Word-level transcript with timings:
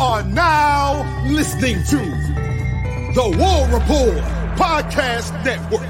are 0.00 0.22
now 0.22 1.26
listening 1.28 1.74
to 1.84 1.98
the 3.12 3.36
War 3.38 3.68
Report 3.78 4.16
Podcast 4.56 5.44
Network. 5.44 5.86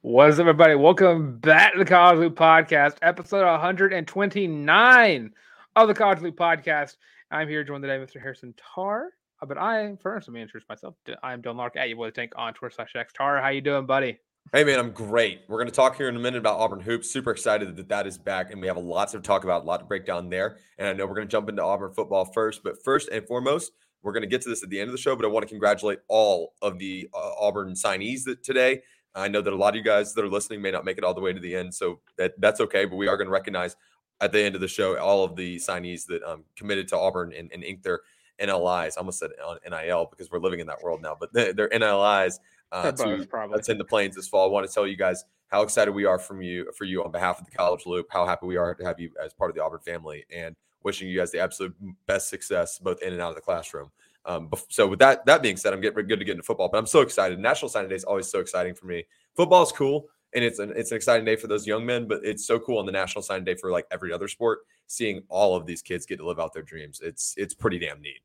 What 0.00 0.30
is 0.30 0.40
up, 0.40 0.44
everybody? 0.44 0.76
Welcome 0.76 1.36
back 1.40 1.74
to 1.74 1.80
the 1.80 1.84
College 1.84 2.20
Loop 2.20 2.36
Podcast, 2.36 2.96
episode 3.02 3.44
129 3.44 5.34
of 5.76 5.88
the 5.88 5.94
College 5.94 6.20
Loop 6.22 6.36
Podcast. 6.38 6.96
I'm 7.30 7.48
here 7.50 7.62
joined 7.64 7.82
today 7.82 7.98
Mr. 8.02 8.18
Harrison 8.18 8.54
Tarr. 8.74 9.10
Uh, 9.42 9.44
But 9.44 9.58
I 9.58 9.94
first 10.00 10.26
let 10.26 10.32
me 10.32 10.40
introduce 10.40 10.66
myself. 10.70 10.94
I 11.22 11.34
am 11.34 11.42
Dylan 11.42 11.56
Larck 11.56 11.76
at 11.76 11.90
you 11.90 11.96
boy 11.96 12.08
tank 12.08 12.32
on 12.36 12.54
Twitter 12.54 12.74
slash 12.76 12.96
X. 12.96 13.12
Tarr, 13.12 13.42
how 13.42 13.48
you 13.48 13.60
doing, 13.60 13.84
buddy? 13.84 14.20
Hey 14.50 14.64
man, 14.64 14.78
I'm 14.78 14.92
great. 14.92 15.42
We're 15.46 15.58
going 15.58 15.68
to 15.68 15.74
talk 15.74 15.96
here 15.96 16.08
in 16.08 16.16
a 16.16 16.18
minute 16.18 16.38
about 16.38 16.58
Auburn 16.58 16.80
hoops. 16.80 17.10
Super 17.10 17.30
excited 17.30 17.76
that 17.76 17.88
that 17.90 18.06
is 18.06 18.16
back, 18.16 18.50
and 18.50 18.62
we 18.62 18.66
have 18.66 18.78
a 18.78 18.80
lot 18.80 19.10
to 19.10 19.20
talk 19.20 19.44
about, 19.44 19.64
a 19.64 19.66
lot 19.66 19.80
to 19.80 19.84
break 19.84 20.06
down 20.06 20.30
there. 20.30 20.56
And 20.78 20.88
I 20.88 20.94
know 20.94 21.06
we're 21.06 21.16
going 21.16 21.28
to 21.28 21.30
jump 21.30 21.50
into 21.50 21.62
Auburn 21.62 21.92
football 21.92 22.24
first, 22.24 22.62
but 22.64 22.82
first 22.82 23.10
and 23.10 23.26
foremost, 23.26 23.72
we're 24.02 24.12
going 24.12 24.22
to 24.22 24.26
get 24.26 24.40
to 24.42 24.48
this 24.48 24.62
at 24.62 24.70
the 24.70 24.80
end 24.80 24.88
of 24.88 24.92
the 24.92 25.02
show. 25.02 25.14
But 25.14 25.26
I 25.26 25.28
want 25.28 25.42
to 25.42 25.50
congratulate 25.50 25.98
all 26.08 26.54
of 26.62 26.78
the 26.78 27.10
uh, 27.12 27.32
Auburn 27.38 27.74
signees 27.74 28.24
that 28.24 28.42
today. 28.42 28.80
I 29.14 29.28
know 29.28 29.42
that 29.42 29.52
a 29.52 29.56
lot 29.56 29.70
of 29.70 29.76
you 29.76 29.82
guys 29.82 30.14
that 30.14 30.24
are 30.24 30.30
listening 30.30 30.62
may 30.62 30.70
not 30.70 30.86
make 30.86 30.96
it 30.96 31.04
all 31.04 31.12
the 31.12 31.20
way 31.20 31.34
to 31.34 31.40
the 31.40 31.54
end, 31.54 31.74
so 31.74 32.00
that 32.16 32.32
that's 32.40 32.60
okay. 32.62 32.86
But 32.86 32.96
we 32.96 33.06
are 33.06 33.18
going 33.18 33.28
to 33.28 33.32
recognize 33.32 33.76
at 34.22 34.32
the 34.32 34.40
end 34.40 34.54
of 34.54 34.62
the 34.62 34.68
show 34.68 34.96
all 34.96 35.24
of 35.24 35.36
the 35.36 35.56
signees 35.56 36.06
that 36.06 36.22
um, 36.22 36.44
committed 36.56 36.88
to 36.88 36.96
Auburn 36.98 37.34
and, 37.36 37.50
and 37.52 37.62
inked 37.62 37.84
their 37.84 38.00
NLIs. 38.40 38.94
I 38.96 39.00
almost 39.00 39.18
said 39.18 39.30
NIL 39.68 40.06
because 40.10 40.30
we're 40.30 40.38
living 40.38 40.60
in 40.60 40.66
that 40.68 40.82
world 40.82 41.02
now, 41.02 41.16
but 41.18 41.32
their, 41.34 41.52
their 41.52 41.68
NLIs 41.68 42.38
uh, 42.72 42.92
both, 42.92 43.20
to 43.20 43.26
probably. 43.26 43.56
that's 43.56 43.68
in 43.68 43.78
the 43.78 43.84
plains 43.84 44.16
this 44.16 44.28
fall. 44.28 44.48
I 44.48 44.52
want 44.52 44.66
to 44.66 44.72
tell 44.72 44.86
you 44.86 44.96
guys 44.96 45.24
how 45.48 45.62
excited 45.62 45.92
we 45.92 46.04
are 46.04 46.18
from 46.18 46.42
you 46.42 46.70
for 46.76 46.84
you 46.84 47.02
on 47.02 47.10
behalf 47.10 47.38
of 47.38 47.46
the 47.46 47.50
College 47.50 47.86
Loop. 47.86 48.06
How 48.10 48.26
happy 48.26 48.46
we 48.46 48.56
are 48.56 48.74
to 48.74 48.84
have 48.84 49.00
you 49.00 49.10
as 49.22 49.32
part 49.32 49.50
of 49.50 49.56
the 49.56 49.62
Auburn 49.62 49.80
family, 49.80 50.24
and 50.34 50.54
wishing 50.82 51.08
you 51.08 51.18
guys 51.18 51.30
the 51.30 51.40
absolute 51.40 51.74
best 52.06 52.28
success 52.28 52.78
both 52.78 53.02
in 53.02 53.12
and 53.12 53.20
out 53.20 53.30
of 53.30 53.34
the 53.34 53.40
classroom. 53.40 53.90
Um, 54.24 54.50
so 54.68 54.86
with 54.86 54.98
that 54.98 55.24
that 55.26 55.42
being 55.42 55.56
said, 55.56 55.72
I'm 55.72 55.80
getting 55.80 56.06
good 56.06 56.18
to 56.18 56.24
get 56.24 56.32
into 56.32 56.42
football, 56.42 56.68
but 56.68 56.78
I'm 56.78 56.86
so 56.86 57.00
excited. 57.00 57.38
National 57.38 57.68
Signing 57.68 57.88
Day 57.88 57.96
is 57.96 58.04
always 58.04 58.28
so 58.28 58.40
exciting 58.40 58.74
for 58.74 58.86
me. 58.86 59.04
Football 59.34 59.62
is 59.62 59.72
cool, 59.72 60.08
and 60.34 60.44
it's 60.44 60.58
an 60.58 60.72
it's 60.76 60.90
an 60.90 60.96
exciting 60.96 61.24
day 61.24 61.36
for 61.36 61.46
those 61.46 61.66
young 61.66 61.86
men, 61.86 62.06
but 62.06 62.20
it's 62.22 62.46
so 62.46 62.58
cool 62.58 62.78
on 62.78 62.86
the 62.86 62.92
National 62.92 63.22
Signing 63.22 63.44
Day 63.44 63.54
for 63.54 63.70
like 63.70 63.86
every 63.90 64.12
other 64.12 64.28
sport. 64.28 64.60
Seeing 64.86 65.22
all 65.28 65.56
of 65.56 65.66
these 65.66 65.82
kids 65.82 66.04
get 66.04 66.18
to 66.18 66.26
live 66.26 66.38
out 66.38 66.52
their 66.52 66.62
dreams, 66.62 67.00
it's 67.02 67.34
it's 67.38 67.54
pretty 67.54 67.78
damn 67.78 68.02
neat. 68.02 68.20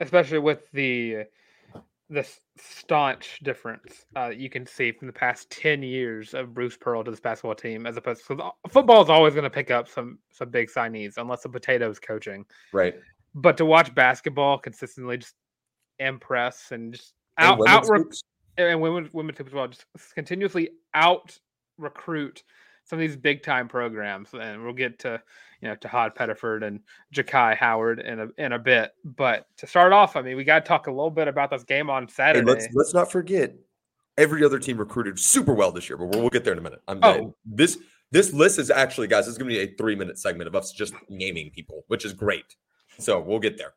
Especially 0.00 0.40
with 0.40 0.70
the 0.72 1.24
the 2.14 2.26
staunch 2.56 3.40
difference 3.42 4.06
uh, 4.16 4.28
you 4.28 4.48
can 4.48 4.66
see 4.66 4.92
from 4.92 5.06
the 5.06 5.12
past 5.12 5.50
10 5.50 5.82
years 5.82 6.34
of 6.34 6.54
Bruce 6.54 6.76
Pearl 6.76 7.04
to 7.04 7.10
this 7.10 7.20
basketball 7.20 7.54
team, 7.54 7.86
as 7.86 7.96
opposed 7.96 8.26
to 8.26 8.50
football 8.70 9.02
is 9.02 9.10
always 9.10 9.34
going 9.34 9.44
to 9.44 9.50
pick 9.50 9.70
up 9.70 9.88
some 9.88 10.18
some 10.30 10.50
big 10.50 10.70
signees 10.70 11.14
unless 11.16 11.42
the 11.42 11.48
potatoes 11.48 11.98
coaching. 11.98 12.44
Right. 12.72 12.94
But 13.34 13.56
to 13.58 13.66
watch 13.66 13.94
basketball 13.94 14.58
consistently 14.58 15.18
just 15.18 15.34
impress 15.98 16.70
and 16.70 16.94
just 16.94 17.14
And 17.36 17.48
out 17.48 17.58
women's 17.58 17.90
out 18.58 18.64
and 18.64 18.80
women 18.80 19.10
women 19.12 19.34
as 19.38 19.52
well, 19.52 19.68
just 19.68 19.84
continuously 20.14 20.70
out 20.94 21.38
recruit 21.78 22.42
some 22.84 22.98
of 22.98 23.00
these 23.00 23.16
big 23.16 23.42
time 23.42 23.68
programs. 23.68 24.28
And 24.32 24.62
we'll 24.62 24.72
get 24.72 24.98
to 25.00 25.20
you 25.60 25.68
know 25.68 25.76
to 25.76 25.88
Hod 25.88 26.14
Pettiford 26.14 26.64
and 26.64 26.80
Jahki 27.14 27.56
Howard 27.56 28.00
in 28.00 28.20
a 28.20 28.28
in 28.38 28.52
a 28.52 28.58
bit. 28.58 28.92
But 29.04 29.46
to 29.58 29.66
start 29.66 29.92
off, 29.92 30.16
I 30.16 30.22
mean, 30.22 30.36
we 30.36 30.44
got 30.44 30.64
to 30.64 30.68
talk 30.68 30.86
a 30.86 30.90
little 30.90 31.10
bit 31.10 31.28
about 31.28 31.50
this 31.50 31.64
game 31.64 31.90
on 31.90 32.08
Saturday. 32.08 32.46
let's 32.46 32.68
let's 32.72 32.94
not 32.94 33.10
forget 33.10 33.54
every 34.16 34.44
other 34.44 34.58
team 34.58 34.78
recruited 34.78 35.18
super 35.18 35.54
well 35.54 35.72
this 35.72 35.88
year, 35.88 35.96
but 35.96 36.06
we'll, 36.06 36.20
we'll 36.20 36.30
get 36.30 36.44
there 36.44 36.52
in 36.52 36.58
a 36.58 36.62
minute. 36.62 36.80
I'm 36.86 37.00
Oh. 37.02 37.34
this 37.44 37.78
this 38.10 38.32
list 38.32 38.60
is 38.60 38.70
actually, 38.70 39.08
guys, 39.08 39.24
this 39.24 39.32
is 39.32 39.38
going 39.38 39.50
to 39.50 39.56
be 39.56 39.72
a 39.72 39.76
three 39.76 39.96
minute 39.96 40.18
segment 40.18 40.46
of 40.46 40.54
us 40.54 40.70
just 40.72 40.94
naming 41.08 41.50
people, 41.50 41.84
which 41.88 42.04
is 42.04 42.12
great. 42.12 42.44
So 42.98 43.20
we'll 43.20 43.40
get 43.40 43.58
there. 43.58 43.74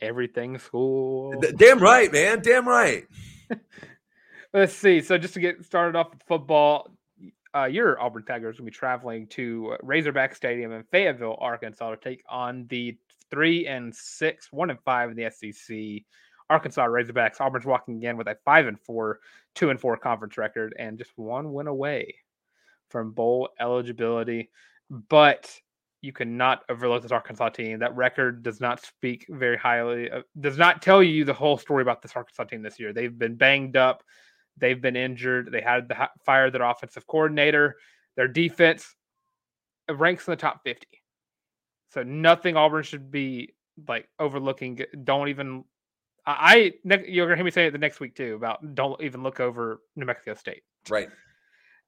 Everything 0.00 0.58
school. 0.58 1.32
D- 1.40 1.52
damn 1.56 1.78
right, 1.78 2.12
man. 2.12 2.42
Damn 2.42 2.68
right. 2.68 3.04
Let's 4.52 4.74
see. 4.74 5.00
So 5.00 5.16
just 5.16 5.34
to 5.34 5.40
get 5.40 5.64
started 5.64 5.96
off 5.96 6.10
with 6.12 6.22
football, 6.28 6.93
uh, 7.54 7.64
your 7.66 8.00
Auburn 8.00 8.24
Tigers 8.24 8.58
will 8.58 8.66
be 8.66 8.70
traveling 8.70 9.26
to 9.28 9.76
Razorback 9.82 10.34
Stadium 10.34 10.72
in 10.72 10.82
Fayetteville, 10.84 11.38
Arkansas, 11.40 11.90
to 11.90 11.96
take 11.96 12.22
on 12.28 12.66
the 12.68 12.96
three 13.30 13.66
and 13.66 13.94
six, 13.94 14.52
one 14.52 14.70
and 14.70 14.80
five 14.84 15.10
in 15.10 15.16
the 15.16 15.30
SEC 15.30 16.04
Arkansas 16.50 16.86
Razorbacks. 16.86 17.40
Auburn's 17.40 17.66
walking 17.66 17.96
again 17.96 18.16
with 18.16 18.26
a 18.26 18.36
five 18.44 18.66
and 18.66 18.80
four, 18.80 19.20
two 19.54 19.70
and 19.70 19.80
four 19.80 19.96
conference 19.96 20.36
record, 20.36 20.74
and 20.78 20.98
just 20.98 21.12
one 21.16 21.52
win 21.52 21.66
away 21.66 22.14
from 22.90 23.12
bowl 23.12 23.50
eligibility. 23.60 24.50
But 24.90 25.52
you 26.00 26.12
cannot 26.12 26.64
overlook 26.68 27.02
this 27.02 27.12
Arkansas 27.12 27.48
team. 27.50 27.78
That 27.78 27.96
record 27.96 28.42
does 28.42 28.60
not 28.60 28.84
speak 28.84 29.26
very 29.30 29.56
highly, 29.56 30.10
of, 30.10 30.24
does 30.38 30.58
not 30.58 30.82
tell 30.82 31.02
you 31.02 31.24
the 31.24 31.32
whole 31.32 31.56
story 31.56 31.82
about 31.82 32.02
this 32.02 32.12
Arkansas 32.14 32.44
team 32.44 32.62
this 32.62 32.78
year. 32.78 32.92
They've 32.92 33.18
been 33.18 33.36
banged 33.36 33.76
up, 33.76 34.04
they've 34.56 34.80
been 34.80 34.96
injured, 34.96 35.50
they 35.52 35.60
had 35.60 35.88
to 35.88 36.10
fire 36.24 36.50
their 36.50 36.62
offensive 36.62 37.06
coordinator. 37.06 37.76
Their 38.16 38.28
defense 38.28 38.94
ranks 39.90 40.26
in 40.26 40.32
the 40.32 40.36
top 40.36 40.62
50. 40.64 40.86
So 41.90 42.02
nothing 42.02 42.56
Auburn 42.56 42.82
should 42.82 43.10
be 43.10 43.54
like 43.88 44.08
overlooking. 44.18 44.80
Don't 45.04 45.28
even. 45.28 45.64
I 46.26 46.72
you're 46.84 47.26
gonna 47.26 47.36
hear 47.36 47.44
me 47.44 47.50
say 47.50 47.66
it 47.66 47.72
the 47.72 47.78
next 47.78 48.00
week 48.00 48.14
too 48.14 48.34
about 48.34 48.74
don't 48.74 49.00
even 49.02 49.22
look 49.22 49.40
over 49.40 49.82
New 49.94 50.06
Mexico 50.06 50.34
State. 50.34 50.62
Right. 50.88 51.08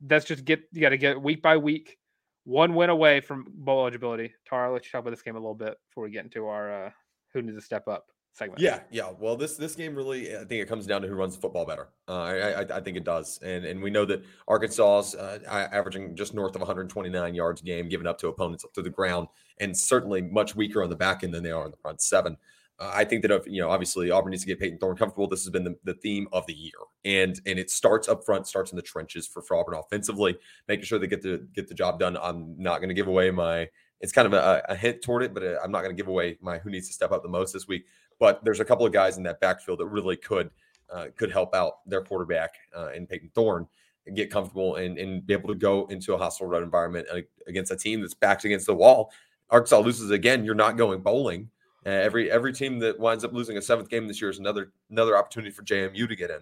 That's 0.02 0.26
just 0.26 0.44
get 0.44 0.60
you 0.72 0.82
got 0.82 0.90
to 0.90 0.98
get 0.98 1.20
week 1.20 1.40
by 1.40 1.56
week, 1.56 1.96
one 2.44 2.74
win 2.74 2.90
away 2.90 3.20
from 3.20 3.46
bowl 3.48 3.80
eligibility. 3.80 4.34
Tara, 4.46 4.70
let's 4.70 4.90
talk 4.90 5.00
about 5.00 5.10
this 5.10 5.22
game 5.22 5.36
a 5.36 5.38
little 5.38 5.54
bit 5.54 5.78
before 5.88 6.04
we 6.04 6.10
get 6.10 6.24
into 6.24 6.46
our 6.46 6.86
uh, 6.86 6.90
who 7.32 7.40
needs 7.40 7.56
to 7.56 7.62
step 7.62 7.88
up 7.88 8.06
segment. 8.36 8.60
Yeah, 8.60 8.80
yeah. 8.90 9.10
Well, 9.18 9.36
this 9.36 9.56
this 9.56 9.74
game 9.74 9.94
really, 9.94 10.34
I 10.34 10.40
think 10.40 10.62
it 10.62 10.68
comes 10.68 10.86
down 10.86 11.02
to 11.02 11.08
who 11.08 11.14
runs 11.14 11.34
the 11.34 11.40
football 11.40 11.64
better. 11.64 11.88
Uh, 12.08 12.22
I, 12.22 12.34
I, 12.34 12.76
I 12.76 12.80
think 12.80 12.96
it 12.96 13.04
does, 13.04 13.38
and 13.42 13.64
and 13.64 13.82
we 13.82 13.90
know 13.90 14.04
that 14.04 14.24
Arkansas's 14.48 15.14
uh, 15.14 15.38
averaging 15.72 16.14
just 16.14 16.34
north 16.34 16.54
of 16.54 16.60
129 16.60 17.34
yards 17.34 17.62
a 17.62 17.64
game, 17.64 17.88
giving 17.88 18.06
up 18.06 18.18
to 18.18 18.28
opponents 18.28 18.64
to 18.74 18.82
the 18.82 18.90
ground, 18.90 19.28
and 19.58 19.76
certainly 19.76 20.22
much 20.22 20.54
weaker 20.54 20.82
on 20.82 20.90
the 20.90 20.96
back 20.96 21.24
end 21.24 21.32
than 21.32 21.42
they 21.42 21.50
are 21.50 21.64
on 21.64 21.70
the 21.70 21.76
front 21.78 22.00
seven. 22.00 22.36
Uh, 22.78 22.92
I 22.94 23.04
think 23.04 23.22
that 23.22 23.30
if, 23.30 23.46
you 23.46 23.60
know, 23.60 23.70
obviously 23.70 24.10
Auburn 24.10 24.32
needs 24.32 24.42
to 24.42 24.48
get 24.48 24.60
Payton 24.60 24.78
Thorne 24.78 24.96
comfortable. 24.96 25.26
This 25.26 25.44
has 25.44 25.50
been 25.50 25.64
the, 25.64 25.76
the 25.84 25.94
theme 25.94 26.28
of 26.32 26.46
the 26.46 26.52
year, 26.52 26.78
and 27.04 27.40
and 27.46 27.58
it 27.58 27.70
starts 27.70 28.08
up 28.08 28.24
front, 28.24 28.46
starts 28.46 28.70
in 28.70 28.76
the 28.76 28.82
trenches 28.82 29.26
for, 29.26 29.40
for 29.40 29.56
Auburn 29.56 29.78
offensively, 29.78 30.36
making 30.68 30.84
sure 30.84 30.98
they 30.98 31.06
get 31.06 31.22
the 31.22 31.46
get 31.54 31.68
the 31.68 31.74
job 31.74 31.98
done. 31.98 32.18
I'm 32.20 32.54
not 32.58 32.78
going 32.78 32.88
to 32.90 32.94
give 32.94 33.08
away 33.08 33.30
my. 33.30 33.68
It's 34.02 34.12
kind 34.12 34.26
of 34.26 34.34
a, 34.34 34.62
a 34.68 34.76
hint 34.76 35.00
toward 35.00 35.22
it, 35.22 35.32
but 35.32 35.42
uh, 35.42 35.56
I'm 35.64 35.72
not 35.72 35.80
going 35.80 35.96
to 35.96 36.00
give 36.00 36.08
away 36.08 36.36
my 36.42 36.58
who 36.58 36.68
needs 36.68 36.86
to 36.88 36.92
step 36.92 37.12
up 37.12 37.22
the 37.22 37.30
most 37.30 37.54
this 37.54 37.66
week. 37.66 37.86
But 38.18 38.44
there's 38.44 38.60
a 38.60 38.64
couple 38.64 38.86
of 38.86 38.92
guys 38.92 39.16
in 39.18 39.22
that 39.24 39.40
backfield 39.40 39.80
that 39.80 39.86
really 39.86 40.16
could 40.16 40.50
uh, 40.92 41.06
could 41.16 41.30
help 41.30 41.54
out 41.54 41.88
their 41.88 42.02
quarterback 42.02 42.54
uh, 42.76 42.92
in 42.92 43.06
Payton 43.06 43.30
Thorne 43.34 43.66
and 44.06 44.16
get 44.16 44.30
comfortable 44.30 44.76
and, 44.76 44.98
and 44.98 45.26
be 45.26 45.32
able 45.32 45.48
to 45.48 45.54
go 45.54 45.86
into 45.86 46.14
a 46.14 46.16
hostile 46.16 46.46
run 46.46 46.62
environment 46.62 47.08
against 47.46 47.72
a 47.72 47.76
team 47.76 48.00
that's 48.00 48.14
backed 48.14 48.44
against 48.44 48.66
the 48.66 48.74
wall. 48.74 49.12
Arkansas 49.50 49.80
loses 49.80 50.10
again. 50.10 50.44
You're 50.44 50.54
not 50.54 50.76
going 50.76 51.00
bowling 51.00 51.50
uh, 51.86 51.90
every 51.90 52.30
every 52.30 52.52
team 52.52 52.80
that 52.80 52.98
winds 52.98 53.24
up 53.24 53.32
losing 53.32 53.56
a 53.56 53.62
seventh 53.62 53.88
game 53.88 54.08
this 54.08 54.20
year 54.20 54.28
is 54.28 54.40
another 54.40 54.72
another 54.90 55.16
opportunity 55.16 55.52
for 55.52 55.62
JMU 55.62 56.08
to 56.08 56.16
get 56.16 56.30
in, 56.30 56.40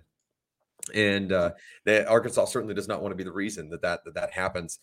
and 0.94 1.32
uh, 1.32 1.50
the, 1.84 2.08
Arkansas 2.08 2.46
certainly 2.46 2.74
does 2.74 2.88
not 2.88 3.02
want 3.02 3.12
to 3.12 3.16
be 3.16 3.24
the 3.24 3.32
reason 3.32 3.68
that 3.68 3.82
that 3.82 4.04
that, 4.06 4.14
that 4.14 4.32
happens. 4.32 4.78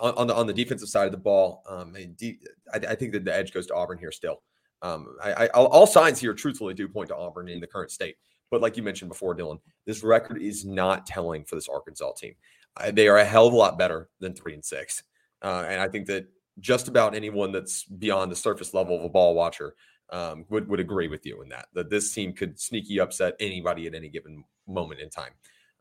On, 0.00 0.14
on 0.14 0.26
the 0.26 0.34
on 0.34 0.46
the 0.46 0.54
defensive 0.54 0.88
side 0.88 1.04
of 1.04 1.12
the 1.12 1.18
ball, 1.18 1.62
um, 1.68 1.94
I, 1.94 2.78
I 2.88 2.94
think 2.94 3.12
that 3.12 3.24
the 3.26 3.34
edge 3.34 3.52
goes 3.52 3.66
to 3.66 3.74
Auburn 3.74 3.98
here 3.98 4.10
still. 4.10 4.40
Um, 4.82 5.16
I, 5.22 5.32
I, 5.32 5.46
all 5.48 5.86
signs 5.86 6.20
here, 6.20 6.34
truthfully, 6.34 6.74
do 6.74 6.88
point 6.88 7.08
to 7.08 7.16
Auburn 7.16 7.48
in 7.48 7.60
the 7.60 7.66
current 7.66 7.90
state. 7.90 8.16
But 8.50 8.60
like 8.60 8.76
you 8.76 8.82
mentioned 8.82 9.10
before, 9.10 9.36
Dylan, 9.36 9.60
this 9.86 10.02
record 10.02 10.40
is 10.40 10.64
not 10.64 11.06
telling 11.06 11.44
for 11.44 11.54
this 11.56 11.68
Arkansas 11.68 12.12
team. 12.12 12.34
Uh, 12.76 12.90
they 12.90 13.08
are 13.08 13.18
a 13.18 13.24
hell 13.24 13.46
of 13.46 13.52
a 13.52 13.56
lot 13.56 13.78
better 13.78 14.08
than 14.20 14.34
three 14.34 14.54
and 14.54 14.64
six, 14.64 15.02
uh, 15.42 15.64
and 15.68 15.80
I 15.80 15.88
think 15.88 16.06
that 16.06 16.26
just 16.60 16.88
about 16.88 17.14
anyone 17.14 17.52
that's 17.52 17.84
beyond 17.84 18.30
the 18.32 18.36
surface 18.36 18.74
level 18.74 18.96
of 18.96 19.04
a 19.04 19.08
ball 19.08 19.34
watcher 19.34 19.74
um, 20.10 20.44
would 20.48 20.68
would 20.68 20.80
agree 20.80 21.08
with 21.08 21.26
you 21.26 21.42
in 21.42 21.48
that 21.48 21.66
that 21.74 21.90
this 21.90 22.12
team 22.12 22.32
could 22.32 22.58
sneaky 22.58 23.00
upset 23.00 23.34
anybody 23.40 23.86
at 23.86 23.94
any 23.94 24.08
given 24.08 24.44
moment 24.66 25.00
in 25.00 25.10
time. 25.10 25.32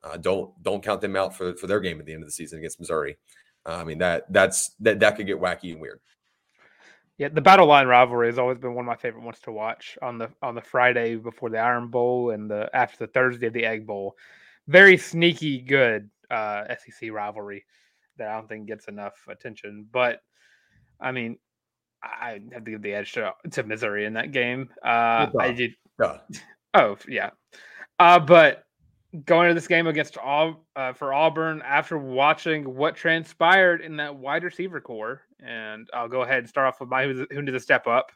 Uh, 0.04 0.18
don't 0.18 0.52
don't 0.64 0.84
count 0.84 1.02
them 1.02 1.16
out 1.16 1.36
for 1.36 1.56
for 1.56 1.68
their 1.68 1.80
game 1.80 2.00
at 2.00 2.06
the 2.06 2.14
end 2.14 2.24
of 2.24 2.28
the 2.28 2.34
season 2.34 2.60
against 2.60 2.80
Missouri. 2.80 3.18
Uh, 3.66 3.76
I 3.76 3.84
mean 3.84 3.98
that 4.00 4.32
that's 4.32 4.72
that 4.80 5.00
that 5.00 5.16
could 5.16 5.28
get 5.28 5.40
wacky 5.40 5.72
and 5.72 5.82
weird. 5.82 6.00
Yeah, 7.18 7.30
the 7.30 7.42
battle 7.42 7.66
line 7.66 7.88
rivalry 7.88 8.28
has 8.28 8.38
always 8.38 8.60
been 8.60 8.76
one 8.76 8.86
of 8.86 8.88
my 8.88 8.96
favorite 8.96 9.24
ones 9.24 9.40
to 9.42 9.52
watch 9.52 9.98
on 10.04 10.20
the 10.20 10.30
on 10.44 10.54
the 10.54 10.62
Friday 10.62 11.16
before 11.16 11.50
the 11.50 11.58
Iron 11.58 11.90
Bowl 11.90 12.30
and 12.30 12.50
the 12.50 12.70
after 12.74 13.06
the 13.06 13.12
Thursday 13.12 13.48
of 13.48 13.54
the 13.54 13.66
Egg 13.66 13.88
Bowl. 13.88 14.16
Very 14.68 14.98
sneaky 14.98 15.62
good 15.62 16.10
uh, 16.30 16.66
SEC 16.68 17.12
rivalry 17.12 17.66
that 18.18 18.30
I 18.30 18.36
don't 18.36 18.48
think 18.48 18.68
gets 18.68 18.88
enough 18.88 19.16
attention. 19.28 19.88
But 19.92 20.20
I 21.00 21.12
mean, 21.12 21.38
I 22.04 22.40
have 22.54 22.66
to 22.66 22.72
give 22.72 22.84
the 22.84 22.94
edge 22.94 23.14
to, 23.14 23.34
to 23.52 23.64
Missouri 23.64 24.06
in 24.06 24.14
that 24.14 24.32
game. 24.32 24.70
Uh, 24.84 25.28
I 25.40 25.52
did. 25.52 25.72
Duh. 26.00 26.20
Oh 26.74 26.98
yeah, 27.08 27.32
uh, 27.98 28.20
but 28.20 28.67
going 29.26 29.48
to 29.48 29.54
this 29.54 29.68
game 29.68 29.88
against 29.88 30.18
all 30.18 30.66
uh, 30.76 30.94
for 30.94 31.14
Auburn 31.14 31.62
after 31.66 31.98
watching 31.98 32.76
what 32.76 32.96
transpired 32.96 33.82
in 33.82 33.98
that 33.98 34.16
wide 34.16 34.44
receiver 34.44 34.82
core, 34.82 35.22
and 35.40 35.90
I'll 35.94 36.10
go 36.10 36.22
ahead 36.22 36.40
and 36.40 36.50
start 36.50 36.68
off 36.68 36.80
with 36.80 36.90
my 36.90 37.06
who, 37.06 37.26
who 37.32 37.44
the 37.44 37.60
step 37.60 37.88
up. 37.88 38.12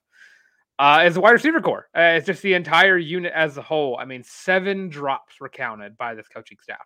Uh, 0.80 1.04
is 1.06 1.14
the 1.14 1.22
wide 1.22 1.32
receiver 1.32 1.62
core. 1.62 1.88
Uh, 1.96 2.16
it's 2.16 2.26
just 2.26 2.42
the 2.42 2.54
entire 2.56 2.98
unit 2.98 3.32
as 3.36 3.58
a 3.58 3.62
whole. 3.62 3.98
I 4.00 4.06
mean, 4.06 4.24
seven 4.24 4.90
drops 4.90 5.40
were 5.40 5.50
counted 5.50 5.96
by 5.96 6.16
this 6.16 6.28
coaching 6.28 6.58
staff 6.62 6.86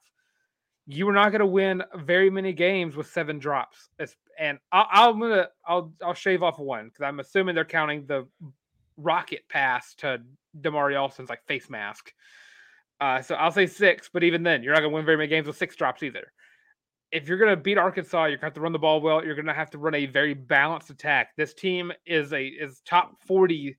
you 0.88 1.08
are 1.10 1.13
not 1.13 1.30
going 1.31 1.40
to 1.40 1.46
win 1.46 1.84
very 1.96 2.30
many 2.30 2.54
games 2.54 2.96
with 2.96 3.08
seven 3.08 3.40
drops. 3.40 3.90
and 4.38 4.60
I, 4.72 5.08
am 5.08 5.19
gonna 5.19 5.48
I'll 5.66 5.94
I'll 6.04 6.13
shave 6.13 6.44
off 6.44 6.60
one 6.60 6.86
because 6.86 7.04
I'm 7.04 7.19
assuming 7.19 7.56
they're 7.56 7.66
counting 7.66 8.06
the 8.06 8.28
rocket 8.98 9.48
pass 9.50 9.96
to 9.96 10.22
Damari 10.62 10.96
Alston's 10.96 11.30
like 11.30 11.46
face 11.46 11.69
mask. 11.69 12.12
Uh, 13.01 13.21
so 13.21 13.36
I'll 13.36 13.51
say 13.51 13.68
six, 13.68 14.09
but 14.12 14.24
even 14.24 14.44
then, 14.44 14.63
you're 14.63 14.74
not 14.74 14.80
going 14.80 14.92
to 14.92 14.95
win 14.95 15.06
very 15.06 15.18
many 15.18 15.27
games 15.27 15.47
with 15.47 15.57
six 15.57 15.75
drops 15.75 16.03
either. 16.03 16.31
If 17.12 17.27
you're 17.27 17.38
going 17.38 17.56
to 17.56 17.62
beat 17.62 17.77
Arkansas, 17.77 18.25
you're 18.25 18.38
going 18.38 18.39
to 18.39 18.45
have 18.45 18.53
to 18.53 18.62
run 18.62 18.71
the 18.71 18.80
ball 18.80 19.01
well. 19.01 19.24
You're 19.24 19.36
going 19.36 19.45
to 19.45 19.53
have 19.53 19.69
to 19.71 19.77
run 19.77 19.95
a 19.95 20.06
very 20.06 20.33
balanced 20.33 20.89
attack. 20.89 21.30
This 21.38 21.53
team 21.53 21.92
is 22.06 22.33
a 22.33 22.45
is 22.45 22.81
top 22.86 23.15
40 23.25 23.77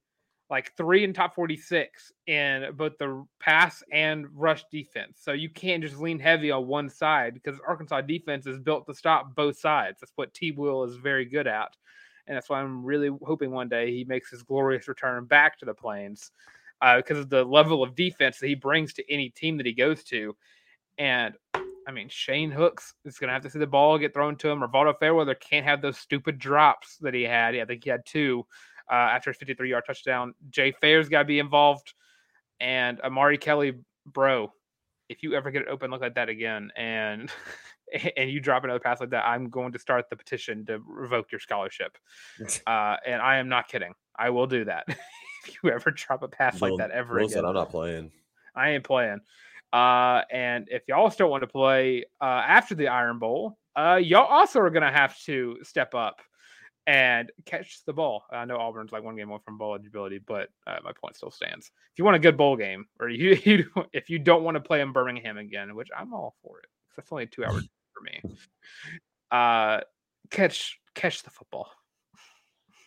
like 0.48 0.72
three 0.76 1.02
in 1.02 1.12
top 1.12 1.34
46 1.34 2.12
in 2.26 2.68
both 2.74 2.96
the 2.98 3.24
pass 3.40 3.82
and 3.92 4.26
rush 4.32 4.64
defense. 4.70 5.19
So 5.20 5.32
you 5.32 5.50
can't 5.50 5.82
just 5.82 5.98
lean 5.98 6.19
heavy 6.19 6.50
on 6.50 6.66
one 6.66 6.88
side 6.88 7.34
because 7.34 7.58
Arkansas 7.66 8.02
defense 8.02 8.46
is 8.46 8.58
built 8.58 8.86
to 8.86 8.94
stop 8.94 9.34
both 9.34 9.58
sides. 9.58 9.98
That's 10.00 10.12
what 10.14 10.32
T 10.34 10.52
Will 10.52 10.84
is 10.84 10.96
very 10.96 11.24
good 11.24 11.46
at. 11.46 11.76
And 12.26 12.36
that's 12.36 12.48
why 12.48 12.60
I'm 12.60 12.84
really 12.84 13.10
hoping 13.24 13.50
one 13.50 13.69
day 13.69 13.92
he 13.92 14.04
makes 14.04 14.30
his 14.30 14.42
glorious 14.42 14.88
return 14.88 15.24
back 15.24 15.58
to 15.58 15.64
the 15.64 15.74
Plains 15.74 16.30
uh, 16.82 16.96
because 16.96 17.19
of 17.19 17.28
the 17.28 17.44
level 17.44 17.82
of 17.82 17.94
defense 17.94 18.38
that 18.38 18.49
he 18.49 18.55
brings 18.55 18.93
to 18.94 19.12
any 19.12 19.31
team 19.31 19.56
that 19.56 19.67
he 19.67 19.73
goes 19.73 20.05
to. 20.05 20.37
And 20.99 21.34
I 21.87 21.93
mean, 21.93 22.08
Shane 22.08 22.50
Hooks 22.50 22.94
is 23.05 23.19
going 23.19 23.28
to 23.28 23.34
have 23.34 23.43
to 23.43 23.50
see 23.50 23.58
the 23.58 23.67
ball 23.67 23.99
get 23.99 24.12
thrown 24.12 24.37
to 24.37 24.49
him. 24.49 24.61
Rivaldo 24.61 24.99
Fairweather 24.99 25.37
can't 25.37 25.64
have 25.64 25.81
those 25.81 25.99
stupid 25.99 26.38
drops 26.38 26.96
that 26.99 27.14
he 27.14 27.23
had. 27.23 27.55
Yeah, 27.55 27.62
I 27.62 27.67
think 27.67 27.84
he 27.84 27.90
had 27.90 28.05
two 28.05 28.44
uh, 28.90 28.94
after 28.94 29.31
his 29.31 29.38
53 29.38 29.70
yard 29.70 29.84
touchdown. 29.87 30.34
Jay 30.50 30.73
Fair's 30.73 31.08
got 31.08 31.20
to 31.20 31.25
be 31.25 31.38
involved. 31.38 31.94
And 32.58 33.00
Omari 33.02 33.38
Kelly, 33.38 33.75
bro, 34.05 34.52
if 35.08 35.22
you 35.22 35.34
ever 35.34 35.50
get 35.50 35.62
it 35.62 35.69
open 35.69 35.90
look 35.90 36.00
like 36.00 36.14
that 36.14 36.29
again 36.29 36.72
and 36.76 37.31
and 38.17 38.31
you 38.31 38.40
drop 38.40 38.64
another 38.64 38.81
pass 38.81 39.00
like 39.00 39.11
that, 39.11 39.25
I'm 39.25 39.49
going 39.49 39.72
to 39.72 39.79
start 39.79 40.11
the 40.11 40.17
petition 40.17 40.67
to 40.67 40.81
revoke 40.87 41.31
your 41.31 41.40
scholarship. 41.40 41.96
Uh, 42.67 42.96
and 43.06 43.22
I 43.22 43.37
am 43.37 43.49
not 43.49 43.69
kidding. 43.69 43.94
I 44.19 44.31
will 44.31 44.46
do 44.46 44.64
that. 44.64 44.87
if 45.48 45.56
you 45.62 45.70
ever 45.70 45.90
drop 45.94 46.22
a 46.22 46.28
pass 46.28 46.60
like 46.60 46.76
that 46.78 46.90
ever 46.90 47.19
again, 47.19 47.44
I'm 47.44 47.54
not 47.54 47.70
playing. 47.70 48.10
I 48.54 48.70
ain't 48.70 48.84
playing. 48.84 49.20
Uh, 49.72 50.22
and 50.31 50.69
if 50.70 50.82
y'all 50.88 51.10
still 51.10 51.28
want 51.28 51.43
to 51.43 51.46
play 51.46 52.04
uh, 52.20 52.43
after 52.46 52.75
the 52.75 52.88
Iron 52.88 53.19
Bowl, 53.19 53.58
uh, 53.76 54.00
y'all 54.02 54.25
also 54.25 54.60
are 54.60 54.70
going 54.70 54.82
to 54.82 54.90
have 54.90 55.19
to 55.25 55.58
step 55.62 55.94
up 55.94 56.22
and 56.86 57.31
catch 57.44 57.84
the 57.84 57.93
ball. 57.93 58.24
I 58.31 58.44
know 58.44 58.56
Auburn's 58.56 58.93
like 58.93 59.03
one 59.03 59.17
game 59.17 59.29
away 59.29 59.41
from 59.44 59.58
bowl 59.58 59.74
eligibility, 59.74 60.19
but 60.19 60.48
uh, 60.67 60.76
my 60.84 60.93
point 60.93 61.17
still 61.17 61.31
stands. 61.31 61.67
If 61.93 61.98
you 61.98 62.05
want 62.05 62.17
a 62.17 62.20
good 62.20 62.36
bowl 62.36 62.56
game, 62.56 62.86
or 63.00 63.08
you, 63.10 63.36
you 63.44 63.67
if 63.93 64.08
you 64.08 64.19
don't 64.19 64.44
want 64.44 64.55
to 64.55 64.60
play 64.60 64.81
in 64.81 64.93
Birmingham 64.93 65.36
again, 65.36 65.74
which 65.74 65.88
I'm 65.96 66.15
all 66.15 66.36
for 66.43 66.58
it, 66.60 66.67
because 66.88 66.96
that's 66.96 67.12
only 67.12 67.26
two 67.26 67.44
hours 67.44 67.69
for 67.93 68.03
me. 68.03 68.36
Uh, 69.31 69.81
catch 70.31 70.79
catch 70.94 71.22
the 71.22 71.31
football. 71.31 71.70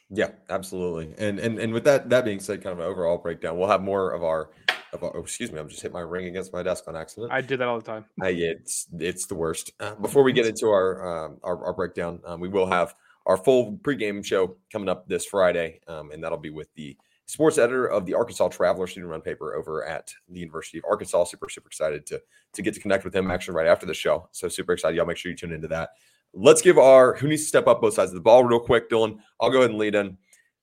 Yeah, 0.10 0.32
absolutely. 0.50 1.14
And 1.18 1.40
and 1.40 1.60
and 1.60 1.74
with 1.74 1.84
that 1.84 2.10
that 2.10 2.26
being 2.26 2.40
said, 2.40 2.64
kind 2.64 2.74
of 2.74 2.80
an 2.80 2.86
overall 2.86 3.18
breakdown, 3.18 3.58
we'll 3.58 3.70
have 3.70 3.82
more 3.82 4.12
of 4.12 4.24
our 4.24 4.50
of 4.92 5.04
our, 5.04 5.16
oh, 5.16 5.22
excuse 5.22 5.52
me, 5.52 5.60
I'm 5.60 5.70
just 5.70 5.82
hit 5.82 5.94
my 5.94 6.00
ring 6.00 6.26
against 6.26 6.52
my 6.52 6.64
desk 6.64 6.88
on 6.88 6.96
accident. 6.96 7.32
I 7.32 7.42
do 7.42 7.58
that 7.58 7.68
all 7.68 7.78
the 7.78 7.86
time. 7.86 8.06
I, 8.22 8.30
it's 8.30 8.88
it's 8.98 9.28
the 9.28 9.36
worst. 9.36 9.72
Uh, 9.80 9.96
before 9.96 10.24
we 10.24 10.34
get 10.34 10.48
into 10.48 10.68
our 10.68 11.26
um, 11.26 11.38
our, 11.44 11.64
our 11.66 11.74
breakdown, 11.74 12.20
um, 12.26 12.40
we 12.40 12.48
will 12.48 12.66
have 12.66 12.96
our 13.28 13.38
full 13.38 13.74
pregame 13.84 14.26
show 14.26 14.56
coming 14.72 14.90
up 14.90 15.08
this 15.08 15.26
Friday, 15.26 15.80
um, 15.88 16.12
and 16.12 16.24
that'll 16.24 16.38
be 16.38 16.50
with 16.50 16.74
the 16.74 16.98
sports 17.28 17.60
editor 17.60 17.86
of 17.86 18.08
the 18.08 18.16
Arkansas 18.16 18.48
Traveler 18.48 18.88
student 18.88 19.12
run 19.12 19.22
paper 19.22 19.54
over 19.54 19.86
at 19.86 20.12
the 20.30 20.40
University 20.40 20.80
of 20.80 20.86
Arkansas. 20.90 21.26
Super, 21.26 21.48
super 21.48 21.68
excited 21.68 22.08
to, 22.08 22.20
to 22.54 22.62
get 22.64 22.74
to 22.74 22.80
connect 22.80 23.04
with 23.04 23.16
him 23.16 23.30
actually 23.30 23.54
right 23.54 23.68
after 23.68 23.86
the 23.86 23.94
show. 23.94 24.28
So 24.32 24.48
super 24.48 24.74
excited. 24.74 24.98
Y'all 24.98 25.06
make 25.06 25.18
sure 25.18 25.30
you 25.30 25.38
tune 25.38 25.52
into 25.52 25.68
that. 25.68 25.92
Let's 26.34 26.62
give 26.62 26.78
our 26.78 27.16
who 27.16 27.28
needs 27.28 27.44
to 27.44 27.48
step 27.48 27.68
up 27.68 27.82
both 27.82 27.96
sides 27.96 28.12
of 28.12 28.16
the 28.16 28.22
ball 28.22 28.44
real 28.44 28.60
quick, 28.60 28.90
Dylan. 28.90 29.18
I'll 29.40 29.50
go 29.50 29.60
ahead 29.60 29.72
and 29.72 29.80
lead 29.80 29.96
in. 29.96 30.18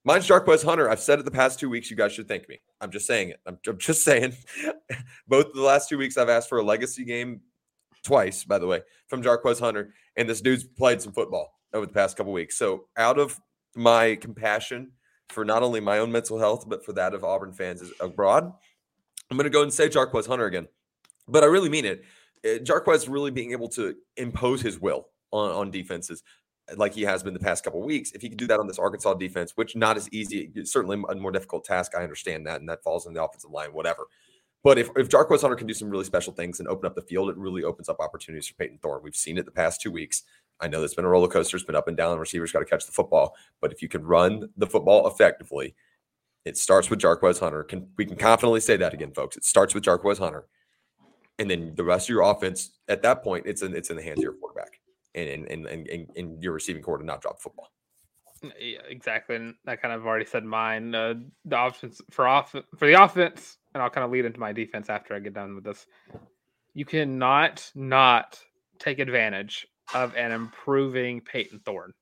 Mine's 0.04 0.28
Jarquez 0.28 0.64
Hunter. 0.64 0.88
I've 0.88 1.00
said 1.00 1.18
it 1.18 1.24
the 1.24 1.32
past 1.32 1.58
two 1.58 1.68
weeks. 1.68 1.90
You 1.90 1.96
guys 1.96 2.12
should 2.12 2.28
thank 2.28 2.48
me. 2.48 2.60
I'm 2.80 2.92
just 2.92 3.08
saying 3.08 3.30
it. 3.30 3.40
I'm, 3.44 3.58
I'm 3.66 3.78
just 3.78 4.04
saying. 4.04 4.36
both 5.26 5.52
the 5.52 5.62
last 5.62 5.88
two 5.88 5.98
weeks, 5.98 6.16
I've 6.16 6.28
asked 6.28 6.48
for 6.48 6.58
a 6.58 6.62
legacy 6.62 7.04
game 7.04 7.40
twice, 8.04 8.44
by 8.44 8.58
the 8.58 8.66
way, 8.68 8.82
from 9.08 9.20
Jarquez 9.20 9.58
Hunter. 9.58 9.92
And 10.16 10.28
this 10.28 10.40
dude's 10.40 10.62
played 10.62 11.02
some 11.02 11.12
football 11.12 11.58
over 11.72 11.86
the 11.86 11.92
past 11.92 12.16
couple 12.16 12.32
weeks. 12.32 12.56
So, 12.56 12.86
out 12.96 13.18
of 13.18 13.38
my 13.74 14.14
compassion 14.14 14.92
for 15.30 15.44
not 15.44 15.64
only 15.64 15.80
my 15.80 15.98
own 15.98 16.12
mental 16.12 16.38
health, 16.38 16.68
but 16.68 16.84
for 16.84 16.92
that 16.92 17.12
of 17.12 17.24
Auburn 17.24 17.52
fans 17.52 17.82
abroad, 17.98 18.52
I'm 19.28 19.36
going 19.36 19.44
to 19.44 19.50
go 19.50 19.62
and 19.62 19.72
say 19.72 19.88
Jarquez 19.88 20.28
Hunter 20.28 20.46
again. 20.46 20.68
But 21.26 21.42
I 21.42 21.46
really 21.46 21.68
mean 21.68 21.84
it. 21.84 22.04
Uh, 22.44 22.62
Jarquez 22.62 23.08
really 23.08 23.32
being 23.32 23.50
able 23.50 23.68
to 23.70 23.96
impose 24.16 24.62
his 24.62 24.78
will 24.78 25.08
on, 25.32 25.50
on 25.50 25.70
defenses 25.70 26.22
like 26.76 26.94
he 26.94 27.02
has 27.02 27.22
been 27.22 27.34
the 27.34 27.40
past 27.40 27.62
couple 27.62 27.80
weeks. 27.82 28.12
If 28.12 28.22
he 28.22 28.28
could 28.28 28.38
do 28.38 28.46
that 28.48 28.58
on 28.58 28.66
this 28.66 28.78
Arkansas 28.78 29.14
defense, 29.14 29.52
which 29.54 29.76
not 29.76 29.96
as 29.96 30.08
easy, 30.12 30.50
certainly 30.64 31.00
a 31.08 31.14
more 31.14 31.30
difficult 31.30 31.64
task. 31.64 31.92
I 31.96 32.02
understand 32.02 32.46
that, 32.46 32.60
and 32.60 32.68
that 32.68 32.82
falls 32.82 33.06
in 33.06 33.14
the 33.14 33.22
offensive 33.22 33.50
line, 33.50 33.72
whatever. 33.72 34.06
But 34.64 34.78
if, 34.78 34.90
if 34.96 35.08
Jarquez 35.08 35.42
Hunter 35.42 35.54
can 35.54 35.68
do 35.68 35.74
some 35.74 35.88
really 35.88 36.04
special 36.04 36.32
things 36.32 36.58
and 36.58 36.68
open 36.68 36.86
up 36.86 36.96
the 36.96 37.02
field, 37.02 37.30
it 37.30 37.36
really 37.36 37.62
opens 37.62 37.88
up 37.88 38.00
opportunities 38.00 38.48
for 38.48 38.54
Payton 38.54 38.78
Thorne. 38.82 39.00
We've 39.02 39.14
seen 39.14 39.38
it 39.38 39.44
the 39.44 39.52
past 39.52 39.80
two 39.80 39.92
weeks. 39.92 40.24
I 40.58 40.66
know 40.66 40.82
it's 40.82 40.94
been 40.94 41.04
a 41.04 41.08
roller 41.08 41.28
coaster. 41.28 41.56
It's 41.56 41.64
been 41.64 41.76
up 41.76 41.86
and 41.86 41.96
down. 41.96 42.18
Receivers 42.18 42.50
got 42.50 42.60
to 42.60 42.64
catch 42.64 42.84
the 42.84 42.92
football. 42.92 43.36
But 43.60 43.72
if 43.72 43.80
you 43.80 43.88
can 43.88 44.02
run 44.02 44.48
the 44.56 44.66
football 44.66 45.06
effectively, 45.06 45.76
it 46.44 46.56
starts 46.56 46.90
with 46.90 47.00
Jarquez 47.00 47.38
Hunter. 47.38 47.62
Can 47.62 47.88
we 47.96 48.06
can 48.06 48.16
confidently 48.16 48.60
say 48.60 48.76
that 48.76 48.94
again, 48.94 49.12
folks? 49.12 49.36
It 49.36 49.44
starts 49.44 49.74
with 49.74 49.84
Jarquez 49.84 50.18
Hunter, 50.18 50.46
and 51.38 51.50
then 51.50 51.74
the 51.74 51.84
rest 51.84 52.06
of 52.06 52.14
your 52.14 52.22
offense 52.22 52.70
at 52.88 53.02
that 53.02 53.22
point, 53.22 53.46
it's 53.46 53.62
in 53.62 53.74
it's 53.74 53.90
in 53.90 53.96
the 53.96 54.02
hands 54.02 54.18
of 54.18 54.24
your 54.24 54.36
and 55.16 55.46
and 55.48 55.66
and 55.66 56.10
and, 56.16 56.42
your 56.42 56.52
receiving 56.52 56.82
core 56.82 56.98
to 56.98 57.04
not 57.04 57.22
drop 57.22 57.40
football. 57.40 57.70
Yeah, 58.60 58.80
exactly. 58.88 59.36
And 59.36 59.54
I 59.66 59.76
kind 59.76 59.94
of 59.94 60.06
already 60.06 60.26
said 60.26 60.44
mine. 60.44 60.94
Uh, 60.94 61.14
the 61.44 61.64
offense 61.64 62.00
for 62.10 62.28
off 62.28 62.50
for 62.50 62.86
the 62.86 63.02
offense, 63.02 63.58
and 63.74 63.82
I'll 63.82 63.90
kind 63.90 64.04
of 64.04 64.10
lead 64.10 64.24
into 64.24 64.40
my 64.40 64.52
defense 64.52 64.90
after 64.90 65.14
I 65.14 65.20
get 65.20 65.34
done 65.34 65.54
with 65.54 65.64
this. 65.64 65.86
You 66.74 66.84
cannot 66.84 67.70
not 67.74 68.38
take 68.78 68.98
advantage 68.98 69.66
of 69.94 70.14
an 70.14 70.32
improving 70.32 71.20
Payton 71.22 71.60
Thorne. 71.64 71.92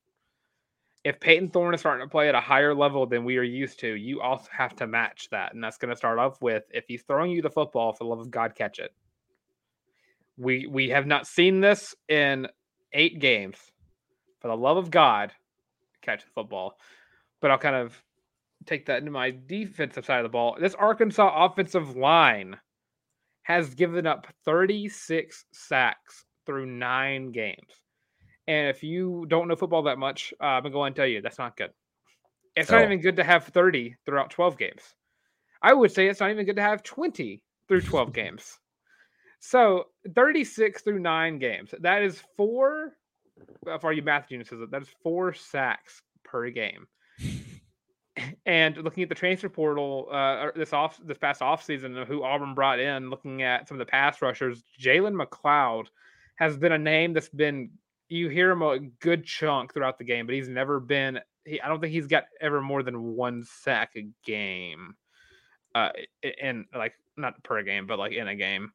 If 1.04 1.20
Payton 1.20 1.50
Thorne 1.50 1.74
is 1.74 1.80
starting 1.80 2.04
to 2.04 2.10
play 2.10 2.28
at 2.28 2.34
a 2.34 2.40
higher 2.40 2.74
level 2.74 3.06
than 3.06 3.24
we 3.24 3.36
are 3.36 3.42
used 3.42 3.78
to, 3.80 3.94
you 3.94 4.22
also 4.22 4.48
have 4.50 4.74
to 4.76 4.86
match 4.86 5.28
that. 5.30 5.54
And 5.54 5.62
that's 5.62 5.76
going 5.76 5.90
to 5.90 5.96
start 5.96 6.18
off 6.18 6.40
with 6.40 6.64
if 6.70 6.84
he's 6.88 7.02
throwing 7.02 7.30
you 7.30 7.42
the 7.42 7.50
football, 7.50 7.92
for 7.92 8.04
the 8.04 8.10
love 8.10 8.20
of 8.20 8.30
God, 8.30 8.54
catch 8.54 8.78
it. 8.78 8.92
We 10.36 10.66
we 10.66 10.88
have 10.88 11.06
not 11.06 11.28
seen 11.28 11.60
this 11.60 11.94
in 12.08 12.48
eight 12.94 13.18
games. 13.20 13.58
For 14.40 14.48
the 14.48 14.56
love 14.56 14.76
of 14.78 14.90
God, 14.90 15.32
catch 16.02 16.24
the 16.24 16.30
football. 16.34 16.78
But 17.40 17.50
I'll 17.50 17.58
kind 17.58 17.76
of 17.76 18.00
take 18.66 18.86
that 18.86 18.98
into 18.98 19.10
my 19.10 19.34
defensive 19.46 20.04
side 20.06 20.18
of 20.18 20.22
the 20.24 20.28
ball. 20.30 20.56
This 20.58 20.74
Arkansas 20.74 21.44
offensive 21.44 21.96
line 21.96 22.56
has 23.42 23.74
given 23.74 24.06
up 24.06 24.26
36 24.46 25.44
sacks 25.52 26.24
through 26.46 26.66
nine 26.66 27.30
games. 27.32 27.82
And 28.46 28.68
if 28.68 28.82
you 28.82 29.26
don't 29.28 29.48
know 29.48 29.56
football 29.56 29.82
that 29.84 29.98
much, 29.98 30.32
uh, 30.40 30.44
I'm 30.44 30.62
going 30.62 30.72
to 30.72 30.76
go 30.76 30.84
and 30.84 30.96
tell 30.96 31.06
you 31.06 31.20
that's 31.20 31.38
not 31.38 31.56
good. 31.56 31.70
It's 32.56 32.70
not 32.70 32.82
Oh. 32.82 32.84
even 32.84 33.00
good 33.00 33.16
to 33.16 33.24
have 33.24 33.44
30 33.44 33.96
throughout 34.06 34.30
12 34.30 34.56
games. 34.56 34.94
I 35.62 35.72
would 35.72 35.90
say 35.92 36.08
it's 36.08 36.20
not 36.20 36.30
even 36.30 36.44
good 36.46 36.56
to 36.56 36.62
have 36.62 36.82
20 36.82 37.42
through 37.68 37.80
12 37.80 38.12
games. 38.14 38.58
So 39.46 39.88
36 40.14 40.80
through 40.80 41.00
nine 41.00 41.38
games. 41.38 41.74
That 41.80 42.02
is 42.02 42.18
four, 42.34 42.96
uh, 43.70 43.76
for 43.76 43.92
you 43.92 44.00
math 44.00 44.30
geniuses, 44.30 44.66
that 44.70 44.80
is 44.80 44.88
four 45.02 45.34
sacks 45.34 46.00
per 46.24 46.48
game. 46.50 46.86
And 48.46 48.76
looking 48.76 49.02
at 49.02 49.08
the 49.08 49.14
transfer 49.16 49.48
portal 49.48 50.08
uh, 50.10 50.50
this 50.54 50.72
off 50.72 51.00
this 51.04 51.18
past 51.18 51.40
offseason, 51.40 52.06
who 52.06 52.22
Auburn 52.22 52.54
brought 52.54 52.78
in, 52.78 53.10
looking 53.10 53.42
at 53.42 53.66
some 53.66 53.74
of 53.74 53.80
the 53.80 53.90
pass 53.90 54.22
rushers, 54.22 54.62
Jalen 54.80 55.20
McLeod 55.20 55.86
has 56.36 56.56
been 56.56 56.70
a 56.70 56.78
name 56.78 57.12
that's 57.12 57.28
been 57.28 57.70
you 58.08 58.28
hear 58.28 58.52
him 58.52 58.62
a 58.62 58.78
good 58.78 59.24
chunk 59.24 59.74
throughout 59.74 59.98
the 59.98 60.04
game, 60.04 60.26
but 60.26 60.36
he's 60.36 60.48
never 60.48 60.78
been. 60.78 61.18
He, 61.44 61.60
I 61.60 61.66
don't 61.66 61.80
think 61.80 61.92
he's 61.92 62.06
got 62.06 62.26
ever 62.40 62.62
more 62.62 62.84
than 62.84 63.02
one 63.02 63.42
sack 63.42 63.90
a 63.96 64.06
game, 64.24 64.94
uh, 65.74 65.90
in 66.22 66.66
like 66.72 66.94
not 67.16 67.42
per 67.42 67.64
game, 67.64 67.88
but 67.88 67.98
like 67.98 68.12
in 68.12 68.28
a 68.28 68.36
game. 68.36 68.70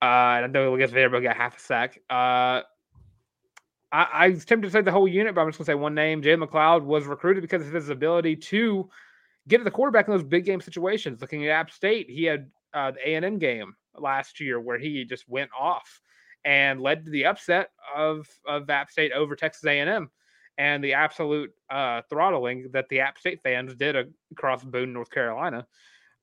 Uh, 0.00 0.38
and 0.38 0.44
I 0.44 0.46
know 0.46 0.74
against 0.74 0.94
Vanderbilt 0.94 1.24
got 1.24 1.36
half 1.36 1.56
a 1.56 1.60
sack. 1.60 2.00
Uh, 2.08 2.62
I, 3.90 4.06
I 4.12 4.32
tempted 4.32 4.68
to 4.68 4.70
say 4.70 4.80
the 4.80 4.92
whole 4.92 5.08
unit, 5.08 5.34
but 5.34 5.40
I'm 5.40 5.48
just 5.48 5.58
gonna 5.58 5.66
say 5.66 5.74
one 5.74 5.94
name. 5.94 6.22
Jay 6.22 6.36
McLeod 6.36 6.82
was 6.82 7.06
recruited 7.06 7.42
because 7.42 7.66
of 7.66 7.72
his 7.72 7.88
ability 7.88 8.36
to 8.36 8.88
get 9.48 9.58
to 9.58 9.64
the 9.64 9.70
quarterback 9.70 10.06
in 10.06 10.12
those 10.12 10.22
big 10.22 10.44
game 10.44 10.60
situations. 10.60 11.20
Looking 11.20 11.44
at 11.46 11.50
App 11.50 11.70
State, 11.70 12.08
he 12.08 12.24
had 12.24 12.50
uh, 12.74 12.92
the 12.92 13.08
A 13.08 13.14
and 13.14 13.24
M 13.24 13.38
game 13.38 13.74
last 13.96 14.40
year 14.40 14.60
where 14.60 14.78
he 14.78 15.04
just 15.04 15.28
went 15.28 15.50
off 15.58 16.00
and 16.44 16.80
led 16.80 17.04
to 17.04 17.10
the 17.10 17.26
upset 17.26 17.70
of 17.94 18.28
of 18.46 18.68
App 18.70 18.90
State 18.90 19.12
over 19.12 19.34
Texas 19.34 19.64
A 19.64 19.80
and 19.80 19.90
M, 19.90 20.10
and 20.58 20.84
the 20.84 20.94
absolute 20.94 21.52
uh, 21.70 22.02
throttling 22.08 22.68
that 22.72 22.88
the 22.88 23.00
App 23.00 23.18
State 23.18 23.40
fans 23.42 23.74
did 23.74 23.96
across 24.30 24.62
Boone, 24.62 24.92
North 24.92 25.10
Carolina. 25.10 25.66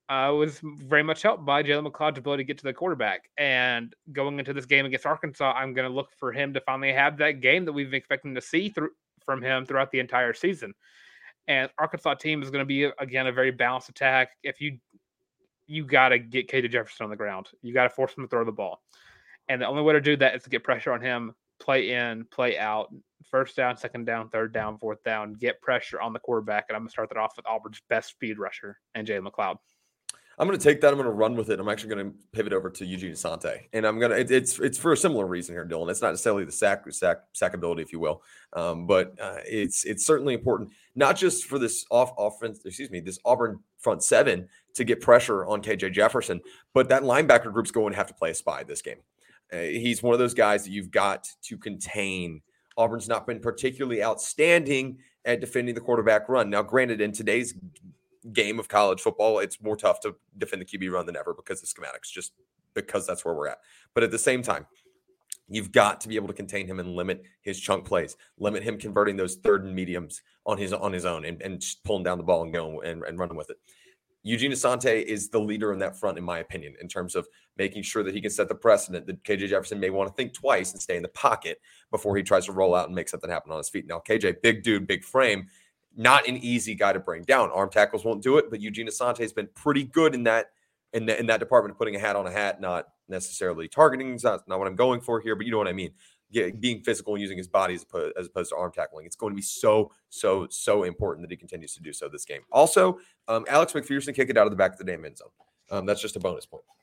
Uh, 0.08 0.32
was 0.36 0.60
very 0.64 1.02
much 1.02 1.24
helped 1.24 1.46
by 1.46 1.64
Jalen 1.64 1.92
McLeod's 1.92 2.20
ability 2.20 2.44
to 2.44 2.48
get 2.48 2.60
to 2.60 2.64
the 2.64 2.74
quarterback. 2.74 3.30
And 3.38 3.96
going 4.12 4.38
into 4.38 4.54
this 4.54 4.68
game 4.68 4.86
against 4.86 5.08
Arkansas, 5.08 5.54
I'm 5.54 5.74
going 5.74 5.88
to 5.88 5.94
look 5.94 6.10
for 6.20 6.32
him 6.32 6.54
to 6.54 6.62
finally 6.62 6.94
have 6.94 7.18
that 7.18 7.42
game 7.42 7.66
that 7.66 7.74
we've 7.74 7.90
been 7.90 7.98
expecting 7.98 8.36
to 8.36 8.42
see 8.42 8.70
through 8.70 8.92
from 9.26 9.42
him 9.42 9.66
throughout 9.66 9.92
the 9.92 10.00
entire 10.00 10.34
season. 10.34 10.74
And 11.48 11.70
Arkansas 11.80 12.16
team 12.16 12.44
is 12.44 12.52
going 12.52 12.62
to 12.62 12.68
be 12.68 12.84
again 13.00 13.28
a 13.28 13.32
very 13.32 13.52
balanced 13.52 13.90
attack. 13.90 14.30
If 14.44 14.62
you 14.62 14.78
you 15.68 15.86
got 15.86 16.10
to 16.10 16.20
get 16.20 16.50
KJ 16.50 16.72
Jefferson 16.72 17.06
on 17.06 17.10
the 17.10 17.16
ground, 17.16 17.48
you 17.64 17.74
got 17.74 17.84
to 17.84 17.90
force 17.90 18.16
him 18.16 18.24
to 18.24 18.28
throw 18.28 18.46
the 18.46 18.52
ball, 18.52 18.82
and 19.48 19.62
the 19.62 19.68
only 19.68 19.82
way 19.82 19.94
to 19.94 20.02
do 20.02 20.16
that 20.18 20.36
is 20.36 20.44
to 20.44 20.50
get 20.50 20.64
pressure 20.64 20.92
on 20.92 21.02
him, 21.02 21.34
play 21.60 21.92
in, 21.92 22.26
play 22.26 22.58
out, 22.58 22.94
first 23.30 23.56
down, 23.56 23.78
second 23.78 24.06
down, 24.06 24.30
third 24.30 24.54
down, 24.54 24.78
fourth 24.78 25.04
down, 25.04 25.34
get 25.34 25.62
pressure 25.62 26.00
on 26.00 26.14
the 26.14 26.20
quarterback. 26.20 26.66
And 26.70 26.76
I'm 26.76 26.82
going 26.82 26.90
to 26.90 26.92
start 26.92 27.10
that 27.10 27.18
off 27.18 27.36
with 27.36 27.48
Auburn's 27.48 27.82
best 27.90 28.10
speed 28.10 28.40
rusher 28.40 28.80
and 28.94 29.08
Jalen 29.08 29.28
McLeod. 29.28 29.58
I'm 30.38 30.48
going 30.48 30.60
to 30.60 30.64
take 30.64 30.82
that. 30.82 30.90
I'm 30.90 30.96
going 30.96 31.06
to 31.06 31.12
run 31.12 31.36
with 31.36 31.50
it. 31.50 31.60
I'm 31.60 31.70
actually 31.70 31.96
going 31.96 32.12
to 32.12 32.18
pivot 32.34 32.52
over 32.52 32.70
to 32.70 32.86
Eugene 32.86 33.14
Asante, 33.14 33.68
and 33.72 33.86
I'm 33.86 34.00
going 34.00 34.12
to. 34.12 34.20
It, 34.20 34.32
it's 34.32 34.60
it's 34.60 34.78
for 34.78 34.92
a 34.92 34.98
similar 34.98 35.26
reason 35.26 35.56
here, 35.56 35.66
Dylan. 35.66 35.90
It's 35.90 36.02
not 36.02 36.10
necessarily 36.10 36.44
the 36.44 36.52
sack 36.52 36.84
sack 36.92 37.20
sackability, 37.34 37.82
if 37.82 37.94
you 37.94 38.00
will, 38.00 38.22
um, 38.54 38.86
but 38.86 39.14
uh, 39.22 39.38
it's 39.46 39.86
it's 39.86 40.06
certainly 40.06 40.34
important, 40.34 40.72
not 40.96 41.16
just 41.16 41.46
for 41.46 41.58
this 41.58 41.86
off 41.90 42.12
offense. 42.18 42.60
Excuse 42.66 42.92
me, 42.92 43.00
this 43.00 43.20
Auburn 43.24 43.60
front 43.80 44.04
seven 44.04 44.50
to 44.74 44.84
get 44.84 45.00
pressure 45.00 45.46
on 45.46 45.62
KJ 45.62 45.94
Jefferson, 45.94 46.42
but 46.74 46.90
that 46.90 47.04
linebacker 47.04 47.54
group's 47.54 47.72
going 47.72 47.92
to 47.92 47.98
have 47.98 48.08
to 48.08 48.14
play 48.14 48.32
a 48.32 48.36
spy 48.36 48.64
this 48.64 48.82
game. 48.82 48.98
Uh, 49.54 49.60
he's 49.60 50.04
one 50.04 50.14
of 50.14 50.20
those 50.20 50.34
guys 50.34 50.66
that 50.66 50.72
you've 50.72 50.92
got 50.92 51.28
to 51.44 51.58
contain. 51.58 52.42
Auburn's 52.78 53.08
not 53.08 53.26
been 53.26 53.40
particularly 53.40 54.04
outstanding 54.04 54.98
at 55.24 55.40
defending 55.40 55.76
the 55.76 55.82
quarterback 55.82 56.28
run. 56.28 56.50
Now, 56.50 56.62
granted, 56.62 57.00
in 57.00 57.12
today's 57.12 57.56
game 58.34 58.60
of 58.60 58.68
college 58.68 59.02
football, 59.02 59.40
it's 59.40 59.62
more 59.62 59.76
tough 59.76 60.00
to 60.02 60.16
defend 60.38 60.62
the 60.62 60.66
QB 60.66 60.92
run 60.92 61.06
than 61.06 61.16
ever 61.16 61.34
because 61.34 61.62
of 61.62 61.70
schematics, 61.70 62.12
just 62.12 62.34
because 62.74 63.06
that's 63.06 63.24
where 63.24 63.34
we're 63.34 63.48
at. 63.48 63.60
But 63.94 64.04
at 64.04 64.12
the 64.12 64.20
same 64.20 64.42
time, 64.42 64.66
you've 65.48 65.72
got 65.72 66.02
to 66.02 66.08
be 66.08 66.16
able 66.16 66.28
to 66.28 66.34
contain 66.34 66.68
him 66.68 66.80
and 66.80 66.96
limit 66.96 67.24
his 67.42 67.60
chunk 67.60 67.86
plays, 67.86 68.18
limit 68.40 68.64
him 68.64 68.78
converting 68.78 69.16
those 69.16 69.36
third 69.36 69.64
and 69.64 69.76
mediums 69.76 70.22
on 70.46 70.58
his 70.58 70.74
on 70.74 70.92
his 70.92 71.06
own 71.06 71.26
and, 71.26 71.42
and 71.42 71.64
pulling 71.84 72.04
down 72.04 72.18
the 72.18 72.24
ball 72.24 72.44
and 72.44 72.54
going 72.54 72.80
and, 72.86 73.04
and 73.04 73.20
running 73.20 73.38
with 73.38 73.50
it. 73.50 73.58
Eugene 74.24 74.52
Asante 74.52 75.04
is 75.04 75.30
the 75.30 75.40
leader 75.40 75.72
in 75.72 75.78
that 75.78 76.00
front, 76.00 76.18
in 76.18 76.24
my 76.24 76.40
opinion, 76.40 76.74
in 76.82 76.88
terms 76.88 77.16
of 77.16 77.28
making 77.58 77.84
sure 77.84 78.02
that 78.02 78.16
he 78.16 78.20
can 78.20 78.32
set 78.32 78.48
the 78.48 78.56
precedent 78.56 79.06
that 79.06 79.24
KJ 79.24 79.50
Jefferson 79.50 79.80
may 79.80 79.92
want 79.92 80.10
to 80.10 80.16
think 80.16 80.34
twice 80.34 80.74
and 80.74 80.82
stay 80.82 80.96
in 80.96 81.04
the 81.04 81.10
pocket 81.10 81.62
before 81.92 82.18
he 82.18 82.24
tries 82.24 82.48
to 82.48 82.52
roll 82.52 82.74
out 82.74 82.88
and 82.88 82.96
make 82.96 83.08
something 83.08 83.30
happen 83.30 83.52
on 83.52 83.60
his 83.60 83.70
feet. 83.70 83.86
Now, 83.86 84.02
KJ, 84.06 84.42
big 84.42 84.64
dude, 84.64 84.88
big 84.88 85.04
frame, 85.04 85.48
not 85.96 86.28
an 86.28 86.38
easy 86.38 86.76
guy 86.76 86.94
to 86.94 87.00
bring 87.00 87.24
down. 87.24 87.52
Arm 87.52 87.70
tackles 87.70 88.04
won't 88.04 88.22
do 88.22 88.38
it, 88.38 88.50
but 88.50 88.62
Eugene 88.62 88.88
Asante 88.88 89.20
has 89.20 89.34
been 89.34 89.48
pretty 89.56 89.84
good 89.84 90.14
in 90.14 90.24
that 90.24 90.52
in, 90.94 91.06
the, 91.06 91.20
in 91.20 91.26
that 91.28 91.40
department 91.40 91.72
of 91.72 91.78
putting 91.78 91.96
a 91.96 92.00
hat 92.00 92.16
on 92.16 92.26
a 92.26 92.32
hat, 92.32 92.62
not 92.62 92.88
necessarily 93.10 93.68
targeting. 93.68 94.16
Is 94.16 94.24
not, 94.24 94.48
not 94.48 94.60
what 94.60 94.68
I'm 94.68 94.76
going 94.76 95.02
for 95.02 95.20
here, 95.20 95.36
but 95.36 95.46
you 95.46 95.52
know 95.52 95.58
what 95.58 95.68
I 95.68 95.74
mean. 95.74 95.92
Yeah, 96.32 96.50
being 96.60 96.82
physical 96.82 97.14
and 97.14 97.22
using 97.22 97.38
his 97.38 97.48
body 97.48 97.76
as 97.76 97.84
opposed, 97.84 98.18
as 98.18 98.28
opposed 98.28 98.50
to 98.50 98.56
arm 98.56 98.72
tackling. 98.74 99.06
It's 99.06 99.16
going 99.16 99.32
to 99.32 99.36
be 99.36 99.42
so, 99.42 99.92
so, 100.10 100.48
so 100.50 100.84
important 100.84 101.28
that 101.28 101.32
he 101.32 101.38
continues 101.38 101.74
to 101.76 101.82
do 101.82 101.94
so 101.94 102.10
this 102.10 102.26
game. 102.26 102.42
Also, 102.52 103.00
um, 103.28 103.46
Alex 103.48 103.74
McPherson 103.74 104.16
kick 104.16 104.30
it 104.30 104.38
out 104.38 104.48
of 104.48 104.52
the 104.52 104.58
back 104.58 104.74
of 104.74 104.78
the 104.78 104.84
damn 104.84 105.06
end 105.06 105.18
zone. 105.18 105.30
Um, 105.70 105.86
that's 105.86 106.02
just 106.02 106.16
a 106.16 106.20
bonus 106.20 106.46
point. 106.46 106.64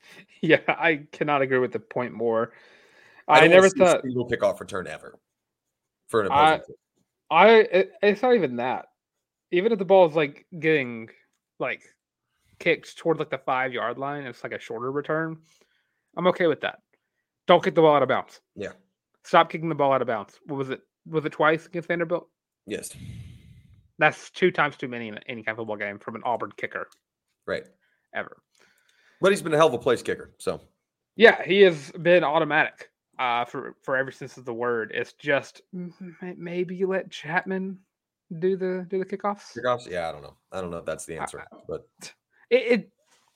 Yeah, 0.40 0.58
I 0.66 1.06
cannot 1.12 1.42
agree 1.42 1.58
with 1.58 1.70
the 1.70 1.78
point 1.78 2.12
more. 2.12 2.52
I, 3.28 3.42
I, 3.42 3.46
never 3.46 3.62
wanna 3.62 3.70
see 3.70 3.82
a 3.82 3.86
thought 3.86 4.02
single 4.02 4.28
kickoff 4.28 4.58
return 4.58 4.88
ever 4.88 5.16
for 6.08 6.22
an 6.22 6.32
I- 6.32 6.54
opposing 6.54 6.66
team. 6.66 6.76
I 7.30 7.48
it, 7.50 7.92
it's 8.02 8.20
not 8.20 8.34
even 8.34 8.56
that. 8.56 8.86
Even 9.52 9.70
if 9.72 9.78
the 9.78 9.84
ball 9.84 10.08
is 10.08 10.14
like 10.16 10.46
getting 10.58 11.08
like 11.60 11.82
kicked 12.58 12.96
toward 12.96 13.18
like 13.18 13.30
the 13.30 13.38
five 13.38 13.72
yard 13.72 13.98
line, 13.98 14.24
it's 14.24 14.42
like 14.42 14.52
a 14.52 14.58
shorter 14.58 14.90
return. 14.90 15.36
I'm 16.16 16.26
okay 16.28 16.46
with 16.46 16.60
that. 16.62 16.80
Don't 17.46 17.62
kick 17.62 17.74
the 17.74 17.80
ball 17.82 17.94
out 17.94 18.02
of 18.02 18.08
bounds. 18.08 18.40
Yeah. 18.56 18.72
Stop 19.24 19.50
kicking 19.50 19.68
the 19.68 19.74
ball 19.74 19.92
out 19.92 20.00
of 20.02 20.08
bounds. 20.08 20.38
What 20.46 20.56
was 20.56 20.70
it? 20.70 20.80
Was 21.06 21.24
it 21.24 21.32
twice 21.32 21.66
against 21.66 21.88
Vanderbilt? 21.88 22.28
Yes. 22.66 22.90
That's 23.98 24.30
two 24.30 24.50
times 24.50 24.76
too 24.76 24.88
many 24.88 25.08
in 25.08 25.18
any 25.28 25.42
kind 25.42 25.52
of 25.54 25.58
football 25.58 25.76
game 25.76 25.98
from 25.98 26.16
an 26.16 26.22
Auburn 26.24 26.52
kicker 26.56 26.88
Right. 27.46 27.64
ever. 28.14 28.36
But 29.20 29.30
he's 29.32 29.42
been 29.42 29.52
a 29.54 29.56
hell 29.56 29.68
of 29.68 29.74
a 29.74 29.78
place 29.78 30.02
kicker. 30.02 30.32
So 30.38 30.60
Yeah, 31.16 31.42
he 31.44 31.60
has 31.62 31.92
been 31.92 32.24
automatic 32.24 32.90
uh, 33.18 33.44
for 33.44 33.76
for 33.82 33.96
ever 33.96 34.10
since 34.10 34.34
the 34.34 34.54
word. 34.54 34.92
It's 34.94 35.12
just 35.14 35.62
maybe 36.36 36.84
let 36.84 37.10
Chapman 37.10 37.78
do 38.38 38.56
the 38.56 38.86
do 38.88 38.98
the 38.98 39.04
kickoffs. 39.04 39.56
kickoffs, 39.56 39.88
yeah, 39.90 40.08
I 40.08 40.12
don't 40.12 40.22
know. 40.22 40.36
I 40.50 40.60
don't 40.60 40.70
know 40.70 40.78
if 40.78 40.84
that's 40.84 41.04
the 41.06 41.18
I- 41.18 41.22
answer, 41.22 41.44
but 41.68 41.86
It, 42.50 42.72
it 42.80 42.90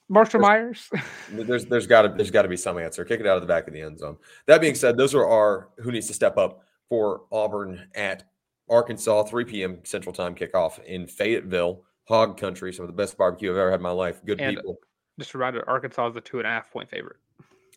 Marshall 0.09 0.41
Myers. 0.41 0.89
there's 1.33 1.67
there's 1.67 1.87
got 1.87 2.03
to 2.03 2.09
there's 2.09 2.31
got 2.31 2.43
to 2.43 2.49
be 2.49 2.57
some 2.57 2.79
answer. 2.79 3.05
Kick 3.05 3.21
it 3.21 3.27
out 3.27 3.37
of 3.37 3.43
the 3.43 3.49
back 3.49 3.67
of 3.67 3.75
the 3.75 3.81
end 3.81 3.99
zone. 3.99 4.17
That 4.47 4.61
being 4.61 4.75
said, 4.75 4.97
those 4.97 5.15
are 5.15 5.27
our 5.27 5.69
who 5.79 5.91
needs 5.93 6.07
to 6.09 6.15
step 6.15 6.37
up 6.39 6.63
for 6.89 7.23
Auburn 7.33 7.89
at 7.95 8.25
Arkansas, 8.69 9.25
3 9.25 9.45
p.m. 9.45 9.79
Central 9.85 10.13
Time 10.13 10.35
kickoff 10.35 10.83
in 10.85 11.07
Fayetteville, 11.07 11.83
Hog 12.05 12.39
Country. 12.39 12.73
Some 12.73 12.85
of 12.85 12.89
the 12.89 12.97
best 12.97 13.17
barbecue 13.19 13.51
I've 13.51 13.57
ever 13.57 13.71
had 13.71 13.81
in 13.81 13.83
my 13.83 13.91
life. 13.91 14.25
Good 14.25 14.41
And- 14.41 14.57
people. 14.57 14.79
Just 15.19 15.33
a 15.35 15.39
reminder, 15.39 15.65
Arkansas 15.69 16.09
is 16.09 16.17
a 16.17 16.21
two 16.21 16.39
and 16.39 16.47
a 16.47 16.51
half 16.51 16.71
point 16.71 16.91
favorite. 16.91 17.17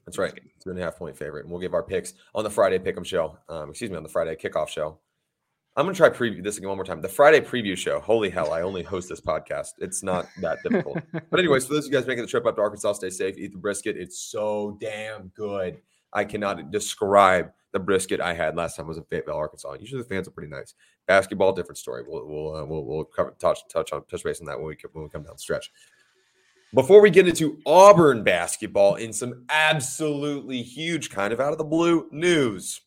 That's 0.06 0.18
right. 0.18 0.34
Two 0.62 0.72
and 0.72 0.78
a 0.80 0.82
half 0.84 0.98
point 0.98 1.16
favorite. 1.18 1.46
And 1.46 1.52
we'll 1.52 1.62
give 1.62 1.74
our 1.74 1.82
picks 1.84 2.14
on 2.36 2.44
the 2.44 2.50
Friday 2.50 2.78
pick'em 2.80 3.06
show. 3.06 3.38
Um, 3.48 3.70
excuse 3.70 3.90
me, 3.90 3.96
on 3.98 4.04
the 4.04 4.10
Friday 4.10 4.36
kickoff 4.36 4.68
show. 4.68 5.00
I'm 5.76 5.86
gonna 5.86 5.96
try 5.96 6.10
preview 6.10 6.44
this 6.44 6.58
again 6.58 6.68
one 6.68 6.78
more 6.78 6.86
time. 6.86 7.02
The 7.02 7.08
Friday 7.08 7.40
preview 7.40 7.78
show. 7.78 8.00
Holy 8.00 8.30
hell! 8.30 8.52
I 8.52 8.62
only 8.62 8.84
host 8.84 9.08
this 9.08 9.22
podcast. 9.22 9.70
It's 9.80 10.04
not 10.04 10.28
that 10.42 10.58
difficult. 10.64 11.00
but 11.30 11.40
anyways, 11.40 11.68
for 11.68 11.76
those 11.76 11.86
of 11.86 11.92
you 11.92 11.98
guys 11.98 12.08
making 12.08 12.24
the 12.24 12.30
trip 12.30 12.46
up 12.46 12.56
to 12.56 12.62
Arkansas, 12.62 12.94
stay 12.94 13.10
safe. 13.10 13.38
Eat 13.38 13.54
the 13.54 13.58
brisket. 13.58 13.96
It's 13.96 14.20
so 14.20 14.78
damn 14.82 15.28
good. 15.30 15.80
I 16.12 16.26
cannot 16.26 16.72
describe 16.72 17.52
the 17.72 17.80
brisket 17.80 18.20
I 18.20 18.34
had 18.34 18.56
last 18.56 18.76
time 18.76 18.88
I 18.88 18.90
was 18.90 18.98
in 18.98 19.04
Fayetteville, 19.04 19.36
Arkansas. 19.36 19.74
Usually 19.80 20.02
the 20.02 20.08
fans 20.08 20.28
are 20.28 20.32
pretty 20.32 20.50
nice. 20.50 20.74
Basketball, 21.08 21.54
different 21.54 21.78
story. 21.78 22.04
We'll 22.06 22.28
we'll 22.28 22.56
uh, 22.56 22.66
we'll, 22.66 22.84
we'll 22.84 23.06
cover, 23.06 23.36
touch 23.40 23.60
touch 23.72 23.94
on 23.94 24.04
touch 24.06 24.24
base 24.24 24.40
on 24.40 24.48
that 24.48 24.58
when 24.58 24.68
we 24.68 24.78
when 24.94 25.04
we 25.04 25.10
come 25.10 25.24
down 25.24 25.36
the 25.36 25.40
stretch. 25.40 25.72
Before 26.74 27.02
we 27.02 27.10
get 27.10 27.28
into 27.28 27.60
Auburn 27.66 28.24
basketball 28.24 28.96
in 28.96 29.12
some 29.12 29.46
absolutely 29.50 30.62
huge, 30.62 31.10
kind 31.10 31.34
of 31.34 31.40
out 31.40 31.52
of 31.52 31.58
the 31.58 31.64
blue 31.64 32.08
news 32.12 32.82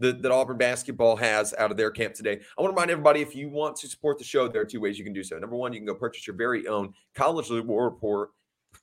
that, 0.00 0.22
that 0.22 0.32
Auburn 0.32 0.58
basketball 0.58 1.16
has 1.16 1.54
out 1.58 1.70
of 1.70 1.76
their 1.76 1.90
camp 1.90 2.14
today, 2.14 2.40
I 2.56 2.62
want 2.62 2.72
to 2.72 2.74
remind 2.74 2.90
everybody 2.90 3.20
if 3.20 3.34
you 3.34 3.48
want 3.48 3.76
to 3.76 3.88
support 3.88 4.18
the 4.18 4.24
show, 4.24 4.48
there 4.48 4.62
are 4.62 4.66
two 4.66 4.80
ways 4.80 4.98
you 4.98 5.04
can 5.04 5.12
do 5.12 5.22
so. 5.22 5.38
Number 5.38 5.56
one, 5.56 5.72
you 5.72 5.78
can 5.78 5.86
go 5.86 5.94
purchase 5.94 6.26
your 6.26 6.36
very 6.36 6.66
own 6.66 6.92
College 7.14 7.50
War 7.50 7.84
Report 7.84 8.30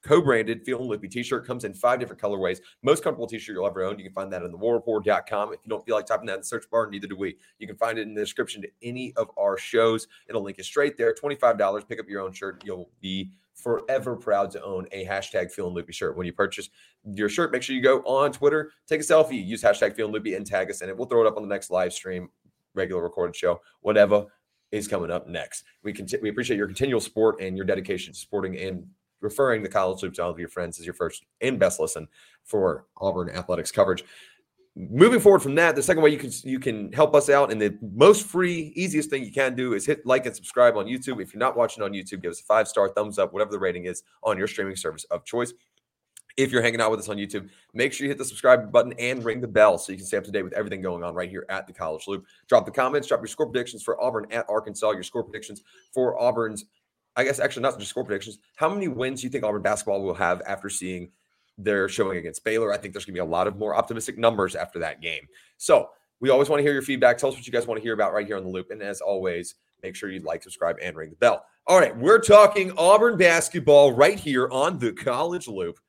co-branded 0.04 0.64
Feel 0.66 0.80
and 0.80 0.88
Loopy 0.88 1.08
t-shirt. 1.08 1.46
Comes 1.46 1.64
in 1.64 1.74
five 1.74 2.00
different 2.00 2.22
colorways. 2.22 2.60
Most 2.82 3.04
comfortable 3.04 3.28
t-shirt 3.28 3.56
you'll 3.56 3.68
ever 3.68 3.84
own. 3.84 3.98
You 3.98 4.04
can 4.04 4.14
find 4.14 4.32
that 4.34 4.44
on 4.44 4.52
the 4.52 4.58
warreport.com 4.58 5.54
if 5.54 5.60
you 5.64 5.70
don't 5.70 5.86
feel 5.86 5.96
like 5.96 6.06
typing 6.06 6.26
that 6.28 6.36
in 6.36 6.40
the 6.40 6.46
search 6.46 6.70
bar 6.70 6.90
neither 6.90 7.08
do 7.08 7.16
we. 7.16 7.38
You 7.60 7.68
can 7.68 7.78
find 7.78 7.98
it 7.98 8.04
in 8.04 8.14
the 8.14 8.22
description 8.22 8.62
to 8.64 8.70
any 8.82 9.14
of 9.16 9.30
our 9.38 9.58
shows. 9.58 10.08
It'll 10.28 10.44
link 10.44 10.58
you 10.58 10.64
straight 10.64 10.98
there. 10.98 11.14
$25 11.14 11.88
pick 11.88 12.00
up 12.00 12.08
your 12.08 12.22
own 12.22 12.34
shirt. 12.34 12.64
You'll 12.66 12.90
be 13.02 13.32
forever 13.54 14.16
proud 14.16 14.52
to 14.52 14.64
own 14.64 14.88
a 14.92 15.06
hashtag 15.06 15.52
feeling 15.52 15.74
Loopy 15.74 15.94
shirt. 15.94 16.18
When 16.18 16.26
you 16.26 16.34
purchase 16.34 16.70
your 17.06 17.30
shirt 17.30 17.52
make 17.52 17.62
sure 17.64 17.76
you 17.76 17.82
go 17.82 18.00
on 18.00 18.32
twitter 18.32 18.72
take 18.88 19.02
a 19.02 19.04
selfie 19.04 19.46
use 19.46 19.62
hashtag 19.62 19.96
feeling 19.96 20.14
Loopy 20.14 20.36
and 20.36 20.46
tag 20.46 20.70
us 20.70 20.82
in 20.82 20.90
it. 20.90 20.98
We'll 20.98 21.08
throw 21.08 21.22
it 21.22 21.28
up 21.28 21.36
on 21.38 21.44
the 21.44 21.50
next 21.50 21.70
live 21.70 21.94
stream 21.94 22.30
regular 22.74 23.04
recorded 23.04 23.36
show 23.36 23.62
whatever 23.82 24.26
is 24.74 24.88
coming 24.88 25.12
up 25.12 25.28
next. 25.28 25.66
We 25.84 25.94
can 25.94 26.08
we 26.22 26.30
appreciate 26.30 26.58
your 26.58 26.68
continual 26.68 27.00
support 27.00 27.40
and 27.40 27.56
your 27.56 27.66
dedication 27.66 28.12
to 28.12 28.20
supporting 28.20 28.58
and 28.58 28.88
referring 29.22 29.62
the 29.62 29.70
college 29.70 30.02
loop 30.02 30.16
to 30.16 30.24
all 30.24 30.32
of 30.32 30.40
your 30.40 30.50
friends 30.50 30.80
as 30.80 30.86
your 30.86 30.96
first 30.96 31.24
and 31.42 31.60
best 31.60 31.80
listen 31.80 32.08
for 32.44 32.88
Auburn 32.98 33.30
athletics 33.30 33.72
coverage. 33.72 34.04
Moving 34.76 35.20
forward 35.20 35.42
from 35.42 35.54
that, 35.56 35.76
the 35.76 35.84
second 35.84 36.02
way 36.02 36.10
you 36.10 36.18
can 36.18 36.32
you 36.44 36.60
can 36.60 36.92
help 36.94 37.14
us 37.14 37.30
out, 37.30 37.52
and 37.52 37.62
the 37.62 37.78
most 37.96 38.26
free, 38.26 38.74
easiest 38.76 39.12
thing 39.12 39.24
you 39.24 39.32
can 39.32 39.54
do 39.54 39.74
is 39.74 39.86
hit 39.86 40.04
like 40.04 40.26
and 40.26 40.36
subscribe 40.36 40.76
on 40.78 40.88
YouTube. 40.88 41.22
If 41.22 41.32
you're 41.32 41.40
not 41.40 41.56
watching 41.56 41.84
on 41.84 41.92
YouTube, 41.92 42.24
give 42.24 42.32
us 42.32 42.42
a 42.42 42.44
five 42.44 42.68
star 42.68 42.90
thumbs 42.90 43.20
up, 43.20 43.34
whatever 43.34 43.52
the 43.52 43.60
rating 43.60 43.86
is 43.86 44.02
on 44.24 44.36
your 44.36 44.48
streaming 44.48 44.76
service 44.76 45.04
of 45.06 45.26
choice. 45.26 45.54
If 46.38 46.52
you're 46.52 46.64
hanging 46.64 46.82
out 46.82 46.90
with 46.90 47.00
us 47.00 47.10
on 47.10 47.18
YouTube, 47.18 47.50
make 47.76 47.94
sure 47.94 48.06
you 48.06 48.10
hit 48.10 48.18
the 48.18 48.26
subscribe 48.26 48.72
button 48.72 48.94
and 48.94 49.24
ring 49.24 49.42
the 49.42 49.48
bell 49.48 49.78
so 49.78 49.92
you 49.92 50.00
can 50.00 50.08
stay 50.08 50.18
up 50.18 50.24
to 50.24 50.32
date 50.32 50.42
with 50.42 50.54
everything 50.54 50.82
going 50.82 51.04
on 51.04 51.14
right 51.14 51.30
here 51.30 51.46
at 51.50 51.68
the 51.68 51.74
College 51.74 52.08
Loop. 52.08 52.26
Drop 52.48 52.66
the 52.66 52.72
comments, 52.72 53.08
drop 53.08 53.20
your 53.20 53.28
score 53.28 53.46
predictions 53.46 53.84
for 53.84 54.02
Auburn 54.02 54.26
at 54.32 54.48
Arkansas, 54.50 54.90
your 54.92 55.04
score 55.04 55.24
predictions 55.24 55.62
for 55.94 56.20
Auburn's 56.20 56.66
I 57.16 57.24
guess 57.24 57.40
actually 57.40 57.64
not 57.64 57.78
just 57.78 57.92
score 57.92 58.04
predictions. 58.04 58.40
How 58.56 58.74
many 58.74 58.88
wins 58.88 59.22
do 59.22 59.28
you 59.28 59.32
think 59.32 59.44
Auburn 59.44 59.62
basketball 59.62 60.02
will 60.02 60.16
have 60.16 60.42
after 60.48 60.70
seeing 60.70 61.12
their 61.58 61.88
showing 61.90 62.18
against 62.18 62.44
Baylor? 62.44 62.74
I 62.74 62.78
think 62.78 62.94
there's 62.94 63.06
going 63.06 63.16
to 63.16 63.22
be 63.22 63.28
a 63.28 63.32
lot 63.32 63.48
of 63.48 63.58
more 63.58 63.76
optimistic 63.76 64.18
numbers 64.18 64.56
after 64.56 64.80
that 64.80 65.02
game. 65.02 65.28
So 65.58 65.90
we 66.20 66.30
always 66.30 66.50
want 66.50 66.60
to 66.60 66.64
hear 66.64 66.74
your 66.74 66.82
feedback. 66.82 67.18
Tell 67.18 67.30
us 67.30 67.36
what 67.36 67.46
you 67.46 67.54
guys 67.54 67.68
want 67.68 67.80
to 67.80 67.84
hear 67.84 67.94
about 67.94 68.14
right 68.14 68.26
here 68.26 68.38
on 68.38 68.44
the 68.44 68.50
loop. 68.50 68.72
And 68.72 68.82
as 68.82 69.02
always, 69.02 69.56
make 69.82 69.96
sure 69.96 70.10
you 70.10 70.20
like, 70.22 70.44
subscribe, 70.44 70.78
and 70.82 70.96
ring 70.96 71.10
the 71.10 71.16
bell. 71.18 71.46
All 71.68 71.80
right, 71.80 71.96
we're 71.96 72.20
talking 72.20 72.72
Auburn 72.78 73.18
basketball 73.18 73.94
right 73.94 74.20
here 74.20 74.50
on 74.50 74.80
the 74.80 74.92
College 74.92 75.48
Loop. 75.48 75.80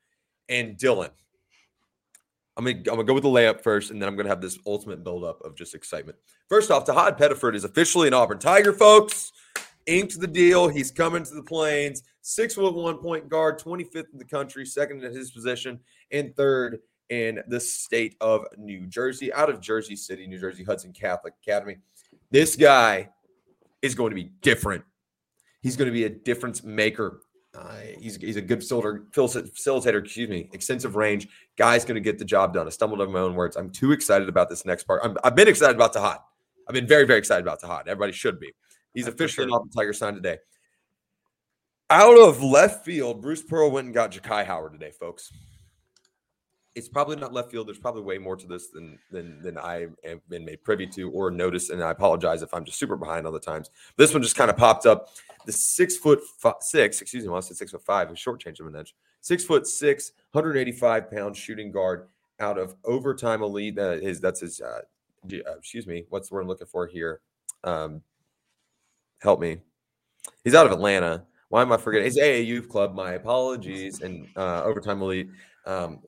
And 0.47 0.77
Dylan, 0.77 1.09
I'm 2.55 2.65
gonna, 2.65 2.77
I'm 2.77 2.83
gonna 2.83 3.03
go 3.03 3.13
with 3.13 3.23
the 3.23 3.29
layup 3.29 3.61
first, 3.61 3.91
and 3.91 4.01
then 4.01 4.07
I'm 4.07 4.15
gonna 4.15 4.29
have 4.29 4.41
this 4.41 4.59
ultimate 4.65 5.03
buildup 5.03 5.41
of 5.43 5.55
just 5.55 5.73
excitement. 5.73 6.17
First 6.47 6.69
off, 6.69 6.85
Tahad 6.85 7.17
Pettiford 7.17 7.55
is 7.55 7.63
officially 7.63 8.07
an 8.07 8.13
Auburn 8.13 8.39
Tiger, 8.39 8.71
folks 8.71 9.31
inked 9.87 10.19
the 10.19 10.27
deal. 10.27 10.67
He's 10.67 10.91
coming 10.91 11.23
to 11.23 11.33
the 11.33 11.43
plains. 11.43 12.03
Six 12.21 12.55
foot 12.55 12.73
one 12.73 12.97
point 12.97 13.29
guard, 13.29 13.59
25th 13.59 14.11
in 14.11 14.17
the 14.17 14.25
country, 14.25 14.65
second 14.65 15.03
in 15.03 15.13
his 15.13 15.31
position, 15.31 15.79
and 16.11 16.35
third 16.35 16.79
in 17.09 17.41
the 17.47 17.59
state 17.59 18.15
of 18.19 18.45
New 18.57 18.87
Jersey, 18.87 19.31
out 19.33 19.49
of 19.49 19.61
Jersey 19.61 19.95
City, 19.95 20.25
New 20.25 20.39
Jersey 20.39 20.63
Hudson 20.63 20.91
Catholic 20.91 21.33
Academy. 21.45 21.77
This 22.31 22.55
guy 22.55 23.09
is 23.81 23.93
going 23.93 24.09
to 24.09 24.15
be 24.15 24.31
different. 24.41 24.83
He's 25.61 25.75
going 25.75 25.87
to 25.87 25.93
be 25.93 26.05
a 26.05 26.09
difference 26.09 26.63
maker. 26.63 27.21
Uh, 27.53 27.77
he's, 27.99 28.17
he's 28.17 28.35
a 28.35 28.41
good 28.41 28.59
facilitator, 28.59 30.03
excuse 30.03 30.29
me, 30.29 30.49
extensive 30.51 30.95
range. 30.95 31.27
Guy's 31.57 31.85
going 31.85 31.95
to 31.95 32.01
get 32.01 32.19
the 32.19 32.25
job 32.25 32.53
done. 32.53 32.67
I 32.67 32.69
stumbled 32.69 32.99
over 32.99 33.11
my 33.11 33.19
own 33.19 33.35
words. 33.35 33.55
I'm 33.55 33.69
too 33.69 33.91
excited 33.91 34.27
about 34.27 34.49
this 34.49 34.65
next 34.65 34.83
part. 34.83 35.01
i 35.03 35.27
have 35.27 35.35
been 35.35 35.47
excited 35.47 35.75
about 35.75 35.93
Tahad. 35.93 36.17
I've 36.67 36.73
been 36.73 36.87
very, 36.87 37.05
very 37.05 37.19
excited 37.19 37.43
about 37.45 37.61
Tahad. 37.61 37.87
Everybody 37.87 38.11
should 38.11 38.39
be. 38.39 38.51
He's 38.95 39.07
officially 39.07 39.47
sure. 39.47 39.55
off 39.55 39.67
the 39.69 39.77
Tiger 39.77 39.93
sign 39.93 40.15
today. 40.15 40.37
Out 41.89 42.17
of 42.17 42.41
left 42.41 42.83
field, 42.83 43.21
Bruce 43.21 43.43
Pearl 43.43 43.69
went 43.69 43.85
and 43.85 43.93
got 43.93 44.11
Jahki 44.11 44.45
Howard 44.45 44.73
today, 44.73 44.91
folks. 44.91 45.31
It's 46.73 46.89
probably 46.89 47.15
not 47.15 47.31
left 47.31 47.51
field. 47.51 47.67
There's 47.67 47.77
probably 47.77 48.01
way 48.01 48.17
more 48.17 48.35
to 48.35 48.47
this 48.47 48.69
than 48.69 48.97
than 49.11 49.41
than 49.41 49.57
I 49.57 49.87
have 50.03 50.27
been 50.27 50.43
made 50.43 50.63
privy 50.63 50.87
to 50.87 51.11
or 51.11 51.29
noticed. 51.29 51.69
And 51.69 51.83
I 51.83 51.91
apologize 51.91 52.41
if 52.41 52.53
I'm 52.53 52.65
just 52.65 52.79
super 52.79 52.97
behind 52.97 53.25
all 53.25 53.31
the 53.31 53.39
times. 53.39 53.69
This 53.97 54.13
one 54.13 54.23
just 54.23 54.35
kind 54.35 54.49
of 54.49 54.57
popped 54.57 54.85
up. 54.85 55.09
The 55.45 55.51
six 55.53 55.95
foot 55.95 56.21
five, 56.39 56.55
six, 56.61 57.01
excuse 57.01 57.25
me, 57.25 57.33
I 57.33 57.39
said 57.41 57.57
six 57.57 57.71
foot 57.71 57.85
five. 57.85 58.09
We 58.09 58.15
shortchanged 58.15 58.59
him 58.59 58.67
an 58.67 58.75
inch. 58.75 58.95
Six 59.21 59.43
foot 59.43 59.67
six, 59.67 60.11
185 60.31 61.09
pound 61.11 61.37
shooting 61.37 61.71
guard 61.71 62.07
out 62.39 62.57
of 62.57 62.75
overtime 62.83 63.41
elite. 63.41 63.77
Uh, 63.77 63.97
his 63.97 64.19
that's 64.19 64.41
his. 64.41 64.59
Uh, 64.59 64.81
uh, 65.25 65.57
excuse 65.57 65.87
me. 65.87 66.05
What's 66.09 66.29
the 66.29 66.35
word 66.35 66.41
I'm 66.41 66.47
looking 66.47 66.67
for 66.67 66.87
here? 66.87 67.21
Um, 67.63 68.01
help 69.21 69.39
me. 69.39 69.59
He's 70.43 70.55
out 70.55 70.65
of 70.65 70.71
Atlanta. 70.71 71.25
Why 71.49 71.61
am 71.61 71.71
I 71.71 71.77
forgetting? 71.77 72.05
His 72.05 72.17
AAU 72.17 72.67
club. 72.67 72.95
My 72.95 73.13
apologies. 73.13 74.01
And 74.01 74.27
uh, 74.35 74.63
overtime 74.63 75.01
elite. 75.01 75.29
Um, 75.65 75.99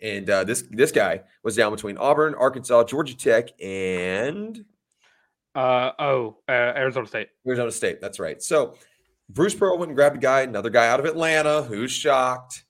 and 0.00 0.28
uh, 0.30 0.44
this 0.44 0.64
this 0.70 0.92
guy 0.92 1.22
was 1.42 1.56
down 1.56 1.72
between 1.72 1.98
Auburn, 1.98 2.34
Arkansas, 2.34 2.84
Georgia 2.84 3.16
Tech, 3.16 3.48
and 3.60 4.64
uh, 5.54 5.92
oh, 5.98 6.36
uh, 6.48 6.52
Arizona 6.52 7.06
State. 7.06 7.28
Arizona 7.46 7.72
State. 7.72 8.00
That's 8.00 8.20
right. 8.20 8.40
So 8.40 8.76
Bruce 9.28 9.54
Pearl 9.54 9.76
went 9.76 9.90
and 9.90 9.96
grabbed 9.96 10.16
a 10.16 10.20
guy, 10.20 10.42
another 10.42 10.70
guy 10.70 10.88
out 10.88 11.00
of 11.00 11.06
Atlanta. 11.06 11.62
Who's 11.62 11.90
shocked? 11.90 12.64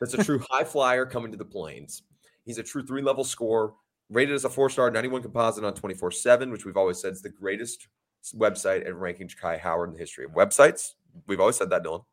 That's 0.00 0.14
a 0.14 0.22
true 0.22 0.42
high 0.50 0.64
flyer 0.64 1.06
coming 1.06 1.32
to 1.32 1.38
the 1.38 1.44
Plains. 1.44 2.02
He's 2.44 2.58
a 2.58 2.62
true 2.62 2.84
three 2.84 3.02
level 3.02 3.24
scorer, 3.24 3.72
rated 4.10 4.34
as 4.34 4.44
a 4.44 4.50
four 4.50 4.68
star, 4.68 4.90
91 4.90 5.22
composite 5.22 5.64
on 5.64 5.74
24 5.74 6.10
7, 6.10 6.50
which 6.50 6.66
we've 6.66 6.76
always 6.76 7.00
said 7.00 7.12
is 7.12 7.22
the 7.22 7.30
greatest 7.30 7.88
website 8.34 8.86
and 8.86 9.00
ranking 9.00 9.28
Kai 9.28 9.56
Howard 9.58 9.90
in 9.90 9.94
the 9.94 10.00
history 10.00 10.24
of 10.24 10.32
websites. 10.32 10.94
We've 11.26 11.40
always 11.40 11.56
said 11.56 11.70
that, 11.70 11.84
Dylan. 11.84 12.04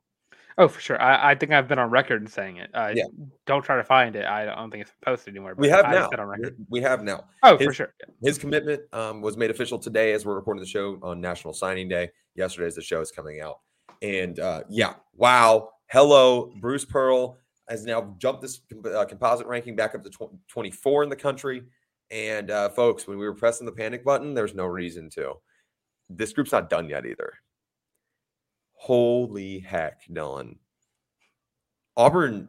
Oh, 0.60 0.67
for 0.67 0.80
sure. 0.80 1.00
I, 1.00 1.32
I 1.32 1.36
think 1.36 1.52
I've 1.52 1.67
been 1.67 1.78
on 1.78 1.91
record 1.91 2.22
in 2.22 2.28
saying 2.28 2.58
it. 2.58 2.72
Uh, 2.74 2.91
yeah. 2.93 3.04
Don't 3.46 3.62
try 3.62 3.76
to 3.76 3.84
find 3.84 4.15
it. 4.15 4.26
I 4.26 4.46
don't 4.46 4.72
think 4.72 4.82
it's 4.82 4.91
posted 5.04 5.36
anywhere. 5.36 5.54
we 5.56 5.70
have 5.70 5.86
now. 5.86 6.10
On 6.17 6.28
record. 6.28 6.56
We 6.70 6.82
have 6.82 7.04
now. 7.04 7.26
Oh, 7.43 7.58
his, 7.58 7.67
for 7.67 7.74
sure. 7.74 7.93
His 8.24 8.39
commitment 8.39 8.82
um, 8.91 9.22
was 9.22 9.38
made 9.38 9.52
official 9.52 9.78
today 9.78 10.13
as 10.13 10.26
we're 10.26 10.34
recording 10.34 10.62
the 10.62 10.67
show 10.67 10.98
on 11.04 11.22
National 11.22 11.54
Signing 11.54 11.88
Day. 11.88 12.10
Yesterday, 12.34 12.67
as 12.67 12.76
the 12.76 12.82
show 12.82 13.02
is 13.02 13.12
coming 13.12 13.39
out. 13.39 13.60
And 14.02 14.39
uh, 14.39 14.63
yeah, 14.67 14.93
wow. 15.15 15.70
Hello, 15.91 16.52
Bruce 16.60 16.86
Pearl 16.86 17.38
has 17.70 17.86
now 17.86 18.15
jumped 18.17 18.41
this 18.41 18.62
uh, 18.93 19.06
composite 19.06 19.48
ranking 19.48 19.76
back 19.76 19.93
up 19.93 20.04
to 20.04 20.10
tw- 20.10 20.34
24 20.48 21.04
in 21.04 21.10
the 21.10 21.15
country. 21.15 21.63
And 22.10 22.50
uh, 22.50 22.70
folks, 22.70 23.08
when 23.08 23.20
we 23.20 23.26
were 23.26 23.36
pressing 23.36 23.65
the 23.65 23.72
panic 23.72 24.04
button, 24.04 24.34
there's 24.34 24.56
no 24.56 24.65
reason 24.65 25.10
to 25.12 25.34
this 26.10 26.34
group's 26.34 26.52
not 26.52 26.70
done 26.70 26.89
yet 26.89 27.06
either. 27.06 27.34
Holy 28.74 29.60
heck, 29.60 30.06
Dylan. 30.08 30.58
Auburn 31.96 32.48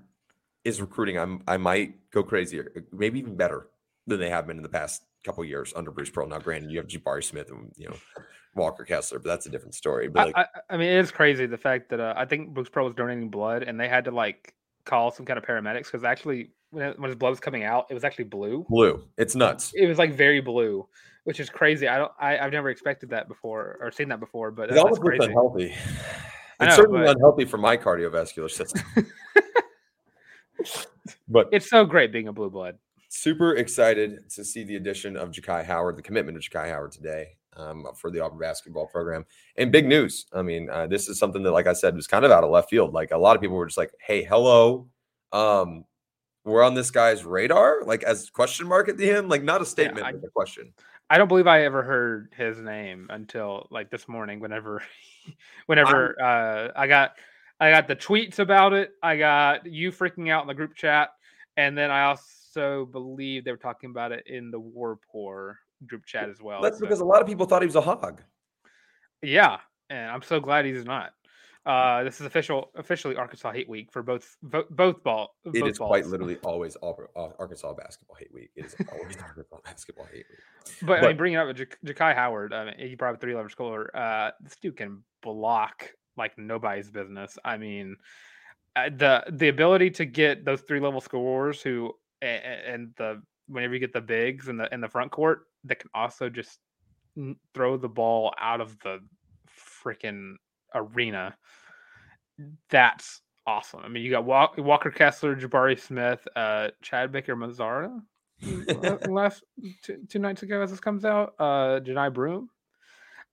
is 0.65 0.81
recruiting. 0.81 1.19
I'm 1.19 1.43
I 1.49 1.57
might 1.57 2.11
go 2.11 2.23
crazier, 2.23 2.71
maybe 2.93 3.19
even 3.19 3.37
better 3.37 3.69
than 4.07 4.21
they 4.21 4.31
have 4.31 4.47
been 4.47 4.59
in 4.59 4.63
the 4.63 4.69
past 4.69 5.03
couple 5.25 5.45
years 5.45 5.73
under 5.75 5.91
Bruce 5.91 6.11
Pearl. 6.11 6.29
Now, 6.29 6.39
granted, 6.39 6.71
you 6.71 6.79
have 6.79 6.87
Jabari 6.87 7.25
Smith 7.25 7.51
and 7.51 7.73
you 7.77 7.89
know 7.89 7.97
Walker 8.55 8.85
Kessler, 8.85 9.19
but 9.19 9.29
that's 9.29 9.47
a 9.47 9.51
different 9.51 9.75
story. 9.75 10.09
But 10.09 10.29
like, 10.29 10.37
I, 10.37 10.43
I, 10.43 10.75
I 10.75 10.77
mean, 10.77 10.89
it 10.91 10.99
is 10.99 11.11
crazy 11.11 11.47
the 11.47 11.57
fact 11.57 11.89
that 11.91 12.01
uh, 12.01 12.15
I 12.17 12.27
think 12.27 12.53
Bruce 12.53 12.69
Pearl 12.69 12.85
was 12.85 12.95
donating 12.95 13.31
blood, 13.31 13.63
and 13.63 13.81
they 13.81 13.89
had 13.89 14.05
to 14.05 14.11
like 14.11 14.55
call 14.85 15.11
some 15.11 15.25
kind 15.25 15.39
of 15.39 15.45
paramedics 15.45 15.85
because 15.85 16.05
actually, 16.05 16.51
when, 16.71 16.93
when 16.99 17.09
his 17.09 17.17
blood 17.17 17.31
was 17.31 17.41
coming 17.41 17.65
out, 17.65 17.87
it 17.91 17.95
was 17.95 18.05
actually 18.05 18.25
blue. 18.25 18.67
Blue. 18.69 19.03
It's 19.17 19.35
nuts. 19.35 19.73
It 19.75 19.87
was 19.87 19.99
like 19.99 20.13
very 20.13 20.41
blue 20.41 20.87
which 21.29 21.41
is 21.41 21.51
crazy. 21.51 21.87
I 21.87 21.99
don't. 21.99 22.13
I, 22.19 22.37
have 22.37 22.53
never 22.53 22.71
expected 22.71 23.11
that 23.11 23.29
before 23.29 23.77
or 23.83 23.93
seen 23.93 24.09
that 24.09 24.19
before. 24.19 24.51
But 24.51 24.71
it 24.71 24.79
almost 24.79 25.03
looks 25.03 25.25
unhealthy. 25.25 25.75
It's 26.61 26.71
know, 26.71 26.83
certainly 26.83 27.07
but... 27.07 27.15
unhealthy 27.15 27.45
for 27.45 27.57
my 27.57 27.77
cardiovascular 27.77 28.51
system. 28.51 28.83
but 31.29 31.49
it's 31.53 31.71
so 31.71 31.85
great 31.85 32.11
being 32.11 32.27
a 32.27 32.33
blue 32.33 32.51
blood. 32.51 32.77
Super 33.11 33.55
excited 33.55 34.29
to 34.31 34.45
see 34.45 34.65
the 34.65 34.75
addition 34.75 35.17
of 35.17 35.31
Jahki 35.31 35.65
Howard, 35.65 35.97
the 35.97 36.03
commitment 36.03 36.37
of 36.37 36.43
Jahki 36.43 36.71
Howard 36.71 36.91
today 36.91 37.37
um, 37.57 37.87
for 37.95 38.11
the 38.11 38.19
Auburn 38.19 38.41
basketball 38.41 38.89
program, 38.89 39.25
and 39.57 39.71
big 39.71 39.87
news. 39.87 40.27
I 40.33 40.43
mean, 40.43 40.69
uh, 40.69 40.89
this 40.89 41.09
is 41.09 41.17
something 41.17 41.45
that, 41.45 41.53
like 41.53 41.69
I 41.69 41.75
said, 41.75 41.95
was 41.95 42.09
kind 42.09 42.25
of 42.25 42.33
out 42.33 42.43
of 42.43 42.51
left 42.51 42.71
field. 42.71 42.93
Like 42.93 43.13
a 43.13 43.19
lot 43.19 43.37
of 43.37 43.41
people 43.41 43.57
were 43.57 43.67
just 43.67 43.79
like, 43.79 43.93
"Hey, 44.01 44.25
hello." 44.25 44.89
Um, 45.33 45.85
were 46.45 46.65
on 46.65 46.75
this 46.75 46.91
guy's 46.91 47.25
radar, 47.25 47.83
like 47.85 48.03
as 48.03 48.31
question 48.31 48.67
mark 48.67 48.89
at 48.89 48.97
the 48.97 49.11
end, 49.11 49.29
like 49.29 49.45
not 49.45 49.63
a 49.63 49.67
statement, 49.67 50.07
I- 50.07 50.13
but 50.13 50.25
a 50.25 50.31
question. 50.31 50.73
I 51.11 51.17
don't 51.19 51.29
believe 51.29 51.47
I 51.47 51.65
ever 51.65 51.83
heard 51.83 52.35
his 52.37 52.59
name 52.59 53.07
until 53.11 53.67
like 53.71 53.91
this 53.91 54.09
morning. 54.09 54.41
Whenever, 54.41 54.83
whenever 55.67 56.21
uh, 56.23 56.71
I 56.77 56.87
got, 56.87 57.13
I 57.61 57.71
got 57.71 57.89
the 57.89 57.97
tweets 57.97 58.39
about 58.39 58.73
it. 58.73 58.91
I 59.03 59.17
got 59.17 59.67
you 59.67 59.91
freaking 59.91 60.31
out 60.31 60.43
in 60.43 60.49
the 60.49 60.55
group 60.55 60.75
chat, 60.75 61.11
and 61.57 61.77
then 61.77 61.91
I 61.91 62.05
also 62.05 62.87
believe 62.87 63.45
they 63.45 63.51
were 63.51 63.57
talking 63.57 63.91
about 63.91 64.13
it 64.13 64.25
in 64.27 64.51
the 64.51 64.61
Warpour 64.61 65.59
group 65.87 66.05
chat 66.05 66.29
as 66.29 66.43
well. 66.43 66.61
That's 66.61 66.79
so- 66.79 66.85
because 66.85 67.01
a 67.01 67.05
lot 67.05 67.23
of 67.23 67.27
people 67.27 67.47
thought 67.47 67.63
he 67.63 67.67
was 67.67 67.77
a 67.77 67.81
hog. 67.81 68.23
yeah, 69.23 69.59
and 69.89 70.11
I'm 70.11 70.23
so 70.23 70.41
glad 70.41 70.67
he's 70.67 70.85
not. 70.85 71.13
Uh, 71.69 72.03
this 72.03 72.19
is 72.19 72.27
official, 72.27 72.71
officially 72.77 73.15
Arkansas 73.15 73.53
Hate 73.53 73.69
Week 73.69 73.93
for 73.93 74.03
both 74.03 74.37
both 74.43 75.03
ball. 75.03 75.37
It 75.45 75.61
both 75.61 75.71
is 75.71 75.79
quite 75.79 76.07
literally 76.07 76.37
always 76.43 76.77
Arkansas 76.83 77.75
basketball 77.75 78.17
hate 78.19 78.33
week. 78.33 78.51
It 78.57 78.65
is 78.65 78.77
always 78.91 79.17
Arkansas 79.23 79.59
basketball 79.65 80.07
hate 80.07 80.25
week. 80.31 80.79
But, 80.83 81.05
I 81.05 81.09
mean, 81.09 81.17
bringing 81.19 81.37
up 81.37 81.55
Jak- 81.55 81.79
Jahki 81.85 82.15
Howard, 82.15 82.55
I 82.55 82.65
mean, 82.65 82.75
he 82.89 82.95
brought 82.95 83.15
up 83.17 83.21
three 83.21 83.35
level 83.35 83.51
scorer. 83.51 83.95
Uh, 83.95 84.31
this 84.41 84.57
dude 84.57 84.79
can 84.79 85.03
block 85.23 85.91
like 86.17 86.39
nobody's 86.39 86.91
business. 86.91 87.37
I 87.45 87.59
mean, 87.59 87.97
uh, 88.75 88.89
the 88.89 89.25
the 89.31 89.49
ability 89.49 89.91
to 89.91 90.07
get 90.07 90.47
those 90.47 90.63
three 90.63 90.81
level 90.81 91.03
scorers 91.03 91.61
who 91.61 91.93
a- 92.23 92.27
a- 92.27 92.73
and 92.73 92.95
the 92.97 93.21
whenever 93.47 93.75
you 93.75 93.81
get 93.81 93.93
the 93.93 94.01
bigs 94.01 94.49
in 94.49 94.57
the 94.57 94.73
in 94.73 94.81
the 94.81 94.89
front 94.89 95.11
court 95.13 95.43
that 95.65 95.79
can 95.81 95.91
also 95.95 96.31
just 96.31 96.61
throw 97.53 97.77
the 97.77 97.89
ball 97.89 98.33
out 98.41 98.63
of 98.63 98.79
the 98.81 99.01
freaking 99.85 100.35
arena. 100.75 101.37
That's 102.71 103.21
awesome. 103.47 103.81
I 103.85 103.89
mean, 103.89 104.03
you 104.03 104.11
got 104.11 104.25
Wa- 104.25 104.53
Walker 104.59 104.91
Kessler, 104.91 105.35
Jabari 105.37 105.79
Smith, 105.79 106.27
uh, 106.37 106.69
Chad 106.83 107.13
Baker 107.13 107.37
Mazara 107.37 108.01
uh, 108.47 108.97
last 109.09 109.43
two, 109.83 109.99
two 110.09 110.19
nights 110.19 110.43
ago 110.43 110.63
as 110.63 110.71
this 110.71 110.81
comes 110.81 111.05
out. 111.05 111.35
Uh, 111.39 111.81
Johni 111.81 112.13
Broome. 112.13 112.51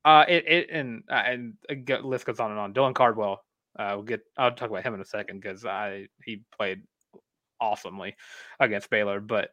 Uh, 0.04 0.24
it, 0.28 0.48
it 0.48 0.70
and 0.72 1.04
uh, 1.10 1.24
and 1.26 1.54
go- 1.86 2.02
list 2.04 2.26
goes 2.26 2.40
on 2.40 2.52
and 2.52 2.60
on. 2.60 2.74
Dylan 2.74 2.94
Cardwell. 2.94 3.44
Uh, 3.78 3.94
we'll 3.96 4.04
get. 4.04 4.22
I'll 4.38 4.52
talk 4.52 4.70
about 4.70 4.84
him 4.84 4.94
in 4.94 5.02
a 5.02 5.06
second 5.06 5.40
because 5.40 5.66
I 5.66 6.08
he 6.24 6.44
played 6.56 6.82
awesomely 7.60 8.16
against 8.60 8.90
Baylor. 8.90 9.20
But 9.20 9.50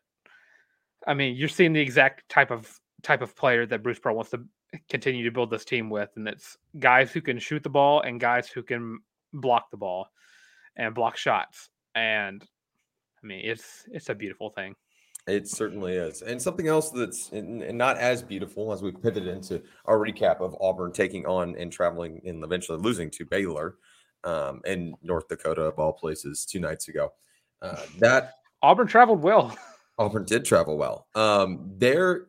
I 1.06 1.14
mean, 1.14 1.36
you're 1.36 1.48
seeing 1.48 1.72
the 1.72 1.80
exact 1.80 2.28
type 2.28 2.50
of 2.50 2.70
type 3.02 3.22
of 3.22 3.34
player 3.34 3.66
that 3.66 3.82
Bruce 3.82 3.98
Pearl 3.98 4.14
wants 4.14 4.30
to 4.32 4.44
continue 4.88 5.24
to 5.24 5.30
build 5.30 5.50
this 5.50 5.64
team 5.64 5.88
with, 5.88 6.10
and 6.16 6.28
it's 6.28 6.56
guys 6.78 7.12
who 7.12 7.22
can 7.22 7.38
shoot 7.38 7.62
the 7.62 7.70
ball 7.70 8.02
and 8.02 8.20
guys 8.20 8.48
who 8.48 8.62
can 8.62 9.00
block 9.32 9.70
the 9.70 9.76
ball 9.76 10.08
and 10.76 10.94
block 10.94 11.16
shots. 11.16 11.68
And 11.94 12.42
I 13.22 13.26
mean, 13.26 13.40
it's 13.44 13.84
it's 13.90 14.08
a 14.08 14.14
beautiful 14.14 14.50
thing. 14.50 14.74
It 15.28 15.48
certainly 15.48 15.94
is. 15.94 16.22
And 16.22 16.42
something 16.42 16.66
else 16.66 16.90
that's 16.90 17.32
n- 17.32 17.62
n- 17.62 17.76
not 17.76 17.96
as 17.96 18.22
beautiful 18.22 18.72
as 18.72 18.82
we 18.82 18.90
pivoted 18.90 19.28
into 19.28 19.62
our 19.84 19.98
recap 19.98 20.40
of 20.40 20.56
Auburn 20.60 20.90
taking 20.92 21.26
on 21.26 21.54
and 21.56 21.70
traveling 21.70 22.20
and 22.24 22.42
eventually 22.42 22.78
losing 22.78 23.08
to 23.10 23.24
Baylor 23.24 23.76
um, 24.24 24.60
in 24.66 24.94
North 25.00 25.28
Dakota, 25.28 25.62
of 25.62 25.78
all 25.78 25.92
places, 25.92 26.44
two 26.44 26.58
nights 26.58 26.88
ago. 26.88 27.12
Uh, 27.60 27.80
that 28.00 28.34
Auburn 28.62 28.88
traveled 28.88 29.22
well. 29.22 29.56
Auburn 29.98 30.24
did 30.24 30.44
travel 30.44 30.76
well. 30.76 31.06
Um, 31.14 31.70
there 31.76 32.26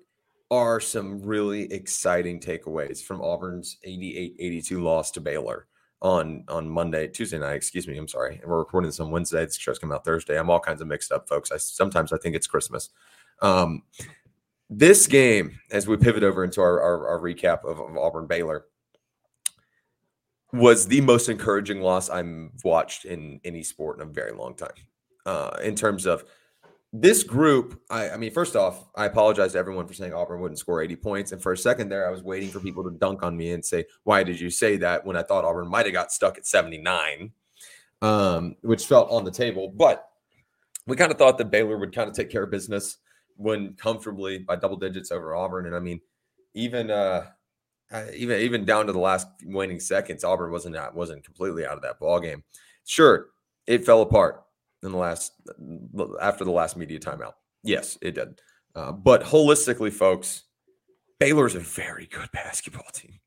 are 0.51 0.79
some 0.79 1.19
really 1.23 1.71
exciting 1.73 2.39
takeaways 2.39 3.01
from 3.01 3.21
Auburn's 3.21 3.77
88-82 3.87 4.83
loss 4.83 5.09
to 5.11 5.21
Baylor 5.21 5.67
on 6.03 6.43
on 6.49 6.69
Monday, 6.69 7.07
Tuesday 7.07 7.39
night, 7.39 7.55
excuse 7.55 7.87
me. 7.87 7.97
I'm 7.97 8.07
sorry. 8.07 8.37
And 8.41 8.51
we're 8.51 8.59
recording 8.59 8.89
this 8.89 8.99
on 8.99 9.09
Wednesday. 9.09 9.45
This 9.45 9.55
show's 9.55 9.79
coming 9.79 9.95
out 9.95 10.05
Thursday. 10.05 10.37
I'm 10.37 10.49
all 10.49 10.59
kinds 10.59 10.81
of 10.81 10.87
mixed 10.87 11.11
up, 11.11 11.27
folks. 11.27 11.51
I 11.51 11.57
sometimes 11.57 12.11
I 12.11 12.17
think 12.17 12.35
it's 12.35 12.45
Christmas. 12.45 12.89
Um, 13.41 13.83
this 14.69 15.07
game, 15.07 15.59
as 15.71 15.87
we 15.87 15.97
pivot 15.97 16.23
over 16.23 16.43
into 16.43 16.61
our, 16.61 16.81
our, 16.81 17.07
our 17.07 17.19
recap 17.19 17.63
of, 17.63 17.79
of 17.79 17.97
Auburn 17.97 18.27
Baylor, 18.27 18.65
was 20.51 20.87
the 20.87 21.01
most 21.01 21.29
encouraging 21.29 21.81
loss 21.81 22.09
I've 22.09 22.49
watched 22.63 23.05
in 23.05 23.39
any 23.43 23.63
sport 23.63 23.99
in 23.99 24.07
a 24.07 24.11
very 24.11 24.33
long 24.33 24.55
time. 24.55 24.69
Uh, 25.25 25.57
in 25.63 25.75
terms 25.75 26.05
of 26.05 26.25
this 26.95 27.23
group, 27.23 27.81
I, 27.89 28.11
I 28.11 28.17
mean, 28.17 28.31
first 28.31 28.55
off, 28.55 28.85
I 28.95 29.07
apologize 29.07 29.53
to 29.53 29.57
everyone 29.57 29.87
for 29.87 29.95
saying 29.95 30.13
Auburn 30.13 30.39
wouldn't 30.39 30.59
score 30.59 30.79
80 30.79 30.95
points. 30.97 31.31
And 31.31 31.41
for 31.41 31.51
a 31.51 31.57
second 31.57 31.89
there, 31.89 32.07
I 32.07 32.11
was 32.11 32.21
waiting 32.21 32.49
for 32.49 32.59
people 32.59 32.83
to 32.83 32.91
dunk 32.91 33.23
on 33.23 33.35
me 33.35 33.51
and 33.51 33.65
say, 33.65 33.85
why 34.03 34.21
did 34.21 34.39
you 34.39 34.51
say 34.51 34.77
that 34.77 35.03
when 35.03 35.17
I 35.17 35.23
thought 35.23 35.43
Auburn 35.43 35.67
might 35.67 35.87
have 35.87 35.93
got 35.93 36.11
stuck 36.11 36.37
at 36.37 36.45
79, 36.45 37.31
um, 38.03 38.55
which 38.61 38.85
felt 38.85 39.09
on 39.09 39.25
the 39.25 39.31
table. 39.31 39.73
But 39.75 40.07
we 40.85 40.95
kind 40.95 41.11
of 41.11 41.17
thought 41.17 41.39
that 41.39 41.49
Baylor 41.49 41.79
would 41.79 41.95
kind 41.95 42.07
of 42.07 42.15
take 42.15 42.29
care 42.29 42.43
of 42.43 42.51
business 42.51 42.97
when 43.37 43.73
comfortably 43.73 44.37
by 44.37 44.55
double 44.55 44.77
digits 44.77 45.11
over 45.11 45.33
Auburn. 45.33 45.65
And 45.65 45.75
I 45.75 45.79
mean, 45.79 45.99
even 46.53 46.91
uh, 46.91 47.25
even 48.13 48.39
even 48.39 48.65
down 48.65 48.85
to 48.85 48.93
the 48.93 48.99
last 48.99 49.27
waning 49.43 49.79
seconds, 49.79 50.23
Auburn 50.23 50.51
wasn't 50.51 50.75
out, 50.75 50.93
wasn't 50.93 51.23
completely 51.23 51.65
out 51.65 51.77
of 51.77 51.81
that 51.81 51.99
ball 51.99 52.19
game. 52.19 52.43
Sure, 52.85 53.29
it 53.65 53.83
fell 53.83 54.03
apart 54.03 54.42
in 54.83 54.91
the 54.91 54.97
last 54.97 55.33
after 56.21 56.43
the 56.43 56.51
last 56.51 56.77
media 56.77 56.99
timeout. 56.99 57.33
Yes, 57.63 57.97
it 58.01 58.15
did. 58.15 58.39
Uh, 58.75 58.91
but 58.91 59.23
holistically, 59.23 59.91
folks, 59.91 60.43
Baylor's 61.19 61.55
a 61.55 61.59
very 61.59 62.07
good 62.07 62.29
basketball 62.31 62.89
team. 62.93 63.19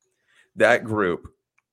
That 0.56 0.84
group, 0.84 1.28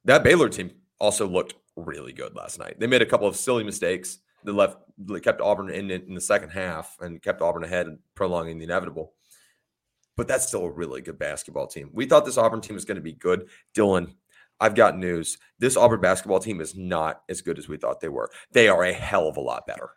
that 0.06 0.24
Baylor 0.24 0.50
team, 0.50 0.72
also 1.00 1.28
looked 1.28 1.56
really 1.76 2.14
good 2.14 2.36
last 2.36 2.60
night. 2.60 2.80
They 2.80 2.88
made 2.88 3.02
a 3.02 3.06
couple 3.06 3.28
of 3.28 3.36
silly 3.36 3.64
mistakes 3.64 4.20
that 4.44 4.54
left 4.54 4.78
that 5.06 5.24
kept 5.24 5.42
Auburn 5.42 5.70
in 5.70 5.90
it 5.92 6.06
in 6.08 6.14
the 6.14 6.22
second 6.22 6.50
half 6.50 6.96
and 7.02 7.22
kept 7.22 7.42
Auburn 7.42 7.64
ahead 7.64 7.88
and 7.88 8.00
prolonging 8.16 8.58
the 8.58 8.66
inevitable. 8.66 9.14
But 10.16 10.28
that's 10.28 10.48
still 10.48 10.66
a 10.66 10.72
really 10.72 11.02
good 11.02 11.18
basketball 11.18 11.68
team. 11.68 11.90
We 11.92 12.06
thought 12.06 12.26
this 12.26 12.38
Auburn 12.38 12.62
team 12.62 12.76
was 12.76 12.86
going 12.86 12.98
to 12.98 13.02
be 13.02 13.14
good. 13.14 13.50
Dylan, 13.76 14.14
I've 14.60 14.76
got 14.76 14.98
news. 14.98 15.38
This 15.60 15.78
Auburn 15.78 16.02
basketball 16.02 16.40
team 16.40 16.62
is 16.62 16.76
not 16.76 17.22
as 17.30 17.42
good 17.42 17.58
as 17.58 17.68
we 17.68 17.78
thought 17.78 18.00
they 18.00 18.10
were. 18.10 18.30
They 18.52 18.68
are 18.68 18.84
a 18.84 18.94
hell 18.94 19.28
of 19.28 19.38
a 19.38 19.42
lot 19.42 19.68
better. 19.68 19.90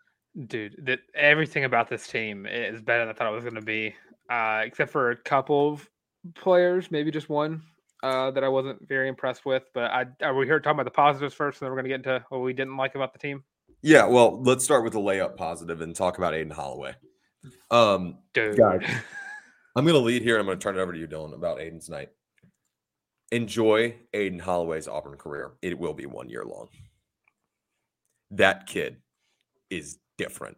Dude, 0.47 0.85
that 0.85 1.01
everything 1.15 1.65
about 1.65 1.89
this 1.89 2.07
team 2.09 2.47
is 2.47 2.83
better 2.83 3.07
than 3.07 3.09
I 3.09 3.13
thought 3.13 3.29
it 3.29 3.35
was 3.35 3.45
going 3.45 3.55
to 3.55 3.63
be, 3.63 3.95
uh, 4.31 4.63
except 4.65 4.91
for 4.91 5.11
a 5.11 5.17
couple 5.17 5.73
of 5.73 5.89
players, 6.35 6.91
maybe 6.91 7.11
just 7.11 7.29
one 7.29 7.63
uh, 8.03 8.31
that 8.33 8.45
I 8.45 8.49
wasn't 8.49 8.87
very 8.87 9.09
impressed 9.09 9.47
with. 9.47 9.65
But 9.73 9.91
I 9.91 10.07
are 10.23 10.35
we 10.35 10.47
here 10.47 10.61
talking 10.61 10.77
about 10.77 10.85
the 10.85 10.91
positives 10.91 11.35
first, 11.35 11.61
and 11.61 11.67
then 11.67 11.71
we're 11.71 11.83
going 11.83 11.91
to 11.91 11.99
get 11.99 12.13
into 12.13 12.25
what 12.29 12.39
we 12.39 12.53
didn't 12.53 12.77
like 12.77 12.95
about 12.95 13.13
the 13.13 13.19
team? 13.19 13.45
Yeah, 13.83 14.07
well, 14.07 14.43
let's 14.43 14.65
start 14.65 14.85
with 14.85 14.95
the 14.95 14.99
layup 14.99 15.37
positive 15.37 15.81
and 15.81 15.95
talk 15.95 16.19
about 16.19 16.35
Aden 16.35 16.51
Holloway. 16.53 16.95
Um, 17.71 18.19
Dude, 18.35 18.57
guys, 18.57 18.83
I'm 19.77 19.85
going 19.85 19.95
to 19.95 20.01
lead 20.01 20.23
here. 20.23 20.35
and 20.37 20.41
I'm 20.41 20.47
going 20.47 20.59
to 20.59 20.63
turn 20.63 20.77
it 20.77 20.81
over 20.81 20.93
to 20.93 20.99
you, 20.99 21.07
Dylan, 21.07 21.35
about 21.35 21.61
Aden's 21.61 21.89
night. 21.89 22.11
Enjoy 23.33 23.97
Aden 24.15 24.39
Holloway's 24.39 24.87
Auburn 24.87 25.17
career. 25.17 25.53
It 25.63 25.79
will 25.79 25.95
be 25.95 26.07
one 26.07 26.29
year 26.29 26.45
long. 26.45 26.69
That 28.31 28.67
kid 28.67 28.99
is 29.71 29.99
different. 30.17 30.57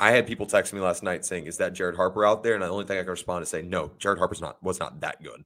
I 0.00 0.10
had 0.10 0.26
people 0.26 0.46
text 0.46 0.72
me 0.72 0.80
last 0.80 1.02
night 1.02 1.24
saying, 1.24 1.46
"Is 1.46 1.58
that 1.58 1.74
Jared 1.74 1.96
Harper 1.96 2.26
out 2.26 2.42
there?" 2.42 2.54
And 2.54 2.62
the 2.62 2.68
only 2.68 2.84
thing 2.84 2.98
I 2.98 3.02
could 3.02 3.10
respond 3.10 3.42
is 3.42 3.48
say, 3.48 3.62
"No, 3.62 3.92
Jared 3.98 4.18
Harper's 4.18 4.40
not 4.40 4.60
was 4.62 4.80
not 4.80 5.00
that 5.00 5.22
good." 5.22 5.44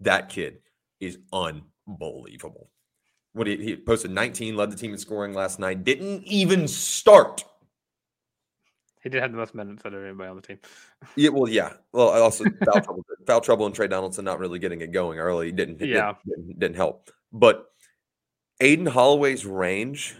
That 0.00 0.30
kid 0.30 0.62
is 1.00 1.18
unbelievable. 1.32 2.70
What 3.32 3.46
he, 3.46 3.56
he 3.56 3.76
posted 3.76 4.10
19, 4.10 4.56
led 4.56 4.70
the 4.70 4.76
team 4.76 4.92
in 4.92 4.98
scoring 4.98 5.34
last 5.34 5.58
night. 5.58 5.84
Didn't 5.84 6.24
even 6.24 6.66
start. 6.66 7.44
He 9.08 9.10
did 9.10 9.22
have 9.22 9.32
the 9.32 9.38
most 9.38 9.54
minutes 9.54 9.86
out 9.86 9.94
of 9.94 10.04
anybody 10.04 10.28
on 10.28 10.36
the 10.36 10.42
team. 10.42 10.58
Yeah, 11.16 11.30
well, 11.30 11.48
yeah. 11.48 11.72
Well, 11.92 12.10
I 12.10 12.20
also 12.20 12.44
foul 12.66 12.82
trouble, 12.82 13.06
foul 13.26 13.40
trouble, 13.40 13.64
and 13.64 13.74
Tre 13.74 13.88
Donaldson 13.88 14.22
not 14.22 14.38
really 14.38 14.58
getting 14.58 14.82
it 14.82 14.92
going 14.92 15.18
early 15.18 15.50
didn't 15.50 15.80
Yeah. 15.80 16.12
didn't, 16.26 16.46
didn't, 16.46 16.58
didn't 16.58 16.76
help. 16.76 17.10
But 17.32 17.70
Aden 18.60 18.84
Holloway's 18.84 19.46
range 19.46 20.14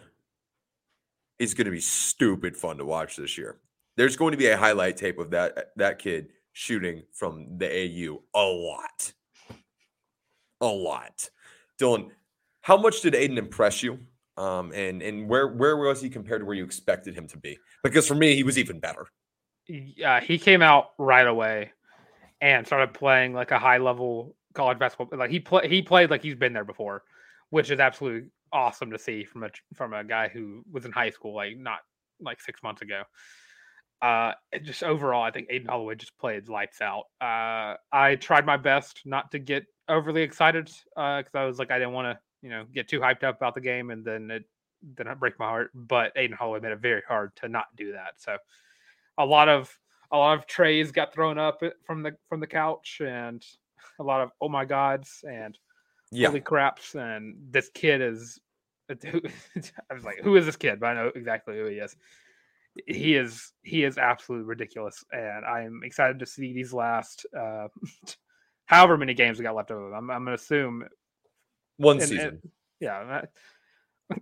is 1.39 1.53
going 1.53 1.67
to 1.67 1.71
be 1.71 1.81
stupid 1.81 2.57
fun 2.57 2.79
to 2.79 2.87
watch 2.87 3.17
this 3.17 3.37
year. 3.37 3.59
There's 3.99 4.17
going 4.17 4.33
to 4.33 4.39
be 4.39 4.47
a 4.47 4.57
highlight 4.57 4.97
tape 4.97 5.19
of 5.19 5.33
that 5.33 5.73
that 5.77 5.99
kid 5.99 6.31
shooting 6.55 7.03
from 7.13 7.59
the 7.59 7.67
AU 7.69 8.23
a 8.35 8.43
lot, 8.43 9.13
a 10.63 10.67
lot. 10.67 11.29
Dylan, 11.79 12.09
how 12.63 12.79
much 12.79 13.03
did 13.03 13.15
Aden 13.15 13.37
impress 13.37 13.83
you? 13.83 13.99
Um, 14.39 14.71
and 14.73 15.03
and 15.03 15.29
where 15.29 15.49
where 15.49 15.77
was 15.77 16.01
he 16.01 16.09
compared 16.09 16.43
to 16.43 16.47
where 16.47 16.55
you 16.55 16.65
expected 16.65 17.15
him 17.15 17.27
to 17.29 17.37
be? 17.37 17.59
Because 17.83 18.07
for 18.07 18.15
me, 18.15 18.37
he 18.37 18.45
was 18.45 18.57
even 18.57 18.79
better. 18.79 19.07
uh, 20.05 20.21
he 20.21 20.39
came 20.39 20.63
out 20.63 20.91
right 20.97 21.27
away 21.27 21.73
and 22.41 22.65
started 22.65 22.95
playing 22.95 23.35
like 23.35 23.51
a 23.51 23.59
high 23.59 23.79
level 23.79 24.37
college 24.55 24.79
basketball. 24.79 25.19
Like 25.19 25.33
he 25.33 25.41
play, 25.41 25.69
he 25.69 25.83
played 25.83 26.09
like 26.11 26.23
he's 26.23 26.37
been 26.37 26.53
there 26.53 26.65
before, 26.65 27.03
which 27.51 27.73
is 27.73 27.81
absolutely 27.81 28.31
awesome 28.53 28.93
to 28.93 28.99
see 28.99 29.25
from 29.25 29.43
a 29.43 29.51
from 29.75 29.93
a 29.93 30.05
guy 30.05 30.29
who 30.29 30.63
was 30.71 30.85
in 30.85 30.93
high 30.93 31.11
school 31.11 31.35
like 31.35 31.57
not 31.59 31.81
like 32.21 32.41
six 32.41 32.63
months 32.63 32.83
ago. 32.83 33.03
Uh, 34.01 34.35
just 34.63 34.85
overall, 34.85 35.25
I 35.25 35.33
think 35.33 35.49
Aden 35.51 35.67
Holloway 35.67 35.97
just 35.97 36.17
played 36.17 36.49
lights 36.49 36.81
out. 36.81 37.07
Uh, 37.21 37.75
I 37.91 38.15
tried 38.15 38.47
my 38.47 38.57
best 38.57 39.01
not 39.05 39.33
to 39.33 39.41
get 39.41 39.67
overly 39.89 40.23
excited 40.23 40.67
because 40.67 41.35
I 41.35 41.45
was 41.45 41.59
like 41.59 41.73
I 41.73 41.81
didn't 41.81 41.95
want 41.95 42.17
to 42.17 42.21
you 42.43 42.51
know 42.51 42.65
get 42.73 42.89
too 42.89 43.01
hyped 43.01 43.25
up 43.25 43.37
about 43.37 43.55
the 43.55 43.61
game, 43.61 43.91
and 43.91 44.05
then 44.05 44.31
it 44.31 44.45
then 44.97 45.07
not 45.07 45.21
break 45.21 45.39
my 45.39 45.47
heart, 45.47 45.71
but 45.75 46.13
Aden 46.17 46.37
Holloway 46.37 46.61
made 46.61 46.73
it 46.73 46.81
very 46.81 47.03
hard 47.07 47.35
to 47.37 47.49
not 47.49 47.67
do 47.77 47.93
that. 47.93 48.15
So 48.19 48.37
a 49.17 49.25
lot 49.25 49.49
of 49.49 49.77
a 50.11 50.17
lot 50.17 50.39
of 50.39 50.47
trays 50.47 50.93
got 50.93 51.13
thrown 51.13 51.39
up 51.39 51.63
from 51.85 52.03
the 52.03 52.13
from 52.29 52.41
the 52.41 52.47
couch 52.47 53.01
and 53.05 53.45
a 53.99 54.03
lot 54.03 54.21
of 54.21 54.31
oh 54.41 54.49
my 54.49 54.65
gods 54.65 55.25
and 55.29 55.59
yeah. 56.11 56.29
holy 56.29 56.41
craps 56.41 56.95
and 56.95 57.37
this 57.51 57.69
kid 57.75 58.01
is 58.01 58.39
I 58.91 59.95
was 59.95 60.05
like 60.05 60.21
who 60.23 60.37
is 60.37 60.47
this 60.47 60.57
kid 60.57 60.81
but 60.81 60.87
I 60.87 60.95
know 60.95 61.13
exactly 61.15 61.57
who 61.57 61.67
he 61.67 61.77
is 61.77 61.95
he 62.87 63.17
is 63.17 63.53
he 63.63 63.85
is 63.85 63.99
absolutely 63.99 64.47
ridiculous 64.47 65.05
and 65.13 65.45
I'm 65.45 65.81
excited 65.85 66.19
to 66.21 66.27
see 66.27 66.53
these 66.53 66.73
last 66.73 67.27
uh 67.39 67.69
however 68.67 68.97
many 68.97 69.15
games 69.15 69.39
we 69.39 69.45
got 69.45 69.57
left 69.57 69.71
over 69.71 69.93
I'm, 69.93 70.11
I'm 70.11 70.25
gonna 70.25 70.35
assume 70.35 70.85
one 71.79 72.01
season 72.01 72.21
and, 72.21 72.51
yeah 72.81 73.23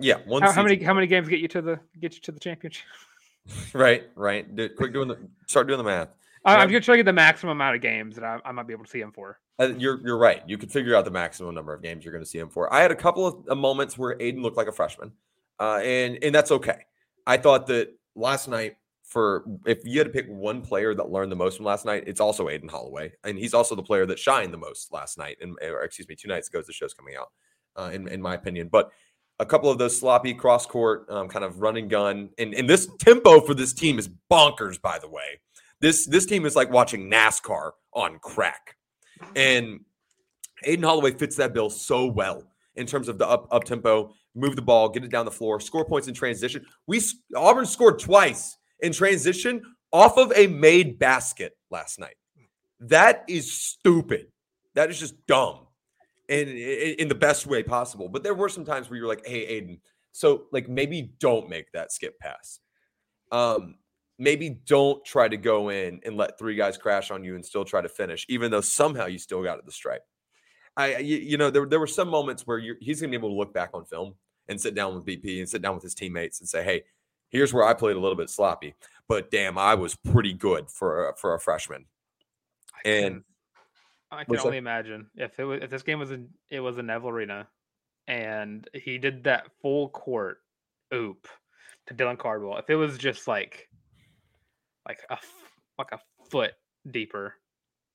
yeah 0.00 0.16
one 0.26 0.42
how, 0.42 0.52
how, 0.52 0.62
many 0.62 0.82
how 0.82 0.94
many 0.94 1.06
games 1.06 1.28
get 1.28 1.40
you 1.40 1.48
to 1.48 1.62
the 1.62 1.78
get 2.00 2.14
you 2.14 2.20
to 2.20 2.32
the 2.32 2.40
championship 2.40 2.86
right 3.74 4.08
right 4.14 4.54
Do, 4.56 4.68
quick 4.70 4.92
doing 4.92 5.08
the 5.08 5.18
start 5.46 5.66
doing 5.66 5.78
the 5.78 5.84
math 5.84 6.08
I'm 6.44 6.70
just 6.70 6.84
trying 6.84 6.98
to 6.98 7.04
get 7.04 7.06
the 7.06 7.12
maximum 7.12 7.52
amount 7.52 7.76
of 7.76 7.82
games 7.82 8.16
that 8.16 8.24
I, 8.24 8.38
I 8.44 8.52
might 8.52 8.66
be 8.66 8.72
able 8.72 8.84
to 8.84 8.90
see 8.90 9.00
him 9.00 9.12
for. 9.12 9.38
Uh, 9.60 9.72
you're 9.78 10.00
you're 10.04 10.18
right. 10.18 10.42
You 10.46 10.58
could 10.58 10.72
figure 10.72 10.96
out 10.96 11.04
the 11.04 11.10
maximum 11.10 11.54
number 11.54 11.72
of 11.72 11.82
games 11.82 12.04
you're 12.04 12.12
going 12.12 12.24
to 12.24 12.28
see 12.28 12.38
him 12.38 12.48
for. 12.48 12.72
I 12.72 12.80
had 12.80 12.90
a 12.90 12.96
couple 12.96 13.26
of 13.26 13.56
moments 13.56 13.96
where 13.96 14.16
Aden 14.20 14.42
looked 14.42 14.56
like 14.56 14.66
a 14.66 14.72
freshman, 14.72 15.12
uh, 15.60 15.80
and 15.82 16.18
and 16.22 16.34
that's 16.34 16.50
okay. 16.50 16.86
I 17.26 17.36
thought 17.36 17.68
that 17.68 17.94
last 18.14 18.48
night 18.48 18.76
for 19.12 19.44
if 19.66 19.84
you 19.84 19.98
had 19.98 20.06
to 20.06 20.12
pick 20.12 20.26
one 20.26 20.62
player 20.62 20.94
that 20.94 21.10
learned 21.10 21.30
the 21.30 21.36
most 21.36 21.58
from 21.58 21.66
last 21.66 21.84
night, 21.84 22.04
it's 22.06 22.20
also 22.20 22.48
Aden 22.48 22.68
Holloway, 22.68 23.12
and 23.24 23.38
he's 23.38 23.52
also 23.52 23.74
the 23.74 23.82
player 23.82 24.06
that 24.06 24.18
shined 24.18 24.52
the 24.52 24.58
most 24.58 24.90
last 24.90 25.18
night, 25.18 25.36
and 25.42 25.56
or 25.62 25.82
excuse 25.82 26.08
me, 26.08 26.16
two 26.16 26.28
nights 26.28 26.48
ago 26.48 26.60
as 26.60 26.66
the 26.66 26.72
show's 26.72 26.94
coming 26.94 27.14
out, 27.16 27.30
uh, 27.76 27.90
in 27.92 28.08
in 28.08 28.22
my 28.22 28.34
opinion. 28.34 28.68
But 28.72 28.90
a 29.38 29.44
couple 29.44 29.70
of 29.70 29.76
those 29.76 29.96
sloppy 29.96 30.32
cross 30.32 30.64
court 30.64 31.04
um, 31.10 31.28
kind 31.28 31.44
of 31.44 31.60
running 31.60 31.88
gun, 31.88 32.30
and 32.38 32.54
and 32.54 32.68
this 32.68 32.88
tempo 32.98 33.40
for 33.40 33.52
this 33.54 33.74
team 33.74 33.98
is 33.98 34.08
bonkers, 34.30 34.80
by 34.80 34.98
the 34.98 35.08
way. 35.08 35.40
This 35.80 36.06
this 36.06 36.24
team 36.24 36.46
is 36.46 36.56
like 36.56 36.70
watching 36.70 37.10
NASCAR 37.10 37.72
on 37.92 38.18
crack. 38.20 38.76
And 39.36 39.80
Aden 40.64 40.84
Holloway 40.84 41.12
fits 41.12 41.36
that 41.36 41.52
bill 41.52 41.70
so 41.70 42.06
well 42.06 42.44
in 42.76 42.86
terms 42.86 43.08
of 43.08 43.18
the 43.18 43.28
up 43.28 43.46
up 43.50 43.64
tempo, 43.64 44.14
move 44.34 44.56
the 44.56 44.62
ball, 44.62 44.88
get 44.88 45.04
it 45.04 45.10
down 45.10 45.26
the 45.26 45.30
floor, 45.30 45.60
score 45.60 45.84
points 45.84 46.08
in 46.08 46.14
transition. 46.14 46.64
We 46.86 47.02
Auburn 47.36 47.66
scored 47.66 47.98
twice 47.98 48.56
in 48.82 48.92
transition 48.92 49.62
off 49.92 50.18
of 50.18 50.32
a 50.34 50.46
made 50.46 50.98
basket 50.98 51.56
last 51.70 51.98
night. 51.98 52.16
That 52.80 53.24
is 53.28 53.52
stupid. 53.52 54.26
That 54.74 54.90
is 54.90 54.98
just 54.98 55.14
dumb, 55.26 55.66
and 56.28 56.48
in, 56.48 56.94
in 56.98 57.08
the 57.08 57.14
best 57.14 57.46
way 57.46 57.62
possible. 57.62 58.08
But 58.08 58.22
there 58.22 58.34
were 58.34 58.48
some 58.48 58.64
times 58.64 58.90
where 58.90 58.98
you're 58.98 59.08
like, 59.08 59.26
"Hey, 59.26 59.46
Aden, 59.46 59.80
so 60.12 60.44
like 60.50 60.68
maybe 60.68 61.12
don't 61.20 61.48
make 61.48 61.70
that 61.72 61.92
skip 61.92 62.18
pass." 62.18 62.58
Um, 63.30 63.76
maybe 64.18 64.50
don't 64.66 65.04
try 65.04 65.28
to 65.28 65.36
go 65.36 65.68
in 65.70 66.00
and 66.04 66.16
let 66.16 66.38
three 66.38 66.54
guys 66.54 66.76
crash 66.76 67.10
on 67.10 67.24
you 67.24 67.34
and 67.34 67.44
still 67.44 67.64
try 67.64 67.80
to 67.80 67.88
finish, 67.88 68.26
even 68.28 68.50
though 68.50 68.60
somehow 68.60 69.06
you 69.06 69.18
still 69.18 69.42
got 69.42 69.58
at 69.58 69.66
the 69.66 69.72
stripe. 69.72 70.02
I, 70.76 70.98
you, 70.98 71.18
you 71.18 71.36
know, 71.36 71.50
there, 71.50 71.66
there 71.66 71.80
were 71.80 71.86
some 71.86 72.08
moments 72.08 72.46
where 72.46 72.58
he's 72.58 73.00
going 73.00 73.12
to 73.12 73.18
be 73.18 73.20
able 73.20 73.30
to 73.30 73.36
look 73.38 73.52
back 73.52 73.70
on 73.74 73.84
film 73.84 74.14
and 74.48 74.60
sit 74.60 74.74
down 74.74 74.94
with 74.94 75.04
BP 75.04 75.38
and 75.38 75.48
sit 75.48 75.60
down 75.60 75.74
with 75.74 75.82
his 75.82 75.94
teammates 75.94 76.40
and 76.40 76.48
say, 76.48 76.62
"Hey, 76.64 76.84
here's 77.32 77.52
where 77.52 77.64
I 77.64 77.74
played 77.74 77.96
a 77.96 78.00
little 78.00 78.16
bit 78.16 78.30
sloppy, 78.30 78.74
but 79.08 79.30
damn, 79.30 79.58
I 79.58 79.74
was 79.74 79.96
pretty 79.96 80.32
good 80.32 80.70
for 80.70 81.08
a, 81.08 81.16
for 81.16 81.34
a 81.34 81.40
freshman." 81.40 81.86
And 82.84 83.24
I 84.10 84.24
can 84.24 84.38
only 84.38 84.52
that? 84.52 84.56
imagine 84.58 85.06
if 85.16 85.38
it 85.40 85.44
was 85.44 85.60
if 85.62 85.70
this 85.70 85.82
game 85.82 85.98
was 85.98 86.12
in 86.12 86.28
it 86.50 86.60
was 86.60 86.78
in 86.78 86.86
Neville 86.86 87.10
Arena, 87.10 87.48
and 88.06 88.68
he 88.74 88.98
did 88.98 89.24
that 89.24 89.46
full 89.60 89.88
court 89.88 90.38
oop 90.94 91.26
to 91.86 91.94
Dylan 91.94 92.18
Cardwell. 92.18 92.58
If 92.58 92.70
it 92.70 92.76
was 92.76 92.98
just 92.98 93.26
like 93.26 93.68
like 94.86 95.00
a 95.10 95.18
like 95.78 95.92
a 95.92 95.98
foot 96.30 96.52
deeper, 96.90 97.34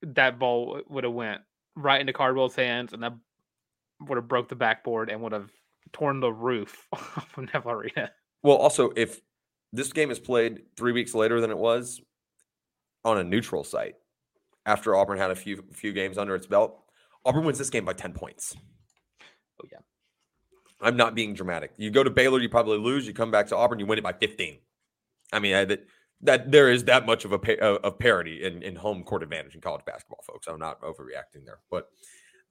that 0.02 0.40
ball 0.40 0.82
would 0.90 1.04
have 1.04 1.14
went 1.14 1.42
right 1.76 2.02
into 2.02 2.14
Cardwell's 2.14 2.56
hands, 2.56 2.94
and 2.94 3.04
that 3.04 3.14
would 4.02 4.16
have 4.16 4.28
broke 4.28 4.50
the 4.50 4.56
backboard 4.56 5.10
and 5.10 5.22
would 5.22 5.32
have 5.32 5.52
torn 5.94 6.20
the 6.20 6.32
roof 6.32 6.88
off 6.94 7.38
of 7.38 7.54
Neville 7.54 7.72
Arena. 7.72 8.12
Well, 8.44 8.58
also 8.58 8.92
if 8.96 9.22
this 9.78 9.94
game 9.94 10.12
is 10.12 10.20
played 10.20 10.64
three 10.76 10.92
weeks 10.92 11.14
later 11.14 11.40
than 11.40 11.52
it 11.52 11.58
was 11.58 12.02
on 13.06 13.18
a 13.18 13.24
neutral 13.24 13.64
site 13.64 13.96
after 14.66 14.96
Auburn 14.96 15.18
had 15.18 15.32
a 15.32 15.36
few 15.36 15.64
few 15.72 15.94
games 15.94 16.18
under 16.18 16.36
its 16.36 16.46
belt, 16.46 16.78
Auburn 17.26 17.46
wins 17.46 17.58
this 17.58 17.70
game 17.70 17.86
by 17.86 17.94
ten 17.94 18.14
points. 18.14 18.56
Oh 19.62 19.68
yeah. 19.72 19.80
I'm 20.82 20.98
not 20.98 21.16
being 21.16 21.34
dramatic. 21.34 21.72
You 21.78 21.90
go 21.90 22.04
to 22.04 22.10
Baylor, 22.10 22.40
you 22.40 22.50
probably 22.50 22.78
lose. 22.78 23.08
You 23.08 23.14
come 23.14 23.32
back 23.32 23.48
to 23.48 23.56
Auburn, 23.56 23.80
you 23.80 23.88
win 23.88 23.98
it 23.98 24.04
by 24.04 24.14
15. 24.14 24.60
I 25.34 25.40
mean, 25.40 25.56
I, 25.56 25.66
that 25.66 25.86
that 26.22 26.52
there 26.52 26.70
is 26.70 26.84
that 26.86 27.06
much 27.06 27.26
of 27.26 27.32
a 27.32 27.62
of 27.62 27.98
parity 27.98 28.44
in, 28.44 28.62
in 28.62 28.76
home 28.76 29.04
court 29.04 29.24
advantage 29.24 29.56
in 29.56 29.62
college 29.62 29.86
basketball, 29.86 30.24
folks. 30.28 30.48
I'm 30.48 30.60
not 30.60 30.82
overreacting 30.82 31.46
there, 31.46 31.60
but 31.72 31.88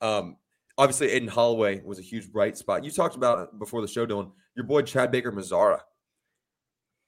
um, 0.00 0.36
obviously 0.78 1.10
Aden 1.10 1.28
Holloway 1.28 1.82
was 1.84 1.98
a 1.98 2.02
huge 2.02 2.32
bright 2.32 2.56
spot. 2.56 2.84
You 2.84 2.90
talked 2.90 3.16
about 3.16 3.58
before 3.58 3.82
the 3.82 3.88
show, 3.88 4.06
Dylan, 4.06 4.32
your 4.56 4.66
boy 4.66 4.82
Chad 4.82 5.10
Baker 5.10 5.32
Mazara. 5.32 5.80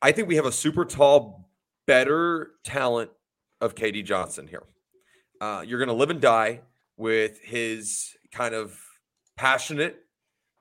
I 0.00 0.12
think 0.12 0.28
we 0.28 0.36
have 0.36 0.46
a 0.46 0.52
super 0.52 0.84
tall, 0.84 1.48
better 1.86 2.52
talent 2.64 3.10
of 3.60 3.74
KD 3.74 4.04
Johnson 4.04 4.46
here. 4.46 4.62
Uh, 5.40 5.62
you're 5.66 5.78
going 5.78 5.88
to 5.88 5.94
live 5.94 6.10
and 6.10 6.20
die 6.20 6.60
with 6.96 7.40
his 7.40 8.16
kind 8.32 8.54
of 8.54 8.78
passionate 9.36 9.98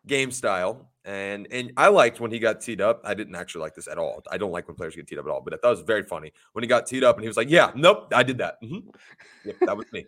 game 0.05 0.31
style 0.31 0.89
and 1.07 1.47
and 1.51 1.71
I 1.77 1.87
liked 1.87 2.19
when 2.19 2.31
he 2.31 2.37
got 2.37 2.59
teed 2.59 2.81
up. 2.81 3.01
I 3.05 3.13
didn't 3.13 3.35
actually 3.35 3.61
like 3.61 3.73
this 3.73 3.87
at 3.87 3.97
all. 3.97 4.21
I 4.29 4.37
don't 4.37 4.51
like 4.51 4.67
when 4.67 4.75
players 4.75 4.93
get 4.93 5.07
teed 5.07 5.17
up 5.17 5.25
at 5.25 5.31
all, 5.31 5.41
but 5.41 5.53
I 5.53 5.57
thought 5.57 5.69
it 5.69 5.77
was 5.77 5.81
very 5.81 6.03
funny 6.03 6.33
when 6.51 6.63
he 6.63 6.67
got 6.67 6.85
teed 6.85 7.03
up 7.03 7.15
and 7.15 7.23
he 7.23 7.29
was 7.29 7.37
like, 7.37 7.49
"Yeah, 7.49 7.71
nope, 7.75 8.11
I 8.13 8.23
did 8.23 8.37
that. 8.39 8.61
Mm-hmm. 8.61 8.89
Yep, 9.45 9.55
that 9.61 9.77
was 9.77 9.85
me." 9.93 10.05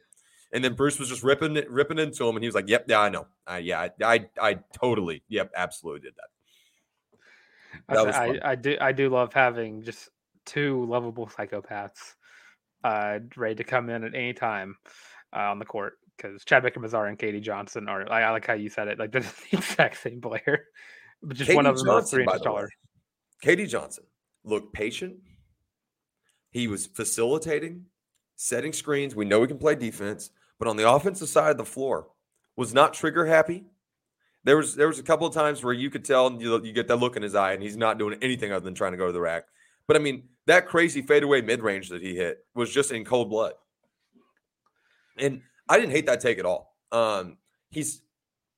And 0.52 0.62
then 0.62 0.74
Bruce 0.74 1.00
was 1.00 1.08
just 1.08 1.24
ripping 1.24 1.54
ripping 1.70 2.00
into 2.00 2.28
him, 2.28 2.36
and 2.36 2.44
he 2.44 2.50
was 2.50 2.56
like, 2.56 2.68
"Yep, 2.68 2.86
yeah, 2.90 3.00
I 3.00 3.10
know. 3.10 3.28
Yeah, 3.62 3.80
I, 3.80 3.92
I, 4.04 4.26
I, 4.42 4.60
totally, 4.74 5.24
yep, 5.30 5.52
absolutely 5.56 6.02
did 6.02 6.16
that." 6.18 6.28
That 7.90 8.16
I, 8.16 8.26
I, 8.26 8.52
I, 8.52 8.56
do, 8.56 8.78
I 8.80 8.92
do 8.92 9.10
love 9.10 9.34
having 9.34 9.82
just 9.82 10.10
two 10.46 10.86
lovable 10.86 11.28
psychopaths 11.28 12.16
uh, 12.84 13.20
ready 13.36 13.56
to 13.56 13.64
come 13.64 13.90
in 13.90 14.04
at 14.04 14.16
any 14.16 14.34
time 14.34 14.76
uh, 15.36 15.42
on 15.42 15.60
the 15.60 15.66
court 15.66 15.94
because 16.18 16.44
Chad 16.44 16.64
Mazar 16.64 17.08
and 17.08 17.18
KD 17.18 17.42
Johnson 17.42 17.88
are. 17.88 18.12
I, 18.12 18.24
I, 18.24 18.32
like 18.32 18.46
how 18.46 18.54
you 18.54 18.70
said 18.70 18.88
it. 18.88 19.00
Like 19.00 19.12
they're 19.14 19.22
the 19.22 19.58
exact 19.58 20.02
same 20.02 20.22
player, 20.22 20.66
but 21.22 21.38
just 21.38 21.50
KD 21.50 21.56
one 21.56 21.66
of 21.66 21.78
them 21.78 21.98
is 21.98 22.10
three 22.10 22.24
inches 22.24 22.42
taller. 22.42 22.70
KD 23.44 23.68
Johnson 23.68 24.06
looked 24.44 24.74
patient. 24.74 25.16
He 26.52 26.68
was 26.68 26.88
facilitating, 26.88 27.86
setting 28.36 28.74
screens. 28.74 29.16
We 29.16 29.26
know 29.26 29.42
he 29.42 29.48
can 29.48 29.60
play 29.60 29.76
defense, 29.76 30.32
but 30.58 30.68
on 30.68 30.78
the 30.78 30.90
offensive 30.90 31.30
side 31.30 31.52
of 31.52 31.58
the 31.58 31.66
floor, 31.66 32.08
was 32.56 32.74
not 32.74 32.94
trigger 32.94 33.26
happy. 33.26 33.66
There 34.44 34.58
was 34.58 34.76
there 34.76 34.88
was 34.88 35.00
a 35.00 35.04
couple 35.04 35.28
of 35.28 35.34
times 35.34 35.64
where 35.64 35.74
you 35.74 35.90
could 35.90 36.06
tell 36.06 36.32
you, 36.42 36.64
you 36.64 36.74
get 36.74 36.88
that 36.88 36.98
look 36.98 37.18
in 37.18 37.24
his 37.24 37.36
eye, 37.36 37.54
and 37.54 37.62
he's 37.62 37.78
not 37.78 37.98
doing 38.00 38.18
anything 38.22 38.52
other 38.52 38.64
than 38.64 38.74
trying 38.74 38.94
to 38.94 38.98
go 38.98 39.08
to 39.08 39.12
the 39.12 39.20
rack. 39.20 39.46
But 39.88 39.98
I 39.98 40.00
mean, 40.00 40.24
that 40.48 40.68
crazy 40.68 41.02
fadeaway 41.02 41.42
mid 41.42 41.62
range 41.62 41.90
that 41.90 42.02
he 42.02 42.16
hit 42.16 42.46
was 42.56 42.72
just 42.72 42.92
in 42.92 43.04
cold 43.04 43.30
blood. 43.30 43.54
And 45.18 45.42
I 45.68 45.78
didn't 45.78 45.92
hate 45.92 46.06
that 46.06 46.22
take 46.22 46.40
at 46.40 46.46
all. 46.46 46.76
Um, 46.92 47.38
he's 47.70 48.02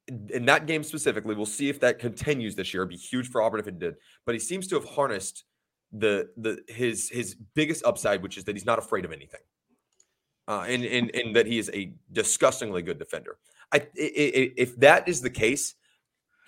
in 0.07 0.45
that 0.45 0.67
game 0.67 0.83
specifically. 0.83 1.35
We'll 1.35 1.45
see 1.45 1.69
if 1.69 1.79
that 1.81 1.99
continues 1.99 2.55
this 2.55 2.73
year. 2.73 2.83
It'd 2.83 2.89
be 2.89 2.97
huge 2.97 3.29
for 3.29 3.41
Auburn 3.41 3.59
if 3.59 3.67
it 3.67 3.79
did. 3.79 3.95
But 4.25 4.35
he 4.35 4.39
seems 4.39 4.67
to 4.67 4.75
have 4.75 4.85
harnessed 4.85 5.43
the 5.91 6.29
the 6.37 6.63
his 6.67 7.09
his 7.09 7.35
biggest 7.55 7.83
upside, 7.85 8.23
which 8.23 8.37
is 8.37 8.43
that 8.45 8.55
he's 8.55 8.65
not 8.65 8.79
afraid 8.79 9.05
of 9.05 9.11
anything, 9.11 9.41
uh, 10.47 10.65
and 10.67 10.83
and 10.83 11.13
and 11.15 11.35
that 11.35 11.47
he 11.47 11.59
is 11.59 11.69
a 11.73 11.93
disgustingly 12.11 12.81
good 12.81 12.97
defender. 12.97 13.37
I, 13.73 13.77
I, 13.77 13.87
if 13.95 14.75
that 14.79 15.07
is 15.07 15.21
the 15.21 15.29
case, 15.29 15.75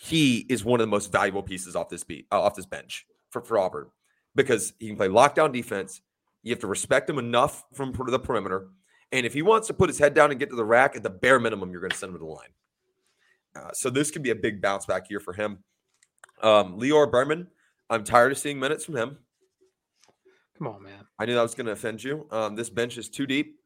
he 0.01 0.45
is 0.49 0.65
one 0.65 0.79
of 0.79 0.87
the 0.87 0.91
most 0.91 1.11
valuable 1.11 1.43
pieces 1.43 1.75
off 1.75 1.89
this 1.89 2.03
beat 2.03 2.27
uh, 2.31 2.41
off 2.41 2.55
this 2.55 2.65
bench 2.65 3.05
for, 3.29 3.41
for 3.41 3.57
Auburn 3.57 3.87
because 4.35 4.73
he 4.79 4.87
can 4.87 4.97
play 4.97 5.07
lockdown 5.07 5.53
defense. 5.53 6.01
You 6.41 6.51
have 6.51 6.59
to 6.59 6.67
respect 6.67 7.09
him 7.09 7.19
enough 7.19 7.63
from 7.73 7.93
the 7.93 8.19
perimeter 8.19 8.67
and 9.13 9.27
if 9.27 9.33
he 9.33 9.43
wants 9.43 9.67
to 9.67 9.75
put 9.75 9.89
his 9.91 9.99
head 9.99 10.15
down 10.15 10.31
and 10.31 10.39
get 10.39 10.49
to 10.49 10.55
the 10.55 10.65
rack, 10.65 10.95
at 10.95 11.03
the 11.03 11.09
bare 11.11 11.39
minimum, 11.39 11.71
you're 11.71 11.81
going 11.81 11.91
to 11.91 11.97
send 11.97 12.09
him 12.09 12.15
to 12.15 12.25
the 12.25 12.31
line. 12.31 12.49
Uh, 13.55 13.71
so 13.71 13.91
this 13.91 14.09
could 14.09 14.23
be 14.23 14.31
a 14.31 14.35
big 14.35 14.59
bounce 14.59 14.87
back 14.87 15.07
year 15.11 15.19
for 15.19 15.33
him. 15.33 15.59
Um, 16.41 16.79
Lior 16.79 17.09
Berman, 17.09 17.47
I'm 17.91 18.03
tired 18.03 18.31
of 18.31 18.39
seeing 18.39 18.59
minutes 18.59 18.85
from 18.85 18.95
him. 18.95 19.19
Come 20.57 20.65
on, 20.65 20.81
man. 20.81 21.05
I 21.19 21.25
knew 21.25 21.35
that 21.35 21.43
was 21.43 21.53
going 21.53 21.67
to 21.67 21.73
offend 21.73 22.03
you. 22.03 22.25
Um, 22.31 22.55
this 22.55 22.71
bench 22.71 22.97
is 22.97 23.07
too 23.07 23.27
deep 23.27 23.59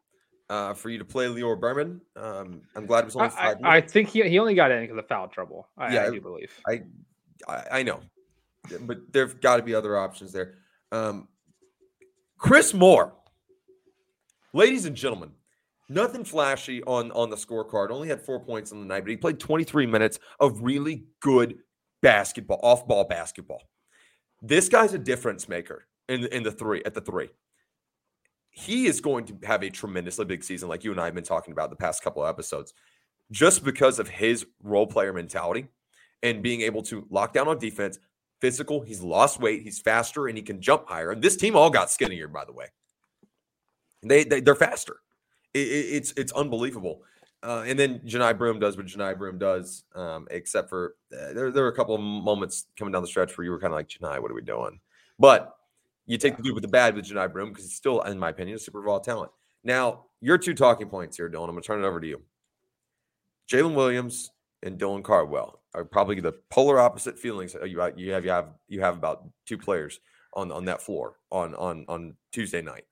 uh, 0.50 0.74
for 0.74 0.90
you 0.90 0.98
to 0.98 1.06
play 1.06 1.26
Lior 1.26 1.60
Berman. 1.60 2.02
Um, 2.16 2.62
I'm 2.76 2.86
glad 2.86 3.00
it 3.00 3.06
was 3.06 3.16
only 3.16 3.30
five. 3.30 3.58
I, 3.64 3.78
I, 3.78 3.82
think 3.82 4.10
he, 4.10 4.28
he 4.28 4.40
only 4.40 4.56
got 4.56 4.72
in 4.72 4.82
because 4.82 4.98
of 4.98 5.08
foul 5.08 5.28
trouble. 5.28 5.68
I, 5.78 5.94
yeah, 5.94 6.06
I 6.06 6.10
do 6.10 6.22
believe. 6.22 6.52
I, 6.68 6.84
I, 7.48 7.64
I 7.72 7.84
know, 7.84 8.00
but 8.82 9.00
there've 9.12 9.40
got 9.42 9.58
to 9.58 9.64
be 9.64 9.76
other 9.76 9.98
options 9.98 10.32
there. 10.32 10.56
Um, 10.92 11.28
Chris 12.38 12.74
Moore, 12.74 13.14
ladies 14.54 14.86
and 14.86 14.96
gentlemen, 14.96 15.32
Nothing 15.90 16.26
flashy 16.26 16.84
on 16.84 17.12
on 17.12 17.30
the 17.30 17.38
scorecard. 17.38 17.92
Only 17.92 18.10
had 18.10 18.22
four 18.22 18.40
points 18.42 18.72
on 18.72 18.80
the 18.82 18.86
night, 18.86 19.04
but 19.04 19.10
he 19.10 19.18
played 19.18 19.40
23 19.40 19.86
minutes 19.86 20.20
of 20.40 20.62
really 20.62 21.06
good 21.22 21.60
basketball, 22.02 22.60
off 22.62 22.86
ball 22.88 23.06
basketball. 23.06 23.64
This 24.42 24.68
guy's 24.68 24.94
a 24.94 25.00
difference 25.00 25.48
maker 25.48 25.88
in 26.10 26.26
in 26.28 26.44
the 26.44 26.52
three 26.52 26.82
at 26.86 26.94
the 26.94 27.02
three. 27.02 27.30
He 28.58 28.88
is 28.88 29.02
going 29.02 29.26
to 29.26 29.38
have 29.44 29.62
a 29.62 29.70
tremendously 29.70 30.26
big 30.26 30.44
season, 30.44 30.68
like 30.68 30.84
you 30.84 30.90
and 30.90 31.00
I 31.00 31.06
have 31.06 31.14
been 31.14 31.24
talking 31.24 31.52
about 31.52 31.70
the 31.70 31.76
past 31.76 32.02
couple 32.02 32.24
of 32.24 32.30
episodes, 32.30 32.74
just 33.30 33.64
because 33.64 34.00
of 34.00 34.10
his 34.10 34.48
role 34.64 34.88
player 34.88 35.14
mentality 35.14 35.68
and 36.24 36.42
being 36.42 36.62
able 36.62 36.82
to 36.82 37.06
lock 37.12 37.34
down 37.34 37.48
on 37.48 37.60
defense, 37.60 38.00
physical. 38.42 38.82
He's 38.82 39.00
lost 39.00 39.40
weight, 39.40 39.62
he's 39.62 39.80
faster, 39.80 40.26
and 40.26 40.36
he 40.36 40.42
can 40.42 40.60
jump 40.60 40.90
higher. 40.90 41.12
And 41.12 41.22
this 41.22 41.38
team 41.38 41.56
all 41.56 41.70
got 41.70 41.92
skinnier, 41.92 42.28
by 42.28 42.46
the 42.46 42.52
way. 42.52 42.66
They, 44.02 44.24
they 44.24 44.40
they're 44.40 44.56
faster. 44.56 44.98
It, 45.54 45.68
it, 45.68 45.86
it's 45.96 46.14
it's 46.18 46.32
unbelievable. 46.32 47.04
Uh, 47.44 47.64
and 47.68 47.78
then 47.78 48.00
Johni 48.00 48.36
Broome 48.36 48.60
does 48.60 48.76
what 48.76 48.88
Johni 48.88 49.16
Broome 49.16 49.38
does, 49.38 49.84
um, 49.94 50.28
except 50.32 50.68
for 50.68 50.96
uh, 51.14 51.34
there, 51.34 51.52
there 51.52 51.64
were 51.64 51.70
a 51.70 51.76
couple 51.76 51.94
of 51.94 52.02
moments 52.02 52.66
coming 52.76 52.92
down 52.92 53.04
the 53.04 53.08
stretch 53.08 53.38
where 53.38 53.46
you 53.46 53.52
were 53.52 53.60
kind 53.60 53.72
of 53.72 53.78
like, 53.78 53.88
Johni, 53.88 54.20
what 54.20 54.32
are 54.32 54.34
we 54.34 54.42
doing? 54.42 54.80
But 55.20 55.57
you 56.08 56.18
take 56.18 56.38
the 56.38 56.44
good 56.44 56.54
with 56.54 56.64
the 56.64 56.70
bad 56.70 56.96
with 56.96 57.06
Johni 57.06 57.32
Broome 57.32 57.50
because 57.50 57.66
he's 57.66 57.76
still, 57.76 58.02
in 58.02 58.18
my 58.18 58.30
opinion, 58.30 58.56
a 58.56 58.60
super 58.60 58.82
raw 58.82 58.98
talent. 58.98 59.32
Now, 59.64 60.06
your 60.22 60.38
two 60.38 60.54
talking 60.54 60.88
points 60.88 61.18
here, 61.18 61.30
Dylan. 61.30 61.50
I'm 61.50 61.52
going 61.52 61.62
to 61.62 61.68
turn 61.68 61.84
it 61.84 61.88
over 61.88 62.00
to 62.00 62.08
you. 62.08 62.22
Jaylin 63.52 63.76
Williams 63.76 64.32
and 64.64 64.80
Dylan 64.80 65.04
Cardwell 65.04 65.62
are 65.74 65.86
probably 65.86 66.20
the 66.20 66.34
polar 66.50 66.80
opposite 66.80 67.20
feelings 67.20 67.56
you 67.66 67.80
have 67.80 67.98
you 67.98 68.12
have 68.14 68.26
you 68.68 68.82
have, 68.82 68.98
about 68.98 69.28
two 69.46 69.58
players 69.58 70.00
on 70.34 70.52
on 70.52 70.66
that 70.66 70.82
floor 70.82 71.18
on 71.32 71.54
on 71.56 71.86
on 71.88 72.16
Tuesday 72.32 72.62
night. 72.62 72.86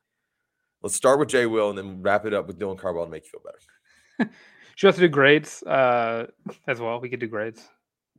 Let's 0.81 0.95
start 0.95 1.19
with 1.19 1.29
Jay 1.29 1.45
Will 1.45 1.69
and 1.69 1.77
then 1.77 2.01
wrap 2.01 2.25
it 2.25 2.33
up 2.33 2.47
with 2.47 2.59
Dylan 2.59 2.77
Cardwell 2.77 3.05
to 3.05 3.11
make 3.11 3.23
you 3.25 3.31
feel 3.31 3.41
better. 3.43 4.31
Should 4.75 4.87
also 4.87 5.01
do 5.01 5.07
grades 5.07 5.63
uh, 5.63 6.27
as 6.67 6.79
well. 6.79 6.99
We 6.99 7.09
could 7.09 7.21
do 7.21 7.27
grades. 7.27 7.67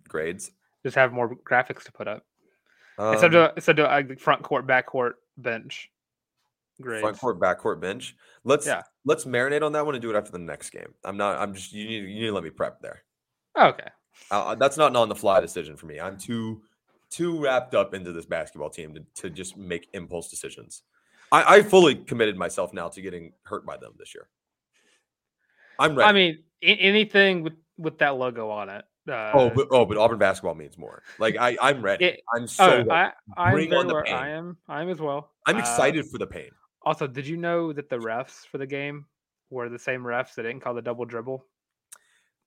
Grades. 0.08 0.50
Just 0.82 0.96
have 0.96 1.12
more 1.12 1.36
graphics 1.36 1.84
to 1.84 1.92
put 1.92 2.08
up. 2.08 2.24
Um, 2.98 3.12
instead 3.12 3.34
of 3.34 3.52
instead 3.56 3.78
of 3.78 4.10
uh, 4.10 4.14
front 4.18 4.42
court, 4.42 4.66
back 4.66 4.86
court, 4.86 5.16
bench. 5.36 5.90
Grades. 6.80 7.00
front 7.00 7.18
court, 7.18 7.40
back 7.40 7.58
court, 7.58 7.80
bench. 7.80 8.14
Let's 8.44 8.66
Yeah. 8.66 8.82
let's 9.04 9.24
marinate 9.24 9.62
on 9.62 9.72
that 9.72 9.86
one 9.86 9.94
and 9.94 10.02
do 10.02 10.10
it 10.10 10.16
after 10.16 10.30
the 10.30 10.38
next 10.38 10.70
game. 10.70 10.94
I'm 11.04 11.16
not. 11.16 11.38
I'm 11.38 11.54
just. 11.54 11.72
You 11.72 11.86
need. 11.86 12.08
You 12.08 12.20
need 12.20 12.26
to 12.26 12.32
let 12.32 12.44
me 12.44 12.50
prep 12.50 12.80
there. 12.80 13.02
Okay. 13.58 13.88
Uh, 14.30 14.54
that's 14.54 14.76
not 14.76 14.90
an 14.90 14.96
on 14.96 15.08
the 15.08 15.14
fly 15.14 15.40
decision 15.40 15.76
for 15.76 15.86
me. 15.86 16.00
I'm 16.00 16.18
too 16.18 16.62
too 17.10 17.40
wrapped 17.40 17.74
up 17.74 17.94
into 17.94 18.12
this 18.12 18.26
basketball 18.26 18.70
team 18.70 18.94
to, 18.94 19.22
to 19.22 19.30
just 19.30 19.56
make 19.56 19.88
impulse 19.92 20.28
decisions. 20.28 20.82
I, 21.32 21.56
I 21.56 21.62
fully 21.62 21.94
committed 21.94 22.36
myself 22.36 22.72
now 22.72 22.88
to 22.88 23.00
getting 23.00 23.32
hurt 23.44 23.64
by 23.64 23.76
them 23.76 23.92
this 23.98 24.14
year. 24.14 24.28
I'm 25.78 25.96
ready. 25.96 26.08
I 26.08 26.12
mean, 26.12 26.38
anything 26.62 27.42
with 27.42 27.54
with 27.78 27.98
that 27.98 28.16
logo 28.16 28.50
on 28.50 28.68
it. 28.68 28.84
Uh, 29.08 29.30
oh, 29.34 29.50
but, 29.50 29.68
oh, 29.70 29.84
but 29.86 29.96
Auburn 29.96 30.18
basketball 30.18 30.54
means 30.54 30.76
more. 30.76 31.02
Like 31.18 31.36
I, 31.38 31.56
I'm 31.62 31.80
ready. 31.82 32.06
it- 32.06 32.20
I'm 32.34 32.46
so. 32.46 32.64
oh, 32.64 32.76
ready. 32.78 32.90
I, 32.90 33.12
I'm 33.36 33.52
Bring 33.52 33.72
on 33.74 33.86
the 33.86 34.02
pain. 34.02 34.14
I 34.14 34.28
am. 34.30 34.56
I 34.68 34.82
am 34.82 34.88
as 34.88 35.00
well. 35.00 35.30
I'm 35.46 35.56
Uh, 35.56 35.60
excited 35.60 36.06
for 36.06 36.18
the 36.18 36.26
pain. 36.26 36.50
Also, 36.82 37.06
did 37.06 37.26
you 37.26 37.36
know 37.36 37.72
that 37.72 37.88
the 37.88 37.98
refs 37.98 38.46
for 38.46 38.58
the 38.58 38.66
game 38.66 39.06
were 39.50 39.68
the 39.68 39.78
same 39.78 40.02
refs 40.02 40.34
that 40.34 40.42
didn't 40.42 40.60
call 40.60 40.74
the 40.74 40.82
double 40.82 41.04
dribble? 41.04 41.44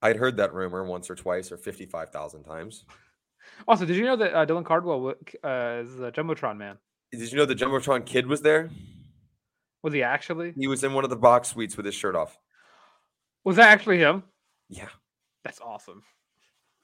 I'd 0.01 0.15
heard 0.15 0.37
that 0.37 0.53
rumor 0.53 0.83
once 0.85 1.09
or 1.09 1.15
twice 1.15 1.51
or 1.51 1.57
fifty-five 1.57 2.09
thousand 2.09 2.43
times. 2.43 2.85
Also, 3.67 3.85
did 3.85 3.95
you 3.97 4.05
know 4.05 4.15
that 4.17 4.33
uh, 4.33 4.45
Dylan 4.45 4.65
Cardwell 4.65 5.09
uh, 5.43 5.81
is 5.83 5.95
the 5.97 6.11
jumbotron 6.11 6.57
man? 6.57 6.77
Did 7.11 7.31
you 7.31 7.37
know 7.37 7.45
the 7.45 7.55
Jumbotron 7.55 8.05
kid 8.05 8.27
was 8.27 8.41
there? 8.41 8.69
Was 9.81 9.93
he 9.93 10.03
actually? 10.03 10.53
He 10.57 10.67
was 10.67 10.83
in 10.83 10.93
one 10.93 11.03
of 11.03 11.09
the 11.09 11.15
box 11.15 11.49
suites 11.49 11.75
with 11.75 11.85
his 11.85 11.95
shirt 11.95 12.15
off. 12.15 12.37
Was 13.43 13.55
that 13.55 13.69
actually 13.69 13.97
him? 13.97 14.23
Yeah. 14.69 14.89
That's 15.43 15.59
awesome. 15.61 16.03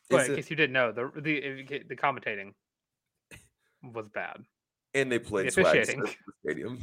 But 0.09 0.29
in 0.29 0.35
case 0.35 0.49
you 0.49 0.55
didn't 0.55 0.73
know, 0.73 0.91
the 0.91 1.11
the 1.21 1.83
the 1.87 1.95
commentating 1.95 2.53
was 3.83 4.07
bad. 4.13 4.37
and 4.93 5.11
they 5.11 5.19
played 5.19 5.47
the 5.47 5.51
swag 5.51 5.65
officiating. 5.77 6.01
at 6.01 6.07
the 6.07 6.33
stadium. 6.43 6.79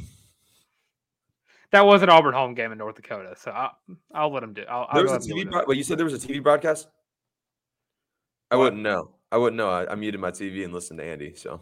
That 1.71 1.85
was 1.85 2.03
an 2.03 2.09
Auburn 2.09 2.33
home 2.35 2.53
game 2.53 2.71
in 2.71 2.77
North 2.77 2.95
Dakota, 2.95 3.33
so 3.35 3.49
I'll, 3.51 3.71
I'll 4.13 4.31
let 4.31 4.41
them 4.41 4.53
do. 4.53 4.61
I'll, 4.69 4.85
I'll 4.89 4.93
There 4.93 5.03
was 5.03 5.11
go 5.11 5.15
a 5.15 5.17
ahead 5.17 5.29
and 5.29 5.37
give 5.39 5.47
TV. 5.47 5.51
Broad- 5.51 5.67
Wait, 5.67 5.77
you 5.77 5.83
said 5.83 5.97
there 5.97 6.05
was 6.05 6.23
a 6.23 6.27
TV 6.27 6.43
broadcast? 6.43 6.87
I 8.51 8.55
wouldn't 8.57 8.81
know. 8.83 9.15
I 9.31 9.37
wouldn't 9.37 9.57
know. 9.57 9.71
I, 9.71 9.91
I 9.91 9.95
muted 9.95 10.21
my 10.21 10.29
TV 10.29 10.63
and 10.63 10.71
listened 10.71 10.99
to 10.99 11.05
Andy. 11.05 11.33
So 11.33 11.61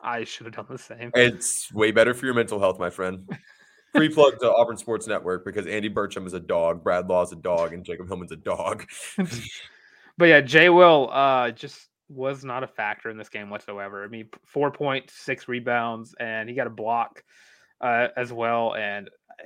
I 0.00 0.22
should 0.22 0.46
have 0.46 0.54
done 0.54 0.66
the 0.70 0.78
same. 0.78 1.10
it's 1.14 1.72
way 1.72 1.90
better 1.90 2.14
for 2.14 2.26
your 2.26 2.34
mental 2.36 2.60
health, 2.60 2.78
my 2.78 2.90
friend. 2.90 3.28
Free 3.96 4.08
plug 4.10 4.38
to 4.40 4.52
Auburn 4.52 4.76
Sports 4.76 5.08
Network 5.08 5.44
because 5.44 5.66
Andy 5.66 5.90
Burcham 5.90 6.24
is 6.26 6.34
a 6.34 6.40
dog, 6.40 6.84
Brad 6.84 7.08
Law 7.08 7.22
is 7.22 7.32
a 7.32 7.36
dog, 7.36 7.72
and 7.72 7.84
Jacob 7.84 8.06
Hillman's 8.06 8.30
a 8.32 8.36
dog. 8.36 8.84
But 10.18 10.26
yeah, 10.26 10.40
Jay 10.40 10.68
Will 10.68 11.08
uh, 11.10 11.52
just 11.52 11.88
was 12.08 12.44
not 12.44 12.64
a 12.64 12.66
factor 12.66 13.08
in 13.08 13.16
this 13.16 13.28
game 13.28 13.50
whatsoever. 13.50 14.04
I 14.04 14.08
mean, 14.08 14.28
four 14.44 14.70
point 14.72 15.10
six 15.10 15.46
rebounds, 15.46 16.14
and 16.18 16.48
he 16.48 16.54
got 16.54 16.66
a 16.66 16.70
block 16.70 17.22
uh, 17.80 18.08
as 18.16 18.32
well, 18.32 18.74
and 18.74 19.08
uh, 19.08 19.44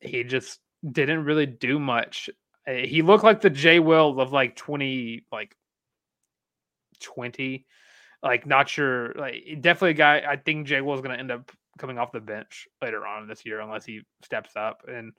he 0.00 0.22
just 0.22 0.60
didn't 0.88 1.24
really 1.24 1.46
do 1.46 1.78
much. 1.78 2.28
Uh, 2.68 2.72
He 2.72 3.00
looked 3.02 3.24
like 3.24 3.40
the 3.40 3.48
Jay 3.50 3.78
Will 3.78 4.20
of 4.20 4.30
like 4.30 4.56
twenty, 4.56 5.24
like 5.32 5.56
twenty, 7.00 7.64
like 8.22 8.46
not 8.46 8.68
sure. 8.68 9.14
Like 9.14 9.58
definitely 9.60 9.92
a 9.92 9.94
guy. 9.94 10.22
I 10.28 10.36
think 10.36 10.66
Jay 10.66 10.82
Will 10.82 10.94
is 10.94 11.00
going 11.00 11.14
to 11.14 11.18
end 11.18 11.30
up 11.30 11.50
coming 11.78 11.98
off 11.98 12.12
the 12.12 12.20
bench 12.20 12.68
later 12.82 13.06
on 13.06 13.26
this 13.26 13.46
year 13.46 13.60
unless 13.60 13.86
he 13.86 14.02
steps 14.22 14.50
up. 14.54 14.82
And 14.86 15.12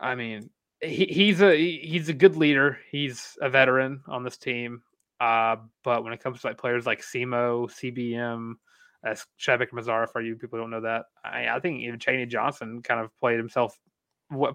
I 0.00 0.14
mean, 0.14 0.50
he, 0.80 1.06
he's 1.06 1.40
a 1.40 1.56
he's 1.56 2.08
a 2.08 2.14
good 2.14 2.36
leader. 2.36 2.78
He's 2.90 3.36
a 3.40 3.50
veteran 3.50 4.02
on 4.06 4.22
this 4.22 4.36
team. 4.36 4.82
Uh, 5.20 5.56
but 5.82 6.04
when 6.04 6.12
it 6.12 6.22
comes 6.22 6.40
to 6.40 6.46
like 6.46 6.58
players 6.58 6.86
like 6.86 7.02
Simo, 7.02 7.68
CBM, 7.68 8.54
as 9.04 9.26
Chad 9.36 9.58
Baker 9.58 9.76
Mazara, 9.76 10.08
for 10.08 10.20
you 10.20 10.36
people 10.36 10.58
don't 10.58 10.70
know 10.70 10.80
that, 10.82 11.06
I, 11.24 11.48
I 11.48 11.60
think 11.60 11.80
even 11.82 11.98
Chaney 11.98 12.26
Johnson 12.26 12.82
kind 12.82 13.00
of 13.00 13.10
played 13.18 13.38
himself 13.38 13.76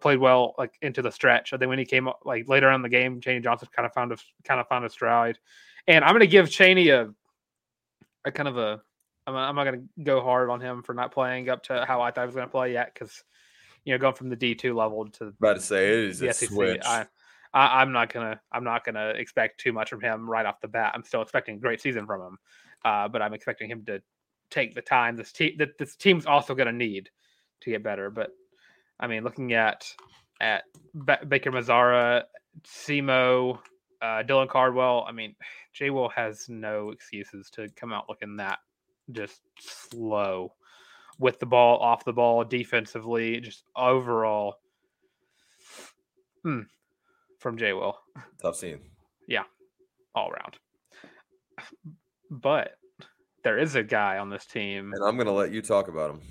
played 0.02 0.20
well 0.20 0.54
like 0.58 0.74
into 0.82 1.02
the 1.02 1.12
stretch. 1.12 1.52
I 1.52 1.58
think 1.58 1.70
when 1.70 1.80
he 1.80 1.86
came 1.86 2.08
up 2.08 2.20
like 2.26 2.48
later 2.48 2.70
on 2.70 2.76
in 2.76 2.82
the 2.82 2.90
game, 2.90 3.20
Chaney 3.20 3.42
Johnson 3.42 3.68
kind 3.76 3.86
of 3.86 3.94
found 3.94 4.12
a 4.12 4.18
kind 4.44 4.60
of 4.60 4.68
found 4.68 4.86
a 4.86 4.90
stride. 4.90 5.38
And 5.88 6.06
I'm 6.06 6.18
to 6.20 6.28
give 6.28 6.50
Chaney 6.50 6.90
a 6.90 7.10
a 8.26 8.32
kind 8.32 8.48
of 8.48 8.58
a 8.58 8.82
I'm, 9.28 9.36
I'm 9.36 9.56
not 9.56 9.66
to 9.66 9.82
go 10.04 10.22
hard 10.22 10.50
on 10.50 10.62
him 10.62 10.84
for 10.84 10.94
not 10.94 11.12
playing 11.14 11.50
up 11.50 11.64
to 11.64 11.86
how 11.86 12.02
I 12.02 12.12
thought 12.12 12.22
he 12.22 12.26
was 12.28 12.36
to 12.36 12.48
play 12.48 12.74
yet 12.74 12.94
because 12.94 13.24
you 13.86 13.94
know 13.94 13.98
going 13.98 14.16
from 14.16 14.30
the 14.30 14.38
D2 14.38 14.76
level 14.76 15.08
to 15.10 15.28
About 15.28 15.56
to 15.56 15.62
say 15.62 15.88
it 15.88 16.10
is 16.10 16.22
a 16.22 16.34
SEC, 16.34 16.50
switch. 16.50 16.82
I, 16.86 17.06
I, 17.54 17.82
I'm 17.82 17.92
not 17.92 18.12
gonna 18.12 18.40
I'm 18.52 18.64
not 18.64 18.84
gonna 18.84 19.10
expect 19.10 19.60
too 19.60 19.74
much 19.74 19.90
from 19.90 20.02
him 20.02 20.30
right 20.30 20.46
off 20.46 20.62
the 20.62 20.68
bat. 20.68 20.92
I'm 20.96 21.04
still 21.04 21.22
expecting 21.22 21.56
a 21.56 21.60
great 21.60 21.82
season 21.82 22.06
from 22.06 22.22
him, 22.22 22.38
uh, 22.86 23.08
but 23.08 23.22
I'm 23.22 23.34
expecting 23.34 23.70
him 23.70 23.86
to 23.86 24.02
take 24.50 24.76
the 24.76 24.82
time 24.82 25.16
this 25.16 25.32
team 25.32 25.56
that 25.58 25.78
this 25.78 25.96
team's 25.96 26.26
also 26.26 26.56
going 26.56 26.68
to 26.68 26.74
need 26.74 27.10
to 27.62 27.72
get 27.72 27.84
better. 27.84 28.10
But 28.10 28.32
I 29.00 29.08
mean, 29.08 29.24
looking 29.24 29.54
at 29.54 29.86
at 30.40 30.64
ba- 30.94 31.26
Baker 31.28 31.52
Mazara, 31.52 32.24
Simo, 32.66 33.60
uh, 34.02 34.24
Dylan 34.24 34.50
Cardwell, 34.50 35.06
I 35.08 35.12
mean, 35.12 35.36
Jay 35.74 35.90
Will 35.90 36.10
has 36.10 36.48
no 36.50 36.92
excuses 36.92 37.50
to 37.52 37.70
come 37.76 37.92
out 37.94 38.10
looking 38.10 38.38
that 38.38 38.60
just 39.12 39.42
slow 39.60 40.54
with 41.20 41.40
the 41.40 41.46
ball, 41.46 41.80
off 41.80 42.04
the 42.06 42.14
ball, 42.14 42.44
defensively, 42.44 43.40
just 43.40 43.64
overall. 43.76 44.56
Hmm. 46.44 46.62
From 47.40 47.58
Jay 47.58 47.74
Will 47.74 47.98
Tough 48.42 48.56
scene. 48.56 48.80
Yeah. 49.28 49.44
All 50.16 50.30
around. 50.30 50.58
But 52.30 52.72
there 53.44 53.58
is 53.58 53.76
a 53.76 53.84
guy 53.84 54.18
on 54.18 54.30
this 54.30 54.46
team 54.46 54.92
And 54.94 55.04
I'm 55.04 55.16
going 55.16 55.28
to 55.28 55.34
let 55.34 55.52
you 55.52 55.62
talk 55.62 55.88
about 55.88 56.12
him. 56.12 56.22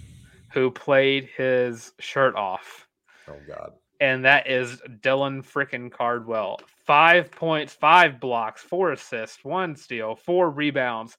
who 0.52 0.70
played 0.70 1.28
his 1.36 1.92
shirt 2.00 2.34
off, 2.36 2.86
Oh, 3.28 3.36
God. 3.46 3.72
and 4.00 4.24
that 4.24 4.48
is 4.50 4.80
Dylan 5.00 5.44
frickin' 5.46 5.90
Cardwell. 5.92 6.60
Five 6.86 7.30
points, 7.30 7.72
five 7.72 8.18
blocks, 8.20 8.62
four 8.62 8.92
assists, 8.92 9.44
one 9.44 9.76
steal, 9.76 10.14
four 10.16 10.50
rebounds 10.50 11.16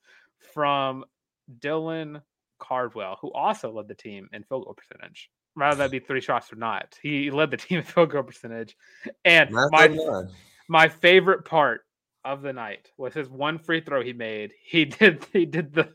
from 0.53 1.05
Dylan 1.59 2.21
Cardwell, 2.63 3.17
who 3.21 3.31
also 3.33 3.71
led 3.71 3.87
the 3.87 3.95
team 3.95 4.29
in 4.33 4.43
field 4.43 4.65
goal 4.65 4.73
percentage. 4.73 5.29
Rather 5.55 5.77
that 5.77 5.91
be 5.91 5.99
three 5.99 6.21
shots 6.21 6.51
or 6.51 6.55
not, 6.55 6.97
he 7.01 7.29
led 7.29 7.51
the 7.51 7.57
team 7.65 7.79
in 7.79 7.83
field 7.83 8.09
goal 8.11 8.23
percentage. 8.23 8.75
And 9.25 9.49
my 9.51 9.95
my 10.67 10.87
favorite 10.87 11.45
part 11.45 11.81
of 12.25 12.41
the 12.41 12.53
night 12.53 12.89
was 12.97 13.13
his 13.13 13.29
one 13.29 13.59
free 13.59 13.81
throw 13.81 14.01
he 14.01 14.13
made. 14.13 14.51
He 14.63 14.85
did 14.99 15.25
he 15.33 15.45
did 15.45 15.73
the 15.73 15.89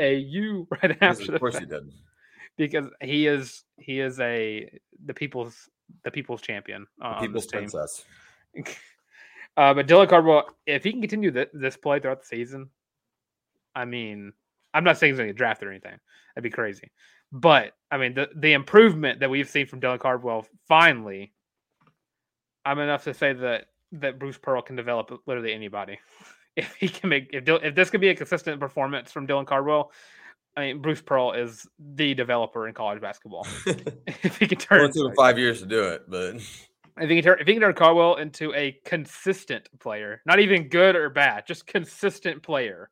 AU 0.00 0.66
right 0.70 0.96
after 1.00 1.26
the 1.26 1.34
Of 1.34 1.40
course 1.40 1.58
he 1.58 1.66
did. 1.66 1.90
because 2.56 2.86
he 3.00 3.26
is 3.26 3.64
he 3.78 4.00
is 4.00 4.20
a 4.20 4.70
the 5.04 5.14
people's 5.14 5.68
the 6.02 6.10
people's 6.10 6.42
champion 6.42 6.86
uh, 7.02 7.06
on 7.06 7.26
People's 7.26 7.46
princess. 7.46 8.04
Uh, 9.56 9.72
but 9.72 9.86
Dylan 9.86 10.08
Cardwell, 10.08 10.48
if 10.66 10.82
he 10.82 10.90
can 10.90 11.00
continue 11.00 11.30
th- 11.30 11.50
this 11.52 11.76
play 11.76 12.00
throughout 12.00 12.20
the 12.22 12.26
season, 12.26 12.70
I 13.72 13.84
mean, 13.84 14.32
I'm 14.74 14.84
not 14.84 14.98
saying 14.98 15.12
he's 15.12 15.18
going 15.18 15.28
to 15.28 15.32
get 15.32 15.38
drafted 15.38 15.68
or 15.68 15.70
anything. 15.70 15.98
That'd 16.34 16.42
be 16.42 16.54
crazy. 16.54 16.90
But 17.32 17.72
I 17.90 17.96
mean, 17.96 18.14
the 18.14 18.28
the 18.36 18.52
improvement 18.52 19.20
that 19.20 19.30
we've 19.30 19.48
seen 19.48 19.66
from 19.66 19.80
Dylan 19.80 19.98
Cardwell, 19.98 20.46
finally, 20.68 21.32
I'm 22.64 22.78
enough 22.78 23.04
to 23.04 23.14
say 23.14 23.32
that 23.32 23.66
that 23.92 24.18
Bruce 24.18 24.38
Pearl 24.38 24.62
can 24.62 24.76
develop 24.76 25.10
literally 25.26 25.52
anybody 25.52 25.98
if 26.56 26.74
he 26.76 26.88
can 26.88 27.08
make 27.08 27.30
if 27.32 27.48
if 27.48 27.74
this 27.74 27.90
could 27.90 28.00
be 28.00 28.08
a 28.08 28.14
consistent 28.14 28.60
performance 28.60 29.10
from 29.10 29.26
Dylan 29.26 29.46
Cardwell, 29.46 29.90
I 30.56 30.60
mean 30.60 30.82
Bruce 30.82 31.02
Pearl 31.02 31.32
is 31.32 31.66
the 31.78 32.14
developer 32.14 32.68
in 32.68 32.74
college 32.74 33.00
basketball. 33.00 33.46
if 33.66 34.36
he 34.38 34.46
can 34.46 34.58
turn 34.58 34.78
well, 34.78 34.88
it 34.88 34.94
took 34.94 35.08
him 35.08 35.16
five 35.16 35.38
years 35.38 35.60
to 35.60 35.66
do 35.66 35.84
it, 35.84 36.02
but 36.08 36.36
if 36.36 37.08
he 37.08 37.16
can 37.16 37.24
turn 37.24 37.38
if 37.40 37.46
he 37.46 37.54
can 37.54 37.62
turn 37.62 37.74
Cardwell 37.74 38.16
into 38.16 38.54
a 38.54 38.78
consistent 38.84 39.68
player, 39.80 40.22
not 40.26 40.38
even 40.38 40.68
good 40.68 40.94
or 40.94 41.10
bad, 41.10 41.46
just 41.46 41.66
consistent 41.66 42.42
player, 42.42 42.90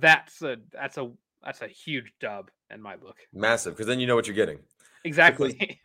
that's 0.00 0.42
a 0.42 0.56
that's 0.72 0.96
a 0.98 1.10
that's 1.44 1.62
a 1.62 1.68
huge 1.68 2.12
dub 2.20 2.50
in 2.70 2.80
my 2.80 2.96
book. 2.96 3.16
Massive, 3.32 3.74
because 3.74 3.86
then 3.86 4.00
you 4.00 4.06
know 4.06 4.14
what 4.14 4.26
you're 4.26 4.36
getting. 4.36 4.58
Exactly. 5.04 5.54
Because 5.54 5.76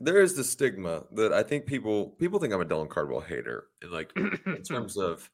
there 0.00 0.20
is 0.20 0.34
the 0.34 0.44
stigma 0.44 1.04
that 1.12 1.32
I 1.32 1.42
think 1.42 1.66
people 1.66 2.08
people 2.18 2.38
think 2.38 2.52
I'm 2.52 2.60
a 2.60 2.64
Dylan 2.64 2.88
Cardwell 2.88 3.20
hater, 3.20 3.68
in 3.82 3.90
like 3.90 4.12
in 4.16 4.62
terms 4.68 4.96
of 4.96 5.30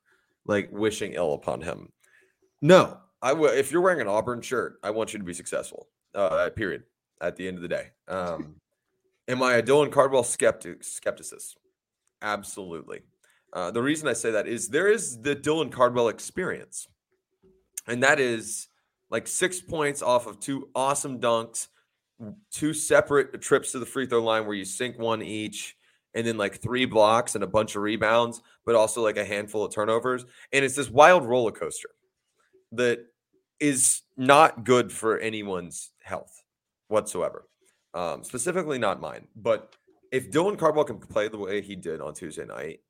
like 0.46 0.68
wishing 0.70 1.14
ill 1.14 1.34
upon 1.34 1.62
him. 1.62 1.90
No, 2.62 2.98
I 3.22 3.32
will. 3.32 3.50
If 3.50 3.72
you're 3.72 3.80
wearing 3.80 4.00
an 4.00 4.08
Auburn 4.08 4.42
shirt, 4.42 4.78
I 4.82 4.90
want 4.90 5.12
you 5.12 5.18
to 5.18 5.24
be 5.24 5.34
successful. 5.34 5.88
Uh, 6.14 6.50
period. 6.50 6.84
At 7.22 7.36
the 7.36 7.46
end 7.46 7.58
of 7.58 7.62
the 7.62 7.68
day, 7.68 7.88
um, 8.08 8.54
am 9.28 9.42
I 9.42 9.56
a 9.56 9.62
Dylan 9.62 9.92
Cardwell 9.92 10.24
skeptic? 10.24 10.80
Skepticist, 10.80 11.56
absolutely. 12.22 13.02
Uh, 13.52 13.70
the 13.70 13.82
reason 13.82 14.08
I 14.08 14.14
say 14.14 14.30
that 14.30 14.46
is 14.46 14.68
there 14.68 14.88
is 14.90 15.20
the 15.20 15.36
Dylan 15.36 15.70
Cardwell 15.70 16.08
experience, 16.08 16.88
and 17.91 18.03
that 18.03 18.20
is 18.20 18.68
like 19.11 19.26
six 19.26 19.61
points 19.61 20.03
off 20.03 20.26
of 20.26 20.38
two 20.38 20.68
awesome 20.74 21.20
dunks, 21.20 21.68
two 22.53 22.72
separate 22.72 23.41
trips 23.43 23.72
to 23.72 23.78
the 23.78 23.86
free 23.86 24.07
throw 24.07 24.22
line 24.22 24.47
where 24.47 24.55
you 24.55 24.64
sink 24.64 24.99
one 24.99 25.22
each, 25.22 25.76
and 26.14 26.26
then 26.26 26.36
like 26.36 26.61
three 26.61 26.84
blocks 26.84 27.34
and 27.34 27.45
a 27.45 27.49
bunch 27.49 27.76
of 27.76 27.82
rebounds, 27.82 28.43
but 28.64 28.74
also 28.74 29.03
like 29.03 29.16
a 29.16 29.24
handful 29.24 29.64
of 29.64 29.72
turnovers. 29.72 30.24
And 30.53 30.64
it's 30.64 30.76
this 30.76 30.91
wild 30.91 31.26
roller 31.26 31.53
coaster 31.53 31.91
that 32.72 33.01
is 33.59 34.03
not 34.16 34.64
good 34.64 34.93
for 34.93 35.18
anyone's 35.18 35.91
health 36.03 36.45
whatsoever, 36.88 37.47
um, 37.95 38.24
specifically 38.24 38.78
not 38.78 39.01
mine. 39.01 39.26
But 39.36 39.74
if 40.12 40.30
Dylan 40.30 40.59
Cardwell 40.59 40.84
can 40.84 40.99
play 40.99 41.28
the 41.28 41.38
way 41.38 41.61
he 41.61 41.76
did 41.76 42.01
on 42.01 42.14
Tuesday 42.14 42.45
night, 42.45 42.80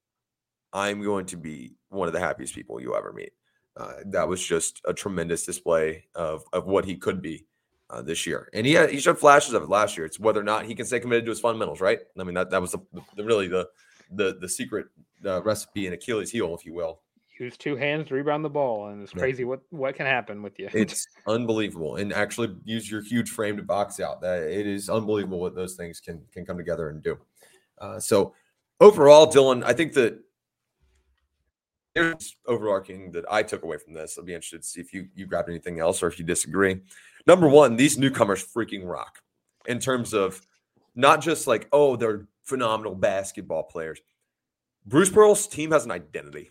I'm 0.72 1.02
going 1.02 1.26
to 1.26 1.36
be 1.36 1.74
one 1.88 2.06
of 2.06 2.14
the 2.14 2.20
happiest 2.20 2.54
people 2.54 2.80
you 2.80 2.94
ever 2.94 3.12
meet. 3.12 3.32
Uh, 3.76 3.92
that 4.06 4.28
was 4.28 4.44
just 4.44 4.80
a 4.84 4.92
tremendous 4.92 5.46
display 5.46 6.04
of, 6.14 6.44
of 6.52 6.66
what 6.66 6.84
he 6.84 6.96
could 6.96 7.22
be 7.22 7.46
uh, 7.88 8.02
this 8.02 8.26
year. 8.26 8.48
And 8.52 8.66
he 8.66 8.72
had, 8.72 8.90
he 8.90 9.00
showed 9.00 9.18
flashes 9.18 9.54
of 9.54 9.62
it 9.62 9.68
last 9.68 9.96
year. 9.96 10.04
It's 10.04 10.18
whether 10.18 10.40
or 10.40 10.44
not 10.44 10.66
he 10.66 10.74
can 10.74 10.86
stay 10.86 11.00
committed 11.00 11.24
to 11.24 11.30
his 11.30 11.40
fundamentals, 11.40 11.80
right? 11.80 12.00
I 12.18 12.24
mean, 12.24 12.34
that, 12.34 12.50
that 12.50 12.60
was 12.60 12.72
the, 12.72 12.80
the 13.16 13.24
really 13.24 13.48
the 13.48 13.68
the 14.10 14.36
the 14.40 14.48
secret 14.48 14.86
uh, 15.24 15.42
recipe 15.42 15.86
and 15.86 15.94
Achilles 15.94 16.30
heel, 16.30 16.54
if 16.54 16.64
you 16.64 16.74
will. 16.74 17.00
Use 17.38 17.56
two 17.56 17.74
hands 17.74 18.08
to 18.08 18.14
rebound 18.14 18.44
the 18.44 18.50
ball, 18.50 18.88
and 18.88 19.02
it's 19.02 19.12
crazy 19.12 19.42
yeah. 19.42 19.48
what 19.48 19.60
what 19.70 19.94
can 19.94 20.04
happen 20.04 20.42
with 20.42 20.58
you. 20.58 20.68
It's 20.74 21.06
unbelievable, 21.26 21.96
and 21.96 22.12
actually 22.12 22.54
use 22.64 22.90
your 22.90 23.00
huge 23.00 23.30
frame 23.30 23.56
to 23.56 23.62
box 23.62 23.98
out. 23.98 24.20
That 24.20 24.42
it 24.42 24.66
is 24.66 24.90
unbelievable 24.90 25.40
what 25.40 25.54
those 25.54 25.74
things 25.74 26.00
can 26.00 26.20
can 26.32 26.44
come 26.44 26.58
together 26.58 26.90
and 26.90 27.02
do. 27.02 27.18
Uh, 27.78 27.98
so 27.98 28.34
overall, 28.78 29.26
Dylan, 29.26 29.64
I 29.64 29.72
think 29.72 29.94
that 29.94 30.20
there's 32.00 32.36
overarching 32.46 33.12
that 33.12 33.24
I 33.30 33.42
took 33.42 33.62
away 33.62 33.78
from 33.78 33.94
this. 33.94 34.16
I'll 34.18 34.24
be 34.24 34.34
interested 34.34 34.62
to 34.62 34.68
see 34.68 34.80
if 34.80 34.92
you 34.92 35.08
you 35.14 35.26
grabbed 35.26 35.48
anything 35.48 35.80
else 35.80 36.02
or 36.02 36.08
if 36.08 36.18
you 36.18 36.24
disagree. 36.24 36.80
Number 37.26 37.48
one, 37.48 37.76
these 37.76 37.98
newcomers 37.98 38.44
freaking 38.44 38.88
rock 38.88 39.20
in 39.66 39.78
terms 39.78 40.14
of 40.14 40.40
not 40.94 41.20
just 41.20 41.46
like, 41.46 41.68
oh, 41.72 41.96
they're 41.96 42.26
phenomenal 42.42 42.94
basketball 42.94 43.62
players. 43.62 44.00
Bruce 44.86 45.10
Pearl's 45.10 45.46
team 45.46 45.70
has 45.70 45.84
an 45.84 45.90
identity 45.90 46.50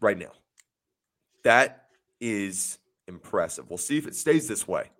right 0.00 0.18
now. 0.18 0.32
That 1.44 1.88
is 2.20 2.78
impressive. 3.06 3.68
We'll 3.68 3.78
see 3.78 3.98
if 3.98 4.06
it 4.06 4.16
stays 4.16 4.48
this 4.48 4.66
way. 4.66 4.90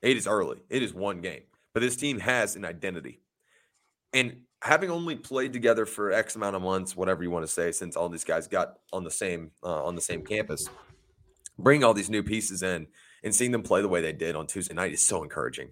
It 0.00 0.16
is 0.16 0.26
early, 0.26 0.62
it 0.68 0.82
is 0.82 0.92
one 0.94 1.20
game, 1.20 1.42
but 1.74 1.80
this 1.80 1.96
team 1.96 2.18
has 2.18 2.56
an 2.56 2.64
identity. 2.64 3.20
And 4.12 4.42
having 4.62 4.90
only 4.90 5.16
played 5.16 5.52
together 5.52 5.86
for 5.86 6.12
X 6.12 6.36
amount 6.36 6.56
of 6.56 6.62
months, 6.62 6.96
whatever 6.96 7.22
you 7.22 7.30
want 7.30 7.44
to 7.44 7.50
say, 7.50 7.72
since 7.72 7.96
all 7.96 8.08
these 8.08 8.24
guys 8.24 8.46
got 8.46 8.78
on 8.92 9.04
the 9.04 9.10
same 9.10 9.50
uh, 9.62 9.84
on 9.84 9.94
the 9.94 10.00
same 10.00 10.24
campus, 10.24 10.68
bringing 11.58 11.84
all 11.84 11.94
these 11.94 12.10
new 12.10 12.22
pieces 12.22 12.62
in 12.62 12.86
and 13.24 13.34
seeing 13.34 13.52
them 13.52 13.62
play 13.62 13.82
the 13.82 13.88
way 13.88 14.00
they 14.00 14.12
did 14.12 14.36
on 14.36 14.46
Tuesday 14.46 14.74
night 14.74 14.92
is 14.92 15.06
so 15.06 15.22
encouraging. 15.22 15.70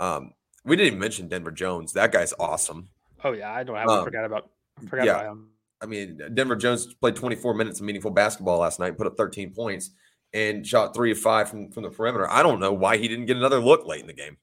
Um, 0.00 0.32
we 0.64 0.76
didn't 0.76 0.88
even 0.88 0.98
mention 0.98 1.28
Denver 1.28 1.50
Jones. 1.50 1.92
That 1.92 2.12
guy's 2.12 2.34
awesome. 2.38 2.88
Oh 3.24 3.32
yeah, 3.32 3.52
I 3.52 3.64
don't. 3.64 3.76
I 3.76 3.84
um, 3.84 4.04
forgot 4.04 4.24
about 4.24 4.50
forgot 4.88 5.06
yeah. 5.06 5.12
about 5.12 5.32
him. 5.32 5.48
I 5.80 5.86
mean, 5.86 6.20
Denver 6.34 6.56
Jones 6.56 6.92
played 6.94 7.14
24 7.14 7.54
minutes 7.54 7.80
of 7.80 7.86
meaningful 7.86 8.10
basketball 8.10 8.58
last 8.58 8.80
night, 8.80 8.98
put 8.98 9.06
up 9.06 9.16
13 9.16 9.52
points, 9.54 9.90
and 10.32 10.66
shot 10.66 10.94
three 10.94 11.12
of 11.12 11.18
five 11.18 11.48
from, 11.48 11.70
from 11.70 11.84
the 11.84 11.90
perimeter. 11.90 12.28
I 12.30 12.42
don't 12.42 12.58
know 12.58 12.72
why 12.72 12.96
he 12.96 13.06
didn't 13.06 13.26
get 13.26 13.36
another 13.36 13.60
look 13.60 13.86
late 13.86 14.00
in 14.00 14.08
the 14.08 14.12
game. 14.12 14.38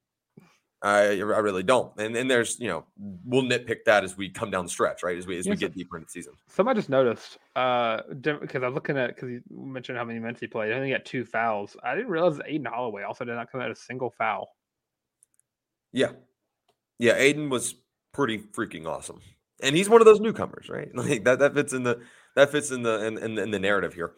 I, 0.82 1.04
I 1.08 1.40
really 1.40 1.64
don't. 1.64 1.92
And 1.98 2.16
then 2.16 2.28
there's, 2.28 2.60
you 2.60 2.68
know, 2.68 2.86
we'll 3.26 3.44
nitpick 3.44 3.86
that 3.86 4.04
as 4.04 4.18
we 4.18 4.30
come 4.30 4.52
down 4.52 4.66
the 4.66 4.70
stretch, 4.70 5.04
right? 5.04 5.18
As 5.18 5.26
we 5.26 5.38
as 5.38 5.48
we 5.48 5.56
get 5.56 5.74
deeper 5.74 5.98
into 5.98 6.06
the 6.06 6.12
season. 6.12 6.34
Some 6.48 6.68
I 6.68 6.74
just 6.74 6.90
noticed, 6.90 7.38
uh, 7.56 8.02
because 8.22 8.62
I 8.62 8.68
was 8.68 8.76
looking 8.76 8.98
at 8.98 9.16
because 9.16 9.30
you 9.30 9.42
mentioned 9.50 9.98
how 9.98 10.04
many 10.04 10.20
minutes 10.20 10.42
he 10.42 10.48
played. 10.48 10.72
I 10.72 10.76
think 10.76 10.86
he 10.86 10.92
got 10.92 11.06
two 11.06 11.26
fouls. 11.26 11.76
I 11.84 11.96
didn't 11.96 12.12
realize 12.12 12.40
Aden 12.46 12.66
Holloway 12.66 13.04
also 13.04 13.26
did 13.26 13.34
not 13.34 13.52
come 13.52 13.62
out 13.62 13.72
a 13.72 13.76
single 13.76 14.12
foul. 14.12 14.50
Yeah, 15.92 16.12
yeah. 17.00 17.16
Aden 17.16 17.50
was 17.50 17.76
pretty 18.14 18.38
freaking 18.38 18.86
awesome, 18.86 19.22
and 19.64 19.76
he's 19.76 19.90
one 19.90 20.02
of 20.02 20.06
those 20.06 20.20
newcomers, 20.20 20.70
right? 20.70 20.90
Like 20.94 21.24
that 21.24 21.40
that 21.40 21.54
fits 21.54 21.74
in 21.74 21.84
the 21.84 22.02
that 22.36 22.52
fits 22.52 22.70
in 22.72 22.84
the 22.84 23.06
in, 23.06 23.18
in, 23.18 23.38
in 23.38 23.52
the 23.52 23.60
narrative 23.60 23.94
here. 23.94 24.14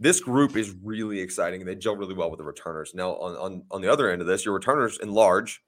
This 0.00 0.20
group 0.20 0.56
is 0.56 0.74
really 0.82 1.20
exciting. 1.20 1.64
They 1.64 1.74
gel 1.74 1.96
really 1.96 2.14
well 2.14 2.30
with 2.30 2.38
the 2.38 2.44
returners. 2.44 2.92
Now, 2.94 3.10
on, 3.16 3.36
on 3.36 3.62
on 3.70 3.82
the 3.82 3.92
other 3.92 4.10
end 4.10 4.20
of 4.20 4.26
this, 4.26 4.44
your 4.44 4.54
returners 4.54 4.98
in 4.98 5.12
large 5.12 5.60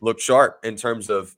look 0.00 0.20
sharp 0.20 0.60
in 0.64 0.76
terms 0.76 1.10
of 1.10 1.36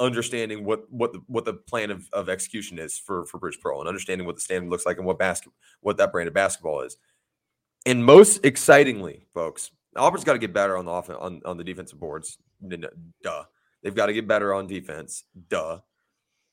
understanding 0.00 0.64
what 0.64 0.90
what 0.90 1.12
the 1.12 1.22
what 1.26 1.44
the 1.44 1.54
plan 1.54 1.90
of, 1.90 2.08
of 2.12 2.28
execution 2.28 2.78
is 2.78 2.98
for 2.98 3.24
for 3.26 3.38
Bruce 3.38 3.56
Pearl 3.56 3.80
and 3.80 3.88
understanding 3.88 4.26
what 4.26 4.34
the 4.34 4.40
standard 4.40 4.70
looks 4.70 4.86
like 4.86 4.96
and 4.98 5.06
what 5.06 5.18
basket 5.18 5.52
what 5.80 5.96
that 5.98 6.12
brand 6.12 6.28
of 6.28 6.34
basketball 6.34 6.80
is. 6.82 6.96
And 7.86 8.04
most 8.04 8.44
excitingly, 8.44 9.26
folks, 9.34 9.70
Auburn's 9.96 10.24
got 10.24 10.34
to 10.34 10.38
get 10.38 10.52
better 10.52 10.76
on 10.76 10.84
the 10.84 10.92
offense 10.92 11.18
on, 11.20 11.42
on 11.44 11.56
the 11.56 11.64
defensive 11.64 12.00
boards. 12.00 12.38
Duh. 13.22 13.44
They've 13.82 13.94
got 13.94 14.06
to 14.06 14.12
get 14.12 14.28
better 14.28 14.54
on 14.54 14.66
defense. 14.66 15.24
Duh. 15.48 15.80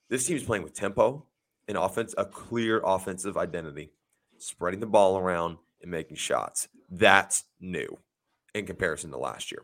This 0.10 0.26
team 0.26 0.38
is 0.38 0.44
playing 0.44 0.64
with 0.64 0.74
tempo 0.74 1.26
and 1.68 1.78
offense, 1.78 2.16
a 2.18 2.26
clear 2.26 2.82
offensive 2.84 3.38
identity, 3.38 3.92
spreading 4.40 4.80
the 4.80 4.88
ball 4.88 5.20
around 5.20 5.58
and 5.84 5.92
making 5.92 6.18
shots. 6.18 6.68
That's 6.90 7.44
new 7.60 7.98
in 8.56 8.66
comparison 8.66 9.12
to 9.12 9.18
last 9.18 9.52
year. 9.52 9.62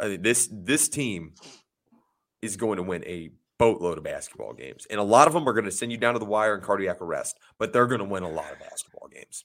I 0.00 0.08
mean, 0.08 0.22
this 0.22 0.48
this 0.50 0.88
team 0.88 1.34
is 2.42 2.56
going 2.56 2.76
to 2.76 2.82
win 2.82 3.04
a 3.04 3.30
boatload 3.58 3.98
of 3.98 4.04
basketball 4.04 4.54
games, 4.54 4.86
and 4.90 4.98
a 4.98 5.04
lot 5.04 5.26
of 5.26 5.34
them 5.34 5.48
are 5.48 5.52
going 5.52 5.64
to 5.66 5.70
send 5.70 5.92
you 5.92 5.98
down 5.98 6.14
to 6.14 6.18
the 6.18 6.24
wire 6.24 6.54
and 6.54 6.62
cardiac 6.62 7.00
arrest. 7.00 7.38
But 7.58 7.72
they're 7.72 7.86
going 7.86 8.00
to 8.00 8.04
win 8.04 8.22
a 8.22 8.30
lot 8.30 8.52
of 8.52 8.58
basketball 8.58 9.08
games. 9.12 9.44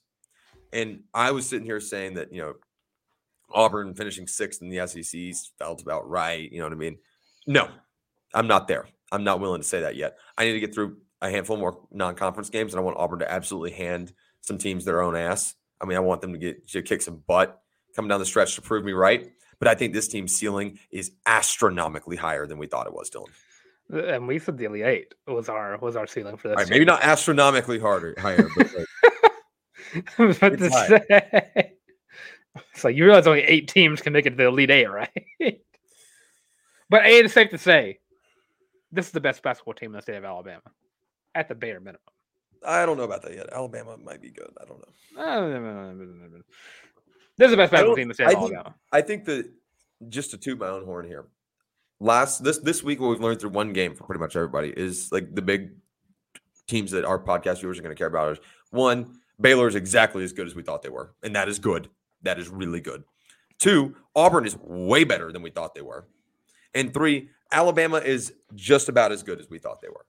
And 0.71 1.03
I 1.13 1.31
was 1.31 1.47
sitting 1.47 1.65
here 1.65 1.79
saying 1.79 2.15
that 2.15 2.33
you 2.33 2.41
know 2.41 2.53
Auburn 3.51 3.93
finishing 3.93 4.27
sixth 4.27 4.61
in 4.61 4.69
the 4.69 4.87
SEC 4.87 5.33
felt 5.57 5.81
about 5.81 6.09
right. 6.09 6.51
You 6.51 6.59
know 6.59 6.65
what 6.65 6.73
I 6.73 6.77
mean? 6.77 6.97
No, 7.47 7.69
I'm 8.33 8.47
not 8.47 8.67
there. 8.67 8.87
I'm 9.11 9.23
not 9.23 9.39
willing 9.39 9.61
to 9.61 9.67
say 9.67 9.81
that 9.81 9.95
yet. 9.95 10.17
I 10.37 10.45
need 10.45 10.53
to 10.53 10.59
get 10.59 10.73
through 10.73 10.97
a 11.21 11.29
handful 11.29 11.57
more 11.57 11.79
non-conference 11.91 12.49
games, 12.49 12.73
and 12.73 12.79
I 12.79 12.83
want 12.83 12.97
Auburn 12.97 13.19
to 13.19 13.31
absolutely 13.31 13.71
hand 13.71 14.13
some 14.41 14.57
teams 14.57 14.85
their 14.85 15.01
own 15.01 15.15
ass. 15.15 15.55
I 15.81 15.85
mean, 15.85 15.97
I 15.97 16.01
want 16.01 16.21
them 16.21 16.33
to 16.33 16.39
get 16.39 16.67
to 16.69 16.81
kick 16.81 17.01
some 17.01 17.23
butt 17.27 17.61
coming 17.95 18.09
down 18.09 18.19
the 18.19 18.25
stretch 18.25 18.55
to 18.55 18.61
prove 18.61 18.83
me 18.83 18.91
right. 18.91 19.31
But 19.59 19.67
I 19.67 19.75
think 19.75 19.93
this 19.93 20.07
team's 20.07 20.35
ceiling 20.35 20.79
is 20.91 21.11
astronomically 21.25 22.17
higher 22.17 22.45
than 22.45 22.57
we 22.57 22.67
thought 22.67 22.87
it 22.87 22.93
was, 22.93 23.09
Dylan. 23.09 23.29
Uh, 23.93 24.03
and 24.05 24.27
we 24.27 24.39
said 24.39 24.57
the 24.57 24.65
Elite 24.65 24.85
Eight 24.85 25.13
was 25.27 25.47
our 25.47 25.77
was 25.77 25.95
our 25.95 26.07
ceiling 26.07 26.37
for 26.37 26.47
this. 26.47 26.57
Right, 26.57 26.69
maybe 26.69 26.85
not 26.85 27.03
astronomically 27.03 27.79
harder 27.79 28.15
higher, 28.17 28.47
but 28.55 28.67
like, 28.73 30.39
but 30.39 30.57
to 30.57 30.69
say, 30.71 31.73
so 32.73 32.87
you 32.87 33.05
realize 33.05 33.27
only 33.27 33.43
eight 33.43 33.67
teams 33.67 34.01
can 34.01 34.13
make 34.13 34.25
it 34.25 34.31
to 34.31 34.35
the 34.35 34.47
Elite 34.47 34.71
Eight, 34.71 34.85
right? 34.89 35.61
but 36.89 37.05
it 37.05 37.25
is 37.25 37.33
safe 37.33 37.51
to 37.51 37.57
say 37.57 37.99
this 38.91 39.05
is 39.07 39.11
the 39.11 39.21
best 39.21 39.43
basketball 39.43 39.75
team 39.75 39.91
in 39.91 39.97
the 39.97 40.01
state 40.01 40.15
of 40.15 40.25
Alabama, 40.25 40.63
at 41.35 41.47
the 41.47 41.55
bare 41.55 41.79
minimum. 41.79 42.01
I 42.65 42.87
don't 42.87 42.97
know 42.97 43.03
about 43.03 43.21
that 43.21 43.35
yet. 43.35 43.49
Alabama 43.51 43.97
might 43.97 44.21
be 44.21 44.31
good. 44.31 44.51
I 44.59 44.65
don't 44.65 44.79
know. 44.79 46.41
This 47.37 47.47
is 47.47 47.51
the 47.51 47.57
best 47.57 47.71
basketball 47.71 47.95
team 47.95 48.03
in 48.03 48.07
the 48.09 48.13
state 48.13 48.27
I 48.27 48.35
think, 48.35 48.53
I 48.93 49.01
think 49.01 49.25
that 49.25 49.51
just 50.07 50.31
to 50.31 50.37
toot 50.37 50.57
my 50.57 50.67
own 50.67 50.85
horn 50.85 51.05
here. 51.05 51.25
Last 51.99 52.43
this 52.43 52.59
this 52.59 52.83
week, 52.83 52.99
what 52.99 53.09
we've 53.09 53.21
learned 53.21 53.39
through 53.39 53.51
one 53.51 53.73
game 53.73 53.95
for 53.95 54.03
pretty 54.05 54.19
much 54.19 54.35
everybody 54.35 54.69
is 54.69 55.11
like 55.11 55.33
the 55.33 55.41
big 55.41 55.71
teams 56.67 56.91
that 56.91 57.05
our 57.05 57.19
podcast 57.19 57.59
viewers 57.59 57.79
are 57.79 57.81
going 57.81 57.95
to 57.95 57.99
care 57.99 58.07
about 58.07 58.33
is 58.33 58.39
one, 58.71 59.19
Baylor 59.39 59.67
is 59.67 59.75
exactly 59.75 60.23
as 60.23 60.33
good 60.33 60.47
as 60.47 60.55
we 60.55 60.63
thought 60.63 60.81
they 60.81 60.89
were, 60.89 61.13
and 61.23 61.35
that 61.35 61.47
is 61.47 61.59
good. 61.59 61.89
That 62.23 62.39
is 62.39 62.49
really 62.49 62.81
good. 62.81 63.03
Two, 63.59 63.95
Auburn 64.15 64.45
is 64.45 64.57
way 64.61 65.03
better 65.03 65.31
than 65.31 65.41
we 65.41 65.49
thought 65.49 65.75
they 65.75 65.81
were, 65.81 66.07
and 66.73 66.93
three, 66.93 67.29
Alabama 67.51 67.97
is 67.97 68.33
just 68.55 68.89
about 68.89 69.11
as 69.11 69.23
good 69.23 69.39
as 69.39 69.49
we 69.49 69.59
thought 69.59 69.81
they 69.81 69.89
were. 69.89 70.05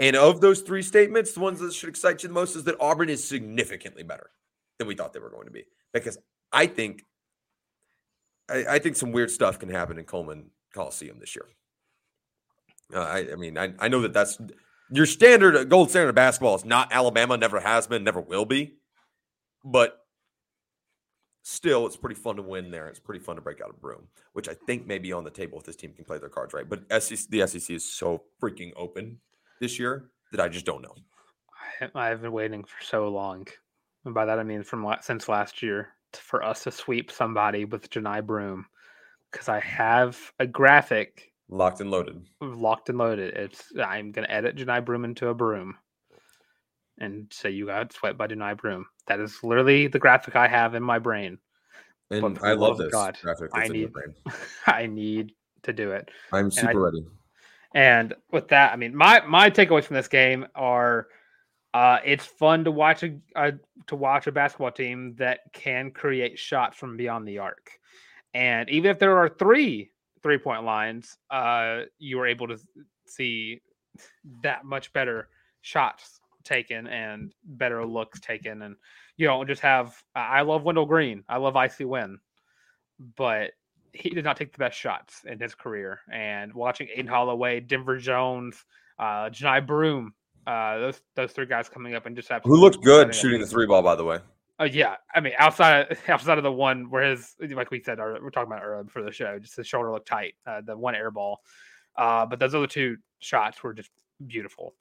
And 0.00 0.16
of 0.16 0.40
those 0.40 0.60
three 0.60 0.82
statements, 0.82 1.32
the 1.32 1.40
ones 1.40 1.60
that 1.60 1.72
should 1.72 1.88
excite 1.88 2.22
you 2.22 2.28
the 2.28 2.34
most 2.34 2.56
is 2.56 2.64
that 2.64 2.76
Auburn 2.80 3.08
is 3.08 3.26
significantly 3.26 4.02
better 4.02 4.30
than 4.78 4.86
we 4.88 4.94
thought 4.94 5.12
they 5.12 5.20
were 5.20 5.30
going 5.30 5.46
to 5.46 5.52
be. 5.52 5.64
Because 5.92 6.18
I 6.52 6.66
think, 6.66 7.04
I, 8.48 8.64
I 8.68 8.78
think 8.78 8.96
some 8.96 9.12
weird 9.12 9.30
stuff 9.30 9.58
can 9.58 9.68
happen 9.68 9.98
in 9.98 10.04
Coleman 10.04 10.50
Coliseum 10.72 11.18
this 11.18 11.36
year. 11.36 11.46
Uh, 12.94 13.00
I, 13.00 13.32
I 13.32 13.36
mean, 13.36 13.56
I, 13.56 13.72
I 13.78 13.88
know 13.88 14.02
that 14.02 14.12
that's 14.12 14.38
your 14.90 15.06
standard 15.06 15.68
gold 15.68 15.90
standard 15.90 16.10
of 16.10 16.14
basketball 16.14 16.54
is 16.54 16.64
not 16.64 16.92
Alabama, 16.92 17.36
never 17.36 17.60
has 17.60 17.86
been, 17.86 18.04
never 18.04 18.20
will 18.20 18.44
be. 18.44 18.74
But 19.64 19.98
still, 21.42 21.86
it's 21.86 21.96
pretty 21.96 22.16
fun 22.16 22.36
to 22.36 22.42
win 22.42 22.70
there. 22.70 22.88
It's 22.88 22.98
pretty 22.98 23.24
fun 23.24 23.36
to 23.36 23.42
break 23.42 23.60
out 23.62 23.70
a 23.70 23.72
broom, 23.72 24.08
which 24.34 24.48
I 24.48 24.54
think 24.54 24.86
may 24.86 24.98
be 24.98 25.12
on 25.12 25.24
the 25.24 25.30
table 25.30 25.58
if 25.58 25.64
this 25.64 25.76
team 25.76 25.92
can 25.94 26.04
play 26.04 26.18
their 26.18 26.28
cards 26.28 26.52
right. 26.52 26.68
But 26.68 26.84
SEC, 27.02 27.28
the 27.30 27.46
SEC 27.46 27.70
is 27.70 27.90
so 27.90 28.22
freaking 28.42 28.72
open 28.76 29.18
this 29.60 29.78
year 29.78 30.10
that 30.32 30.40
I 30.40 30.48
just 30.48 30.66
don't 30.66 30.82
know. 30.82 30.94
I 31.94 32.08
have 32.08 32.22
been 32.22 32.32
waiting 32.32 32.64
for 32.64 32.84
so 32.84 33.08
long, 33.08 33.46
and 34.04 34.14
by 34.14 34.24
that 34.24 34.38
I 34.38 34.42
mean 34.42 34.62
from 34.62 34.84
la- 34.84 35.00
since 35.00 35.28
last 35.28 35.62
year 35.62 35.88
for 36.12 36.42
us 36.44 36.62
to 36.64 36.70
sweep 36.70 37.10
somebody 37.10 37.64
with 37.64 37.90
Johni 37.90 38.24
Broome, 38.24 38.66
because 39.32 39.48
I 39.48 39.60
have 39.60 40.18
a 40.38 40.46
graphic 40.46 41.30
Locked 41.48 41.80
and 41.80 41.90
loaded. 41.90 42.24
locked 42.40 42.88
and 42.88 42.98
loaded. 42.98 43.34
It's 43.34 43.72
I'm 43.82 44.12
gonna 44.12 44.28
edit 44.30 44.56
Johni 44.56 44.84
Broome 44.84 45.04
into 45.04 45.28
a 45.28 45.34
broom, 45.34 45.76
and 46.98 47.26
say 47.32 47.50
you 47.50 47.66
got 47.66 47.92
swept 47.92 48.16
by 48.18 48.26
Johni 48.28 48.56
Broome. 48.56 48.86
That 49.08 49.20
is 49.20 49.38
literally 49.42 49.86
the 49.88 49.98
graphic 49.98 50.36
I 50.36 50.48
have 50.48 50.74
in 50.74 50.82
my 50.82 50.98
brain. 50.98 51.38
And 52.10 52.38
I 52.42 52.52
love 52.52 52.78
this 52.78 52.92
God, 52.92 53.18
graphic. 53.22 53.50
I 53.52 53.60
that's 53.60 53.70
in 53.70 53.76
my 53.76 53.80
need- 53.80 53.92
brain. 53.92 54.14
I 54.66 54.86
need 54.86 55.32
to 55.64 55.72
do 55.72 55.90
it. 55.92 56.10
I'm 56.32 56.46
I- 56.46 56.48
super 56.50 56.80
ready. 56.80 57.04
And 57.74 58.14
with 58.30 58.48
that, 58.48 58.72
I 58.72 58.76
mean, 58.76 58.94
my 58.94 59.20
my 59.26 59.50
takeaways 59.50 59.84
from 59.84 59.96
this 59.96 60.06
game 60.08 60.46
are, 60.54 61.08
uh, 61.74 61.98
it's 62.04 62.24
fun 62.24 62.64
to 62.64 62.70
watch 62.70 63.02
a, 63.02 63.52
to 63.88 63.96
watch 63.96 64.28
a 64.28 64.32
basketball 64.32 64.70
team 64.70 65.14
that 65.18 65.40
can 65.52 65.90
create 65.90 66.38
shots 66.38 66.78
from 66.78 66.96
beyond 66.96 67.26
the 67.26 67.38
arc, 67.38 67.72
and 68.32 68.70
even 68.70 68.90
if 68.90 68.98
there 68.98 69.18
are 69.18 69.28
three 69.28 69.90
three 70.22 70.38
point 70.38 70.64
lines, 70.64 71.18
uh, 71.30 71.80
you 71.98 72.18
are 72.20 72.26
able 72.26 72.48
to 72.48 72.58
see 73.06 73.60
that 74.42 74.64
much 74.64 74.92
better 74.92 75.28
shots 75.60 76.20
taken 76.44 76.86
and 76.86 77.32
better 77.44 77.84
looks 77.84 78.20
taken, 78.20 78.62
and 78.62 78.76
you 79.16 79.26
don't 79.26 79.48
just 79.48 79.62
have. 79.62 80.00
I 80.14 80.42
love 80.42 80.62
Wendell 80.62 80.86
Green. 80.86 81.24
I 81.28 81.38
love 81.38 81.56
Icy 81.56 81.84
Win, 81.84 82.18
but 83.16 83.50
he 83.92 84.10
did 84.10 84.24
not 84.24 84.36
take 84.36 84.52
the 84.52 84.58
best 84.58 84.78
shots 84.78 85.22
in 85.24 85.40
his 85.40 85.54
career. 85.54 86.00
And 86.10 86.54
watching 86.54 86.88
Aden 86.94 87.06
Holloway, 87.06 87.60
Denver 87.60 87.98
Jones, 87.98 88.64
uh, 88.98 89.30
Johni 89.30 89.66
Broome, 89.66 90.14
uh, 90.46 90.78
those 90.78 91.00
those 91.14 91.32
three 91.32 91.46
guys 91.46 91.68
coming 91.68 91.94
up 91.94 92.06
and 92.06 92.16
just 92.16 92.28
have 92.28 92.42
Who 92.44 92.56
looked 92.56 92.82
good 92.82 93.14
shooting 93.14 93.40
the 93.40 93.46
three 93.46 93.66
ball, 93.66 93.82
by 93.82 93.94
the 93.94 94.04
way. 94.04 94.18
Uh, 94.60 94.64
yeah, 94.64 94.96
I 95.14 95.20
mean, 95.20 95.32
outside 95.38 95.90
of, 95.90 95.98
outside 96.08 96.38
of 96.38 96.44
the 96.44 96.52
one 96.52 96.90
where 96.90 97.02
his 97.10 97.34
like 97.40 97.70
we 97.70 97.82
said, 97.82 97.98
or 97.98 98.18
we're 98.22 98.30
talking 98.30 98.52
about 98.52 98.62
earlier 98.62 98.84
before 98.84 99.02
the 99.02 99.12
show, 99.12 99.38
just 99.38 99.56
his 99.56 99.66
shoulder 99.66 99.90
looked 99.90 100.08
tight. 100.08 100.34
Uh, 100.46 100.60
the 100.60 100.76
one 100.76 100.94
air 100.94 101.10
ball, 101.10 101.40
uh, 101.96 102.24
but 102.26 102.38
those 102.38 102.54
other 102.54 102.66
two 102.66 102.96
shots 103.18 103.62
were 103.62 103.74
just 103.74 103.90
beautiful. 104.26 104.74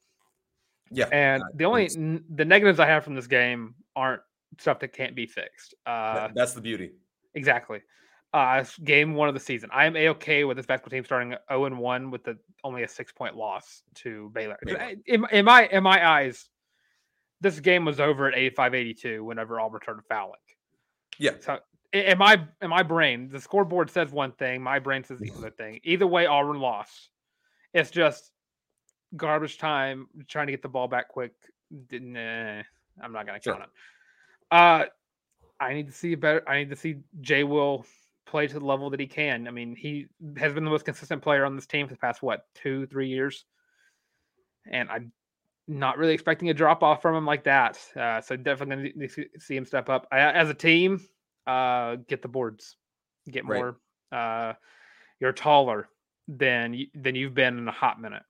Yeah. 0.92 1.08
And 1.12 1.44
the 1.56 1.66
only 1.66 1.90
n- 1.96 2.24
the 2.36 2.46
negatives 2.46 2.80
I 2.80 2.86
have 2.86 3.04
from 3.04 3.16
this 3.16 3.26
game 3.26 3.74
aren't 3.96 4.22
stuff 4.60 4.80
that 4.80 4.94
can't 4.94 5.16
be 5.16 5.26
fixed. 5.26 5.74
Uh, 5.86 6.14
that- 6.16 6.36
that's 6.36 6.54
the 6.54 6.62
beauty. 6.62 6.92
Exactly. 7.34 7.82
Uh, 8.34 8.64
game 8.84 9.14
one 9.14 9.28
of 9.28 9.36
the 9.36 9.40
season. 9.40 9.70
I 9.72 9.86
am 9.86 9.96
a 9.96 10.10
okay 10.10 10.44
with 10.44 10.58
this 10.58 10.66
basketball 10.66 10.98
team 10.98 11.06
starting 11.06 11.36
0 11.50 11.66
and 11.66 11.78
1 11.78 12.10
with 12.10 12.24
the 12.24 12.36
only 12.64 12.82
a 12.82 12.88
six 12.88 13.12
point 13.12 13.36
loss 13.36 13.84
to 13.96 14.32
Baylor. 14.34 14.58
Baylor. 14.66 14.94
In, 15.06 15.26
in 15.32 15.46
my 15.46 15.68
in 15.68 15.84
my 15.84 16.08
eyes, 16.08 16.50
this 17.42 17.60
game 17.60 17.86
was 17.86 18.00
over 18.00 18.28
at 18.28 18.36
85 18.36 18.74
82 18.74 19.24
whenever 19.24 19.60
Auburn 19.60 19.82
started 19.84 20.04
fouling. 20.10 20.40
Yeah. 21.20 21.34
So 21.42 21.60
in 21.92 22.18
my 22.18 22.42
in 22.64 22.72
my 22.72 22.82
brain, 22.82 23.30
the 23.30 23.40
scoreboard 23.40 23.92
says 23.92 24.12
one 24.12 24.32
thing, 24.32 24.64
my 24.64 24.80
brain 24.80 25.04
says 25.04 25.20
the 25.20 25.32
other 25.38 25.52
thing. 25.52 25.80
Either 25.84 26.08
way, 26.08 26.26
Auburn 26.26 26.60
lost. 26.60 27.10
It's 27.76 27.92
just 27.92 28.32
garbage 29.16 29.60
time, 29.60 30.08
trying 30.28 30.48
to 30.48 30.54
get 30.54 30.64
the 30.64 30.70
ball 30.70 30.88
back 30.88 31.08
quick. 31.08 31.34
Nah, 31.92 32.64
I'm 33.00 33.12
not 33.12 33.28
gonna 33.28 33.40
Sure. 33.44 33.54
count 33.54 33.66
it. 33.66 33.70
Uh 34.50 34.86
I 35.60 35.74
need 35.76 35.86
to 35.88 35.94
see 35.94 36.14
a 36.14 36.18
better. 36.18 36.48
I 36.50 36.58
need 36.58 36.72
to 36.72 36.76
see 36.76 36.98
Jay 37.22 37.44
Will 37.44 37.86
play 38.34 38.48
to 38.48 38.60
the 38.60 38.66
level 38.66 38.90
that 38.90 39.00
he 39.00 39.06
can. 39.06 39.48
I 39.48 39.52
mean, 39.52 39.76
he 39.76 40.08
has 40.38 40.54
been 40.54 40.66
the 40.66 40.72
most 40.72 40.86
consistent 40.86 41.22
player 41.22 41.46
on 41.46 41.56
this 41.56 41.68
team 41.68 41.88
for 41.88 41.94
the 41.94 42.00
past 42.00 42.24
what 42.24 42.48
two, 42.56 42.88
three 42.88 43.08
years, 43.08 43.46
and 44.66 44.90
I'm 44.90 45.12
not 45.68 46.00
really 46.00 46.16
expecting 46.16 46.50
a 46.50 46.54
drop 46.56 46.82
off 46.82 47.00
from 47.04 47.16
him 47.16 47.28
like 47.28 47.44
that. 47.44 47.80
Uh, 47.96 48.22
so 48.22 48.36
definitely 48.36 48.92
going 48.92 49.08
to 49.08 49.26
see- 49.40 49.56
him 49.56 49.66
step 49.66 49.88
up 49.88 50.08
I, 50.12 50.18
as 50.20 50.50
a 50.50 50.56
team. 50.56 51.00
Uh, 51.46 51.98
get 52.08 52.24
the 52.24 52.28
boards, 52.28 52.76
get 53.30 53.46
Right. 53.46 53.60
more. 53.60 53.78
Uh, 54.12 54.54
you're 55.20 55.32
taller 55.32 55.88
than 56.28 56.74
you, 56.74 56.88
than 56.96 57.14
you've 57.14 57.36
been 57.36 57.60
in 57.60 57.68
a 57.68 57.72
hot 57.72 58.02
minute, 58.02 58.24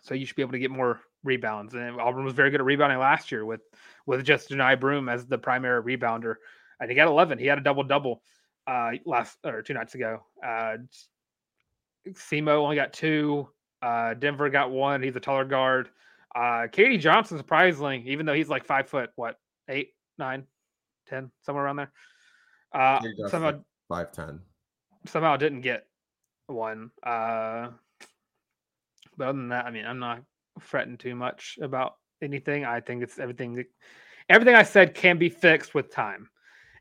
so 0.00 0.14
you 0.14 0.24
should 0.24 0.36
be 0.36 0.42
able 0.42 0.52
to 0.52 0.58
get 0.58 0.70
more 0.70 0.98
rebounds. 1.24 1.74
And 1.74 2.00
Auburn 2.00 2.24
was 2.24 2.32
very 2.32 2.50
good 2.50 2.60
at 2.60 2.66
rebounding 2.66 2.98
last 2.98 3.30
year 3.30 3.44
with 3.44 3.60
with 4.06 4.24
just 4.24 4.48
Johni 4.48 4.80
Broome 4.80 5.10
as 5.10 5.26
the 5.26 5.36
primary 5.36 5.82
rebounder, 5.82 6.36
and 6.80 6.88
he 6.90 6.96
got 6.96 7.08
11. 7.08 7.38
He 7.38 7.46
had 7.46 7.58
a 7.58 7.62
double 7.62 7.82
double 7.84 8.22
uh, 8.66 8.92
last 9.04 9.38
or 9.44 9.62
two 9.62 9.74
nights 9.74 9.94
ago. 9.94 10.22
Uh, 10.44 10.76
Semo 12.08 12.56
only 12.62 12.76
got 12.76 12.92
two. 12.92 13.48
Uh, 13.82 14.14
Denver 14.14 14.48
got 14.50 14.70
one. 14.70 15.02
He's 15.02 15.16
a 15.16 15.20
taller 15.20 15.44
guard. 15.44 15.90
Uh, 16.34 16.66
KD 16.68 16.98
Johnson, 17.00 17.38
surprisingly, 17.38 18.02
even 18.06 18.26
though 18.26 18.34
he's 18.34 18.48
like 18.48 18.64
five 18.64 18.88
foot, 18.88 19.10
what 19.16 19.36
eight, 19.68 19.90
nine, 20.18 20.44
ten, 21.06 21.30
somewhere 21.42 21.64
around 21.64 21.76
there. 21.76 21.92
Uh, 22.72 23.00
somehow, 23.28 23.60
Five 23.88 24.12
ten. 24.12 24.40
somehow 25.06 25.36
didn't 25.36 25.60
get 25.60 25.86
one. 26.46 26.90
Uh, 27.02 27.68
but 29.16 29.28
other 29.28 29.38
than 29.38 29.48
that, 29.50 29.66
I 29.66 29.70
mean, 29.70 29.86
I'm 29.86 30.00
not 30.00 30.22
fretting 30.58 30.96
too 30.98 31.14
much 31.14 31.58
about 31.62 31.94
anything. 32.20 32.64
I 32.64 32.80
think 32.80 33.02
it's 33.02 33.18
everything. 33.18 33.54
that- 33.54 33.70
Everything 34.30 34.54
I 34.54 34.62
said 34.62 34.94
can 34.94 35.18
be 35.18 35.28
fixed 35.28 35.74
with 35.74 35.90
time, 35.92 36.30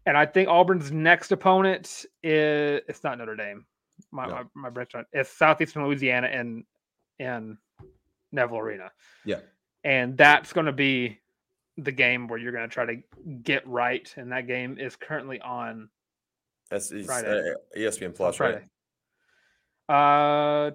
and 0.05 0.17
I 0.17 0.25
think 0.25 0.49
Auburn's 0.49 0.91
next 0.91 1.31
opponent 1.31 2.05
is 2.23 2.81
it's 2.87 3.03
not 3.03 3.17
Notre 3.17 3.35
Dame. 3.35 3.65
My 4.11 4.25
No. 4.27 4.33
my, 4.33 4.43
my 4.55 4.69
brain's 4.69 4.89
trying. 4.89 5.05
It's 5.13 5.29
Southeastern 5.29 5.83
Louisiana 5.85 6.27
and 6.27 6.63
and 7.19 7.57
Neville 8.31 8.57
Arena, 8.57 8.91
Yeah. 9.25 9.39
and 9.83 10.17
that's 10.17 10.51
going 10.53 10.65
to 10.65 10.71
be 10.71 11.19
the 11.77 11.91
game 11.91 12.27
where 12.27 12.39
you're 12.39 12.51
going 12.51 12.67
to 12.67 12.73
try 12.73 12.85
to 12.85 12.97
get 13.43 13.65
right. 13.67 14.11
And 14.17 14.31
that 14.31 14.47
game 14.47 14.77
is 14.79 14.95
currently 14.95 15.39
on 15.41 15.89
That's 16.69 16.91
it's, 16.91 17.05
Friday. 17.05 17.51
uh, 17.51 17.77
ESPN 17.77 18.15
Plus, 18.15 18.39
right? 18.39 18.53
Friday. 18.55 18.69
Uh, 19.89 20.71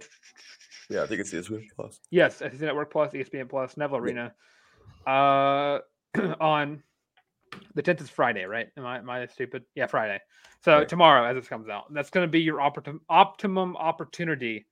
Yeah, 0.91 1.03
I 1.03 1.07
think 1.07 1.21
it's 1.21 1.33
ESPN 1.33 1.67
Plus. 1.75 2.01
Yes, 2.11 2.37
SEC 2.37 2.61
Network 2.61 2.91
Plus, 2.91 3.13
ESPN 3.13 3.49
Plus, 3.49 3.77
Neville 3.77 3.99
Arena. 3.99 4.35
Uh, 5.07 5.81
on 6.41 6.83
the 7.75 7.83
tenth 7.83 8.01
is 8.01 8.11
Friday, 8.11 8.45
right? 8.45 8.69
Am 8.77 8.85
I 8.87 8.99
am 8.99 9.09
I 9.11 9.27
stupid? 9.27 9.65
Yeah, 9.75 9.87
Friday. 9.87 10.21
So 10.65 10.79
Right. 10.79 10.89
tomorrow, 10.89 11.25
as 11.29 11.37
this 11.37 11.49
comes 11.49 11.69
out, 11.69 11.93
that's 11.93 12.11
going 12.11 12.27
to 12.27 12.31
be 12.31 12.41
your 12.41 12.59
opportun- 12.59 13.01
optimum 13.09 13.77
opportunity 13.77 14.67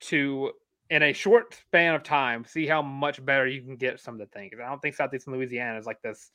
to, 0.00 0.52
in 0.88 1.02
a 1.02 1.12
short 1.12 1.54
span 1.54 1.94
of 1.94 2.02
time, 2.02 2.44
see 2.44 2.66
how 2.66 2.80
much 2.80 3.22
better 3.24 3.46
you 3.46 3.60
can 3.62 3.76
get 3.76 4.00
some 4.00 4.14
of 4.14 4.20
the 4.20 4.26
things. 4.26 4.54
I 4.58 4.68
don't 4.68 4.80
think 4.80 4.94
Southeastern 4.94 5.34
Louisiana 5.34 5.78
is 5.78 5.86
like 5.86 6.00
this 6.02 6.30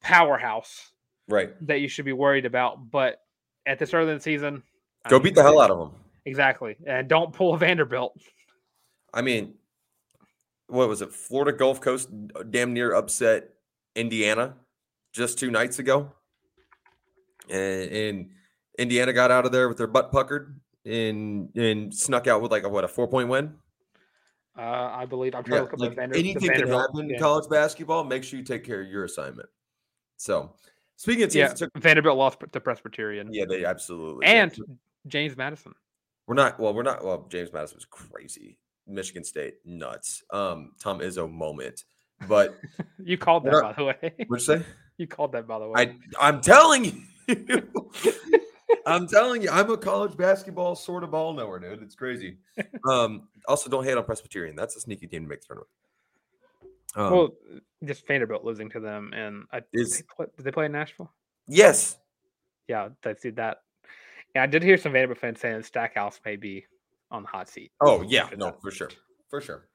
powerhouse 0.00 0.92
Right. 1.28 1.50
that 1.66 1.80
you 1.80 1.88
should 1.88 2.06
be 2.06 2.12
worried 2.14 2.46
about, 2.46 2.90
but 2.90 3.20
at 3.66 3.78
this 3.78 3.92
early 3.92 4.10
in 4.12 4.16
the 4.16 4.22
season, 4.22 4.62
I 5.04 5.10
Go 5.10 5.16
mean, 5.16 5.24
beat 5.24 5.34
the 5.34 5.42
hell 5.42 5.60
out 5.60 5.70
of 5.70 5.78
them. 5.78 6.00
Exactly, 6.24 6.76
and 6.86 7.08
don't 7.08 7.32
pull 7.32 7.54
a 7.54 7.58
Vanderbilt. 7.58 8.18
I 9.12 9.22
mean, 9.22 9.54
what 10.68 10.88
was 10.88 11.02
it? 11.02 11.12
Florida 11.12 11.56
Gulf 11.56 11.80
Coast 11.80 12.08
damn 12.50 12.72
near 12.72 12.94
upset 12.94 13.50
Indiana 13.94 14.56
just 15.18 15.38
two 15.38 15.50
nights 15.50 15.78
ago. 15.78 16.12
And, 17.50 17.90
and 17.90 18.30
Indiana 18.78 19.12
got 19.12 19.30
out 19.30 19.44
of 19.44 19.52
there 19.52 19.68
with 19.68 19.76
their 19.76 19.86
butt 19.86 20.12
puckered 20.12 20.58
and 20.86 21.54
and 21.56 21.92
snuck 21.94 22.26
out 22.26 22.40
with 22.40 22.50
like 22.52 22.62
a 22.64 22.68
what 22.68 22.84
a 22.84 22.88
four 22.88 23.08
point 23.08 23.28
win. 23.28 23.54
Uh, 24.56 24.90
I 24.92 25.06
believe 25.06 25.34
I'm 25.34 25.44
trying 25.44 25.54
Yeah, 25.54 25.58
to 25.58 25.64
look 25.64 25.72
up 25.74 25.80
like 25.80 25.96
Vander, 25.96 26.16
anything 26.16 26.50
can 26.50 26.68
happen 26.68 27.10
in 27.10 27.18
college 27.18 27.48
basketball. 27.48 28.04
Make 28.04 28.24
sure 28.24 28.38
you 28.38 28.44
take 28.44 28.64
care 28.64 28.80
of 28.80 28.88
your 28.88 29.04
assignment. 29.04 29.48
So, 30.16 30.54
speaking 30.96 31.22
of 31.24 31.30
teams, 31.30 31.36
Yeah, 31.50 31.54
took, 31.54 31.76
Vanderbilt 31.78 32.18
lost 32.18 32.38
to 32.50 32.60
Presbyterian 32.60 33.32
yeah, 33.32 33.44
they 33.48 33.64
absolutely 33.64 34.26
did. 34.26 34.34
and 34.34 34.78
James 35.06 35.36
Madison. 35.36 35.74
We're 36.26 36.34
not 36.34 36.58
well, 36.58 36.74
we're 36.74 36.82
not 36.82 37.04
well, 37.04 37.26
James 37.30 37.52
Madison 37.52 37.76
was 37.76 37.84
crazy. 37.86 38.58
Michigan 38.86 39.22
State, 39.22 39.54
nuts. 39.64 40.22
Um, 40.32 40.72
Tom 40.80 40.98
Izzo 41.00 41.30
moment. 41.30 41.84
But 42.26 42.56
You 42.98 43.16
called 43.16 43.44
that, 43.44 43.62
by 43.62 43.72
the 43.74 43.84
way. 43.84 44.14
what'd 44.26 44.46
you 44.46 44.58
say? 44.58 44.64
You 44.98 45.06
called 45.06 45.32
that, 45.32 45.46
by 45.46 45.58
the 45.58 45.68
way. 45.68 45.72
I 45.76 45.96
I'm 46.20 46.40
telling 46.40 46.84
you. 46.84 46.92
I'm 48.86 49.06
telling 49.06 49.42
you, 49.42 49.50
I'm 49.50 49.70
a 49.70 49.76
college 49.76 50.16
basketball 50.16 50.74
sort 50.74 51.02
of 51.04 51.10
ball 51.10 51.32
knower, 51.32 51.58
dude. 51.58 51.82
It's 51.82 51.94
crazy. 51.94 52.36
Um, 52.88 53.28
also, 53.46 53.68
don't 53.70 53.84
hate 53.84 53.96
on 53.96 54.04
Presbyterian. 54.04 54.54
That's 54.56 54.76
a 54.76 54.80
sneaky 54.80 55.06
team 55.06 55.22
to 55.24 55.28
make 55.28 55.40
the 55.42 55.46
tournament. 55.46 55.70
Um, 56.96 57.12
well, 57.12 57.28
just 57.84 58.06
Vanderbilt 58.06 58.44
losing 58.44 58.68
to 58.70 58.80
them, 58.80 59.12
and 59.14 59.44
I 59.52 59.62
Is- 59.72 59.98
they 59.98 60.04
play, 60.14 60.26
did 60.36 60.44
they 60.44 60.50
play 60.50 60.66
in 60.66 60.72
Nashville? 60.72 61.12
yes, 61.46 61.96
Yeah, 62.66 62.88
I 63.04 63.14
see 63.14 63.30
that. 63.30 63.58
And 64.34 64.42
I 64.42 64.46
did 64.46 64.62
hear 64.62 64.76
some 64.76 64.92
Vanderbilt 64.92 65.18
fans 65.18 65.40
saying 65.40 65.62
Stackhouse 65.62 66.20
may 66.24 66.36
be 66.36 66.66
on 67.10 67.22
the 67.22 67.28
hot 67.28 67.48
seat. 67.48 67.72
Oh 67.80 68.02
yeah, 68.02 68.28
no, 68.36 68.46
that. 68.46 68.60
for 68.62 68.70
sure, 68.70 68.90
for 69.28 69.40
sure, 69.40 69.66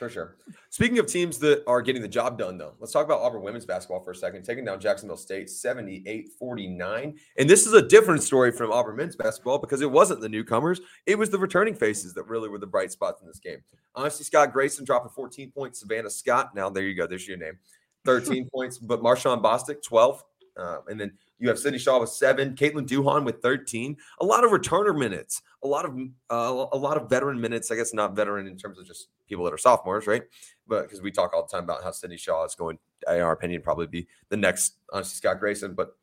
for 0.00 0.08
sure. 0.08 0.36
Speaking 0.70 0.98
of 0.98 1.06
teams 1.06 1.38
that 1.40 1.62
are 1.66 1.82
getting 1.82 2.00
the 2.00 2.08
job 2.08 2.38
done, 2.38 2.56
though, 2.56 2.72
let's 2.80 2.90
talk 2.90 3.04
about 3.04 3.20
Auburn 3.20 3.42
women's 3.42 3.66
basketball 3.66 4.02
for 4.02 4.12
a 4.12 4.14
second. 4.16 4.44
Taking 4.44 4.64
down 4.64 4.80
Jacksonville 4.80 5.18
State 5.18 5.48
78-49. 5.48 7.18
And 7.36 7.50
this 7.50 7.66
is 7.66 7.74
a 7.74 7.86
different 7.86 8.22
story 8.22 8.50
from 8.50 8.72
Auburn 8.72 8.96
men's 8.96 9.14
basketball 9.14 9.58
because 9.58 9.82
it 9.82 9.90
wasn't 9.90 10.22
the 10.22 10.28
newcomers, 10.28 10.80
it 11.04 11.18
was 11.18 11.28
the 11.28 11.38
returning 11.38 11.74
faces 11.74 12.14
that 12.14 12.26
really 12.26 12.48
were 12.48 12.58
the 12.58 12.66
bright 12.66 12.90
spots 12.90 13.20
in 13.20 13.28
this 13.28 13.38
game. 13.38 13.58
Honesty, 13.94 14.24
Scott 14.24 14.54
Grayson 14.54 14.86
dropping 14.86 15.10
14 15.10 15.50
points, 15.50 15.80
Savannah 15.80 16.08
Scott. 16.08 16.54
Now 16.54 16.70
there 16.70 16.84
you 16.84 16.94
go, 16.94 17.06
there's 17.06 17.28
your 17.28 17.36
name. 17.36 17.58
13 18.06 18.48
points, 18.54 18.78
but 18.78 19.02
Marshawn 19.02 19.42
Bostic, 19.42 19.82
12. 19.82 20.24
Uh, 20.56 20.78
and 20.88 21.00
then 21.00 21.12
you 21.40 21.48
have 21.48 21.58
Sydney 21.58 21.78
Shaw 21.78 21.98
with 21.98 22.10
seven, 22.10 22.54
Kaitlyn 22.54 22.86
Duhon 22.86 23.24
with 23.24 23.40
13. 23.40 23.96
A 24.20 24.24
lot 24.24 24.44
of 24.44 24.50
returner 24.50 24.96
minutes, 24.96 25.40
a 25.64 25.66
lot 25.66 25.84
of 25.86 25.98
uh, 26.30 26.66
a 26.72 26.76
lot 26.76 26.96
of 26.96 27.08
veteran 27.08 27.40
minutes. 27.40 27.70
I 27.70 27.76
guess 27.76 27.94
not 27.94 28.14
veteran 28.14 28.46
in 28.46 28.56
terms 28.56 28.78
of 28.78 28.86
just 28.86 29.08
people 29.26 29.44
that 29.46 29.54
are 29.54 29.58
sophomores, 29.58 30.06
right? 30.06 30.22
But 30.68 30.82
because 30.82 31.00
we 31.00 31.10
talk 31.10 31.32
all 31.34 31.46
the 31.46 31.50
time 31.50 31.64
about 31.64 31.82
how 31.82 31.92
Sydney 31.92 32.18
Shaw 32.18 32.44
is 32.44 32.54
going, 32.54 32.78
in 33.08 33.20
our 33.20 33.32
opinion, 33.32 33.62
probably 33.62 33.86
be 33.86 34.06
the 34.28 34.36
next 34.36 34.76
Honesty 34.92 35.16
Scott 35.16 35.40
Grayson. 35.40 35.74
But 35.74 35.96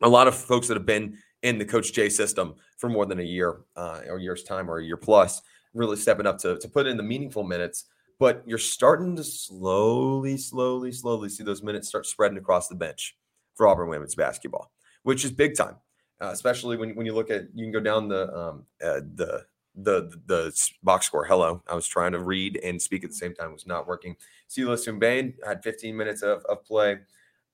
a 0.00 0.08
lot 0.08 0.26
of 0.26 0.34
folks 0.34 0.68
that 0.68 0.76
have 0.76 0.86
been 0.86 1.18
in 1.42 1.58
the 1.58 1.64
Coach 1.64 1.92
J 1.92 2.08
system 2.08 2.54
for 2.78 2.88
more 2.88 3.04
than 3.04 3.20
a 3.20 3.24
year 3.24 3.60
uh, 3.76 4.00
or 4.08 4.18
year's 4.18 4.42
time 4.42 4.70
or 4.70 4.78
a 4.78 4.84
year 4.84 4.96
plus, 4.96 5.42
really 5.74 5.96
stepping 5.96 6.26
up 6.26 6.38
to 6.38 6.58
to 6.58 6.68
put 6.68 6.86
in 6.86 6.96
the 6.96 7.02
meaningful 7.02 7.44
minutes. 7.44 7.84
But 8.18 8.42
you're 8.46 8.58
starting 8.58 9.16
to 9.16 9.24
slowly, 9.24 10.38
slowly, 10.38 10.92
slowly 10.92 11.28
see 11.28 11.42
those 11.42 11.62
minutes 11.62 11.88
start 11.88 12.06
spreading 12.06 12.38
across 12.38 12.68
the 12.68 12.76
bench 12.76 13.16
for 13.54 13.66
Auburn 13.68 13.88
women's 13.88 14.14
basketball, 14.14 14.70
which 15.02 15.24
is 15.24 15.30
big 15.30 15.56
time. 15.56 15.76
Uh, 16.20 16.30
especially 16.30 16.76
when, 16.76 16.94
when 16.94 17.04
you 17.04 17.14
look 17.14 17.30
at 17.30 17.46
you 17.52 17.64
can 17.64 17.72
go 17.72 17.80
down 17.80 18.06
the 18.06 18.32
um, 18.32 18.64
uh, 18.84 19.00
the 19.14 19.44
the 19.74 20.20
the 20.26 20.70
box 20.82 21.06
score. 21.06 21.24
Hello, 21.24 21.62
I 21.68 21.74
was 21.74 21.86
trying 21.86 22.12
to 22.12 22.20
read 22.20 22.60
and 22.62 22.80
speak 22.80 23.02
at 23.02 23.10
the 23.10 23.16
same 23.16 23.34
time. 23.34 23.50
It 23.50 23.54
was 23.54 23.66
not 23.66 23.86
working. 23.86 24.16
Sila 24.46 24.76
Sumbain 24.76 25.34
had 25.44 25.62
15 25.64 25.96
minutes 25.96 26.22
of, 26.22 26.44
of 26.44 26.64
play. 26.64 26.98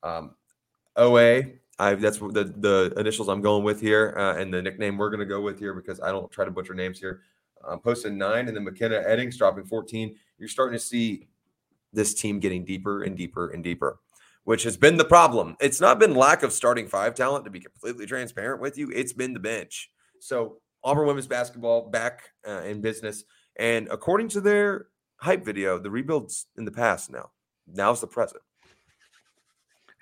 Um, 0.03 0.35
OA, 0.97 1.43
I 1.79 1.95
that's 1.95 2.19
the 2.19 2.53
the 2.59 2.93
initials 2.99 3.29
I'm 3.29 3.41
going 3.41 3.65
with 3.65 3.81
here, 3.81 4.15
uh, 4.19 4.37
and 4.37 4.53
the 4.53 4.61
nickname 4.61 4.99
we're 4.99 5.11
going 5.11 5.21
to 5.21 5.27
go 5.27 5.41
with 5.41 5.59
here 5.59 5.73
because 5.73 6.01
I 6.01 6.11
don't 6.11 6.31
try 6.31 6.45
to 6.45 6.51
butcher 6.51 6.75
names 6.75 6.99
here. 6.99 7.23
Um, 7.67 7.81
posted 7.81 8.13
nine, 8.13 8.49
and 8.49 8.57
then 8.57 8.65
McKenna 8.65 8.97
Eddings 8.97 9.37
dropping 9.37 9.65
14. 9.65 10.15
You're 10.39 10.49
starting 10.49 10.79
to 10.79 10.85
see 10.85 11.29
this 11.93 12.15
team 12.15 12.39
getting 12.39 12.65
deeper 12.65 13.05
and 13.05 13.17
deeper 13.17 13.51
and 13.51 13.65
deeper 13.65 14.01
which 14.49 14.63
has 14.63 14.79
been 14.79 14.97
the 14.97 15.05
problem. 15.05 15.55
It's 15.61 15.79
not 15.79 15.99
been 15.99 16.15
lack 16.15 16.43
of 16.43 16.55
starting 16.55 16.89
five 16.89 17.15
talent, 17.15 17.45
to 17.45 17.51
be 17.51 17.61
completely 17.61 18.07
transparent 18.07 18.63
with 18.63 18.79
you. 18.79 18.91
It's 18.91 19.13
been 19.13 19.35
the 19.35 19.41
bench. 19.41 19.91
So 20.21 20.57
Auburn 20.83 21.07
women's 21.07 21.27
basketball 21.27 21.91
back 21.91 22.31
uh, 22.49 22.63
in 22.63 22.81
business, 22.81 23.25
and 23.57 23.89
according 23.91 24.29
to 24.31 24.41
their 24.41 24.87
hype 25.17 25.45
video, 25.45 25.79
the 25.79 25.91
rebuilds 25.91 26.47
in 26.57 26.65
the 26.65 26.71
past 26.71 27.11
now. 27.11 27.29
Now's 27.67 28.01
the 28.01 28.07
present. 28.07 28.41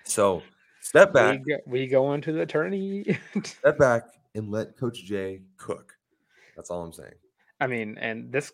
So 0.05 0.45
step 0.81 1.13
back, 1.13 1.41
We 1.45 1.53
go, 1.53 1.59
we 1.67 1.87
go 1.89 2.13
into 2.13 2.31
the 2.31 2.47
tourney. 2.47 3.19
step 3.43 3.79
back, 3.79 4.05
and 4.37 4.53
let 4.53 4.79
Coach 4.79 5.03
Jay 5.03 5.41
cook. 5.57 5.93
That's 6.55 6.71
all 6.71 6.85
I'm 6.85 6.93
saying. 6.93 7.15
I 7.59 7.67
mean, 7.67 7.99
and 7.99 8.31
this 8.31 8.53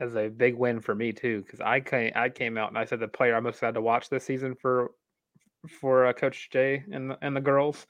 is 0.00 0.16
a 0.16 0.28
big 0.28 0.56
win 0.56 0.80
for 0.80 0.94
me 0.94 1.12
too 1.12 1.42
because 1.42 1.60
I 1.60 1.80
came 1.80 2.12
I 2.14 2.30
came 2.30 2.56
out 2.56 2.70
and 2.70 2.78
I 2.78 2.86
said 2.86 2.98
the 2.98 3.08
player 3.08 3.36
I'm 3.36 3.42
most 3.42 3.56
excited 3.56 3.74
to 3.74 3.82
watch 3.82 4.08
this 4.08 4.24
season 4.24 4.54
for 4.54 4.92
for 5.68 6.06
uh, 6.06 6.12
Coach 6.12 6.50
Jay 6.50 6.84
and 6.92 7.10
the, 7.10 7.18
and 7.22 7.36
the 7.36 7.40
girls 7.40 7.86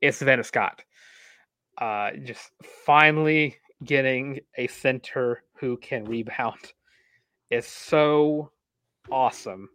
it's 0.00 0.18
Savannah 0.18 0.44
Scott. 0.44 0.82
Uh, 1.78 2.10
just 2.24 2.50
finally 2.84 3.56
getting 3.84 4.40
a 4.56 4.66
center 4.66 5.42
who 5.58 5.76
can 5.76 6.04
rebound 6.04 6.72
is 7.50 7.66
so 7.66 8.50
awesome. 9.10 9.68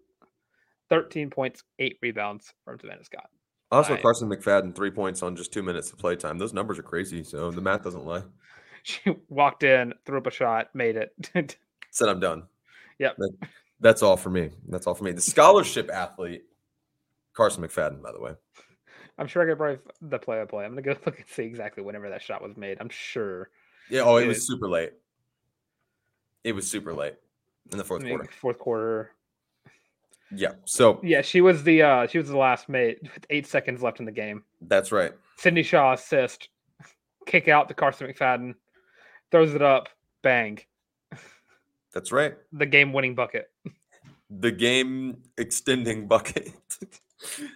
13 0.90 1.30
points, 1.30 1.64
eight 1.80 1.98
rebounds 2.02 2.54
from 2.66 2.80
Savannah 2.80 3.04
Scott. 3.04 3.30
Also. 3.72 3.96
Carson 3.98 4.30
McFadden, 4.30 4.76
three 4.76 4.92
points 4.92 5.24
on 5.24 5.36
just 5.36 5.54
two 5.54 5.64
minutes 5.64 5.92
of 5.92 5.98
playtime. 5.98 6.38
Those 6.38 6.54
numbers 6.54 6.78
are 6.78 6.84
crazy. 6.84 7.24
So 7.24 7.52
the 7.52 7.62
math 7.62 7.84
doesn't 7.84 8.06
lie. 8.06 8.24
She 8.84 9.16
walked 9.30 9.62
in, 9.62 9.94
threw 10.08 10.18
up 10.18 10.26
a 10.26 10.32
shot, 10.32 10.74
made 10.74 10.96
it. 10.96 11.14
Said 11.92 12.10
I'm 12.10 12.20
done. 12.20 12.48
Yep. 12.98 13.16
That's 13.80 14.02
all 14.02 14.18
for 14.18 14.32
me. 14.32 14.50
That's 14.68 14.88
all 14.88 14.96
for 14.96 15.04
me. 15.04 15.12
The 15.12 15.22
scholarship 15.22 15.92
athlete, 15.94 16.46
Carson 17.34 17.64
McFadden, 17.64 18.02
by 18.02 18.12
the 18.12 18.20
way. 18.20 18.34
I'm 19.18 19.28
sure 19.28 19.44
I 19.44 19.46
could 19.46 19.58
probably 19.58 19.80
the 20.02 20.20
play 20.20 20.40
by 20.40 20.46
play. 20.46 20.66
I'm 20.66 20.72
gonna 20.72 20.82
go 20.96 20.96
look 21.06 21.18
and 21.20 21.28
see 21.28 21.44
exactly 21.44 21.84
whenever 21.84 22.10
that 22.10 22.22
shot 22.22 22.42
was 22.42 22.58
made. 22.58 22.78
I'm 22.80 22.90
sure. 22.90 23.50
Yeah. 23.90 24.02
Oh, 24.02 24.18
it 24.18 24.22
Dude. 24.22 24.30
was 24.30 24.48
super 24.48 24.68
late. 24.70 24.94
It 26.44 26.54
was 26.54 26.68
super 26.70 26.94
late 26.94 27.16
in 27.72 27.78
the 27.78 27.84
fourth 27.84 28.02
I 28.02 28.06
mean, 28.06 28.18
quarter. 28.18 28.32
Fourth 28.34 28.60
quarter. 28.60 29.12
Yeah. 30.34 30.54
So 30.66 31.00
Yeah, 31.04 31.22
she 31.22 31.42
was 31.42 31.64
the 31.64 31.82
uh 31.84 32.08
she 32.08 32.18
was 32.18 32.30
the 32.30 32.38
last 32.38 32.70
mate 32.70 33.00
with 33.04 33.26
eight 33.30 33.46
seconds 33.46 33.82
left 33.84 34.00
in 34.00 34.06
the 34.06 34.12
game. 34.12 34.44
that's 34.62 34.92
right. 34.92 35.12
Sydney 35.38 35.64
Shaw 35.64 35.94
assist, 35.94 36.50
kick 37.26 37.48
out 37.48 37.68
to 37.68 37.74
Carson 37.74 38.08
McFadden, 38.08 38.54
throws 39.32 39.54
it 39.56 39.62
up, 39.62 39.90
bang, 40.22 40.60
That's 41.94 42.12
right. 42.12 42.36
the 42.54 42.66
game 42.66 42.94
winning 42.94 43.16
bucket. 43.16 43.52
The 44.30 44.52
game 44.52 45.18
extending 45.38 46.08
bucket. 46.08 46.52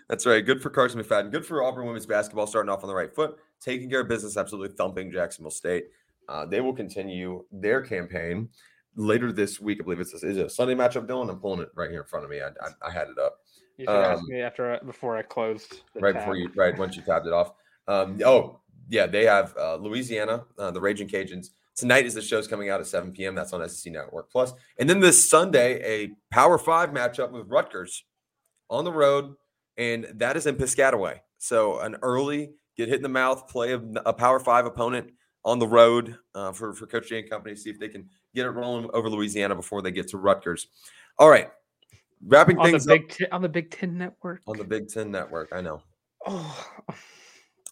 That's 0.09 0.25
right. 0.25 0.45
Good 0.45 0.61
for 0.61 0.69
Carson 0.69 1.01
McFadden. 1.01 1.31
Good 1.31 1.45
for 1.45 1.63
Auburn 1.63 1.85
women's 1.85 2.05
basketball 2.05 2.47
starting 2.47 2.69
off 2.71 2.83
on 2.83 2.87
the 2.87 2.95
right 2.95 3.13
foot, 3.13 3.37
taking 3.61 3.89
care 3.89 4.01
of 4.01 4.07
business, 4.07 4.37
absolutely 4.37 4.75
thumping 4.75 5.11
Jacksonville 5.11 5.51
State. 5.51 5.85
Uh, 6.29 6.45
they 6.45 6.61
will 6.61 6.73
continue 6.73 7.43
their 7.51 7.81
campaign 7.81 8.49
later 8.95 9.31
this 9.31 9.59
week. 9.59 9.79
I 9.81 9.83
believe 9.83 9.99
it's 9.99 10.13
a, 10.13 10.27
is 10.27 10.37
it 10.37 10.45
a 10.45 10.49
Sunday 10.49 10.73
matchup, 10.75 11.07
Dylan. 11.07 11.29
I'm 11.29 11.39
pulling 11.39 11.61
it 11.61 11.69
right 11.75 11.89
here 11.91 12.01
in 12.01 12.07
front 12.07 12.25
of 12.25 12.31
me. 12.31 12.41
I, 12.41 12.47
I, 12.47 12.87
I 12.87 12.91
had 12.91 13.07
it 13.09 13.17
up. 13.19 13.39
You 13.77 13.85
should 13.85 13.89
ask 13.95 14.21
Um, 14.21 14.27
me 14.29 14.41
after 14.41 14.73
I- 14.73 14.79
before 14.79 15.17
I 15.17 15.21
closed. 15.21 15.81
the 15.93 15.99
right 15.99 16.13
tab. 16.13 16.21
before 16.21 16.35
you 16.37 16.49
right 16.55 16.77
once 16.77 16.95
you 16.95 17.01
tapped 17.03 17.27
it 17.27 17.33
off. 17.33 17.51
Um, 17.87 18.19
oh 18.25 18.61
yeah, 18.89 19.05
they 19.05 19.25
have 19.25 19.55
uh, 19.57 19.75
Louisiana, 19.75 20.43
uh, 20.57 20.71
the 20.71 20.79
Raging 20.81 21.07
Cajuns. 21.07 21.47
Tonight 21.75 22.05
is 22.05 22.13
the 22.13 22.21
show's 22.21 22.47
coming 22.47 22.69
out 22.69 22.79
at 22.79 22.87
7 22.87 23.11
p.m. 23.11 23.35
That's 23.35 23.51
on 23.51 23.67
SEC 23.67 23.91
Network 23.91 24.31
Plus. 24.31 24.53
And 24.79 24.89
then 24.89 25.01
this 25.01 25.29
Sunday, 25.29 25.81
a 25.83 26.11
Power 26.31 26.57
Five 26.57 26.91
matchup 26.91 27.31
with 27.31 27.47
Rutgers 27.49 28.05
on 28.69 28.85
the 28.85 28.93
road, 28.93 29.35
and 29.77 30.07
that 30.15 30.37
is 30.37 30.45
in 30.45 30.55
Piscataway. 30.55 31.19
So 31.37 31.79
an 31.79 31.97
early 32.01 32.53
get 32.77 32.87
hit 32.87 32.97
in 32.97 33.03
the 33.03 33.09
mouth, 33.09 33.47
play 33.47 33.73
a, 33.73 33.81
a 34.05 34.13
Power 34.13 34.39
Five 34.39 34.65
opponent 34.65 35.11
on 35.43 35.59
the 35.59 35.67
road 35.67 36.17
uh, 36.33 36.51
for 36.51 36.73
for 36.73 36.87
Coach 36.87 37.09
J 37.09 37.19
and 37.19 37.29
company. 37.29 37.55
See 37.55 37.69
if 37.69 37.79
they 37.79 37.87
can 37.87 38.09
get 38.33 38.45
it 38.45 38.51
rolling 38.51 38.89
over 38.93 39.09
Louisiana 39.09 39.55
before 39.55 39.81
they 39.81 39.91
get 39.91 40.07
to 40.09 40.17
Rutgers. 40.17 40.67
All 41.17 41.29
right, 41.29 41.49
wrapping 42.25 42.57
on 42.57 42.65
the 42.65 42.71
things 42.71 42.87
up 42.87 42.97
Big 42.97 43.09
Ten, 43.09 43.27
on 43.31 43.41
the 43.41 43.49
Big 43.49 43.71
Ten 43.71 43.97
network. 43.97 44.41
on 44.47 44.57
the 44.57 44.63
Big 44.63 44.89
Ten 44.89 45.11
Network. 45.11 45.49
I 45.53 45.61
know. 45.61 45.81
Oh, 46.25 46.67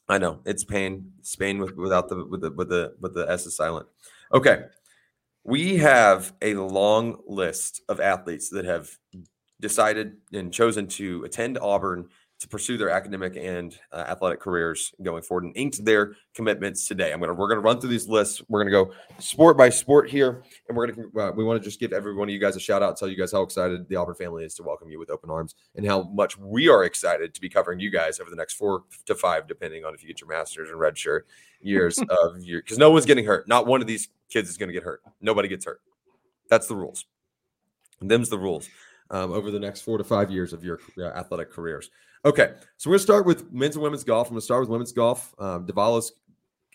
I 0.07 0.17
know 0.17 0.39
it's 0.45 0.63
pain. 0.63 1.11
Spain 1.21 1.59
with 1.59 1.75
without 1.75 2.09
the 2.09 2.25
with 2.25 2.41
the 2.41 2.51
with 2.51 2.69
the 2.69 2.95
with 2.99 3.13
the 3.13 3.29
S 3.29 3.45
is 3.45 3.55
silent. 3.55 3.87
Okay, 4.33 4.65
we 5.43 5.77
have 5.77 6.33
a 6.41 6.53
long 6.55 7.17
list 7.27 7.81
of 7.89 7.99
athletes 7.99 8.49
that 8.49 8.65
have 8.65 8.95
decided 9.63 10.17
and 10.33 10.53
chosen 10.53 10.85
to 10.85 11.23
attend 11.23 11.57
Auburn 11.57 12.09
to 12.37 12.49
pursue 12.49 12.77
their 12.77 12.89
academic 12.89 13.37
and 13.37 13.79
uh, 13.93 14.03
athletic 14.09 14.41
careers 14.41 14.93
going 15.01 15.23
forward 15.23 15.45
and 15.45 15.55
inked 15.55 15.85
their 15.85 16.15
commitments 16.33 16.85
today. 16.85 17.13
I'm 17.13 17.21
gonna 17.21 17.33
we're 17.33 17.47
gonna 17.47 17.61
run 17.61 17.79
through 17.79 17.91
these 17.91 18.09
lists. 18.09 18.41
We're 18.49 18.59
gonna 18.59 18.71
go 18.71 18.91
sport 19.19 19.57
by 19.57 19.69
sport 19.69 20.09
here, 20.09 20.43
and 20.67 20.75
we're 20.75 20.87
gonna 20.87 21.07
uh, 21.17 21.31
we 21.31 21.45
want 21.45 21.61
to 21.61 21.63
just 21.63 21.79
give 21.79 21.93
every 21.93 22.13
one 22.13 22.27
of 22.27 22.33
you 22.33 22.41
guys 22.41 22.57
a 22.57 22.59
shout 22.59 22.83
out, 22.83 22.97
tell 22.97 23.07
you 23.07 23.15
guys 23.15 23.31
how 23.31 23.41
excited 23.41 23.87
the 23.87 23.95
Auburn 23.95 24.15
family 24.15 24.43
is 24.43 24.53
to 24.55 24.63
welcome 24.63 24.89
you 24.89 24.99
with 24.99 25.09
open 25.09 25.29
arms, 25.29 25.55
and 25.75 25.87
how 25.87 26.03
much 26.03 26.37
we 26.37 26.67
are 26.67 26.83
excited 26.83 27.33
to 27.33 27.39
be 27.39 27.47
covering 27.47 27.79
you 27.79 27.89
guys 27.89 28.19
over 28.19 28.29
the 28.29 28.35
next 28.35 28.55
four 28.55 28.83
to 29.05 29.15
five, 29.15 29.47
depending 29.47 29.85
on 29.85 29.93
if 29.93 30.03
you 30.03 30.09
get 30.09 30.19
your 30.19 30.29
masters 30.29 30.69
and 30.69 30.77
red 30.77 30.97
shirt 30.97 31.25
years 31.61 31.97
of 32.09 32.43
your 32.43 32.61
because 32.61 32.77
no 32.77 32.91
one's 32.91 33.05
getting 33.05 33.23
hurt. 33.23 33.47
Not 33.47 33.65
one 33.65 33.79
of 33.79 33.87
these 33.87 34.09
kids 34.29 34.49
is 34.49 34.57
gonna 34.57 34.73
get 34.73 34.83
hurt. 34.83 35.01
Nobody 35.21 35.47
gets 35.47 35.63
hurt. 35.63 35.79
That's 36.49 36.67
the 36.67 36.75
rules. 36.75 37.05
Them's 38.01 38.27
the 38.27 38.37
rules 38.37 38.67
um, 39.11 39.31
over 39.31 39.51
the 39.51 39.59
next 39.59 39.81
four 39.81 39.97
to 39.97 40.03
five 40.03 40.31
years 40.31 40.53
of 40.53 40.63
your 40.63 40.79
uh, 40.97 41.03
athletic 41.03 41.51
careers. 41.51 41.89
Okay, 42.25 42.53
so 42.77 42.89
we're 42.89 42.95
gonna 42.95 43.03
start 43.03 43.25
with 43.25 43.51
men's 43.51 43.75
and 43.75 43.83
women's 43.83 44.03
golf. 44.03 44.27
I'm 44.27 44.33
gonna 44.33 44.41
start 44.41 44.61
with 44.61 44.69
women's 44.69 44.93
golf. 44.93 45.33
Um, 45.39 45.67
Davalos 45.67 46.11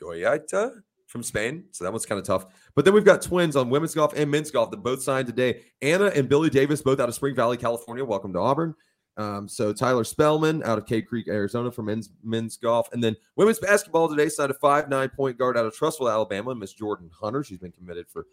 Goyata 0.00 0.82
from 1.06 1.22
Spain, 1.22 1.64
so 1.70 1.84
that 1.84 1.90
one's 1.90 2.04
kind 2.04 2.18
of 2.18 2.26
tough. 2.26 2.46
But 2.74 2.84
then 2.84 2.92
we've 2.92 3.04
got 3.04 3.22
twins 3.22 3.56
on 3.56 3.70
women's 3.70 3.94
golf 3.94 4.12
and 4.14 4.30
men's 4.30 4.50
golf 4.50 4.70
that 4.70 4.82
both 4.82 5.02
signed 5.02 5.26
today. 5.26 5.62
Anna 5.80 6.06
and 6.06 6.28
Billy 6.28 6.50
Davis, 6.50 6.82
both 6.82 7.00
out 7.00 7.08
of 7.08 7.14
Spring 7.14 7.34
Valley, 7.34 7.56
California. 7.56 8.04
Welcome 8.04 8.32
to 8.34 8.38
Auburn. 8.38 8.74
Um, 9.18 9.48
so 9.48 9.72
Tyler 9.72 10.04
Spellman 10.04 10.62
out 10.62 10.78
of 10.78 10.86
Cave 10.86 11.06
Creek, 11.08 11.26
Arizona 11.26 11.72
for 11.72 11.82
men's 11.82 12.10
men's 12.22 12.56
golf, 12.56 12.88
and 12.92 13.02
then 13.02 13.16
women's 13.34 13.58
basketball 13.58 14.08
today 14.08 14.28
signed 14.28 14.52
a 14.52 14.54
five 14.54 14.88
nine 14.88 15.08
point 15.08 15.36
guard 15.38 15.56
out 15.56 15.66
of 15.66 15.74
Trussville, 15.74 16.10
Alabama, 16.10 16.54
Miss 16.54 16.72
Jordan 16.72 17.10
Hunter. 17.18 17.42
She's 17.42 17.58
been 17.58 17.72
committed 17.72 18.06
for 18.08 18.26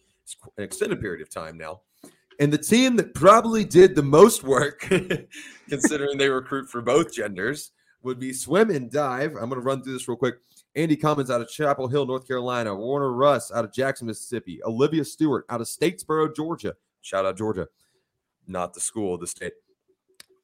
an 0.57 0.63
extended 0.63 1.01
period 1.01 1.21
of 1.21 1.29
time 1.29 1.57
now. 1.57 1.81
And 2.39 2.51
the 2.51 2.57
team 2.57 2.95
that 2.97 3.13
probably 3.13 3.63
did 3.63 3.95
the 3.95 4.03
most 4.03 4.43
work, 4.43 4.79
considering 5.69 6.17
they 6.17 6.29
recruit 6.29 6.69
for 6.69 6.81
both 6.81 7.13
genders, 7.13 7.71
would 8.03 8.19
be 8.19 8.33
swim 8.33 8.69
and 8.69 8.91
dive. 8.91 9.31
I'm 9.31 9.49
going 9.49 9.61
to 9.61 9.65
run 9.65 9.81
through 9.81 9.93
this 9.93 10.07
real 10.07 10.17
quick. 10.17 10.35
Andy 10.75 10.97
Cummins 10.97 11.31
out 11.31 11.41
of 11.41 11.49
Chapel 11.49 11.87
Hill, 11.87 12.05
North 12.05 12.27
Carolina. 12.27 12.75
Warner 12.75 13.13
Russ 13.13 13.51
out 13.51 13.63
of 13.63 13.73
Jackson, 13.73 14.07
Mississippi. 14.07 14.59
Olivia 14.65 15.05
Stewart 15.05 15.45
out 15.49 15.61
of 15.61 15.67
Statesboro, 15.67 16.35
Georgia. 16.35 16.75
Shout 17.01 17.25
out 17.25 17.37
Georgia, 17.37 17.67
not 18.47 18.73
the 18.73 18.81
school, 18.81 19.17
the 19.17 19.27
state. 19.27 19.53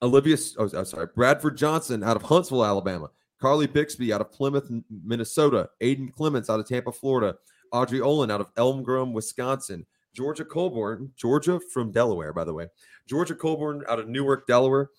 Olivia, 0.01 0.37
oh, 0.57 0.69
I'm 0.75 0.85
sorry, 0.85 1.07
Bradford 1.13 1.57
Johnson 1.57 2.03
out 2.03 2.15
of 2.15 2.23
Huntsville, 2.23 2.65
Alabama. 2.65 3.09
Carly 3.39 3.67
Bixby 3.67 4.13
out 4.13 4.21
of 4.21 4.31
Plymouth, 4.31 4.71
Minnesota. 4.89 5.69
Aiden 5.81 6.13
Clements 6.13 6.49
out 6.49 6.59
of 6.59 6.67
Tampa, 6.67 6.91
Florida. 6.91 7.35
Audrey 7.71 7.99
Olin 7.99 8.31
out 8.31 8.41
of 8.41 8.51
Elm 8.57 8.83
Grove, 8.83 9.09
Wisconsin. 9.09 9.85
Georgia 10.13 10.45
Colborn, 10.45 11.11
Georgia 11.15 11.59
from 11.73 11.91
Delaware, 11.91 12.33
by 12.33 12.43
the 12.43 12.53
way. 12.53 12.67
Georgia 13.07 13.35
Colborn 13.35 13.83
out 13.87 13.99
of 13.99 14.07
Newark, 14.07 14.47
Delaware. 14.47 14.89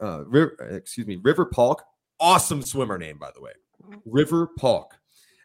Uh, 0.00 0.24
River, 0.24 0.56
excuse 0.70 1.06
me, 1.06 1.16
River 1.16 1.46
Palk. 1.46 1.82
Awesome 2.18 2.62
swimmer 2.62 2.98
name, 2.98 3.18
by 3.18 3.30
the 3.34 3.40
way. 3.40 3.52
River 4.04 4.48
Palk 4.58 4.94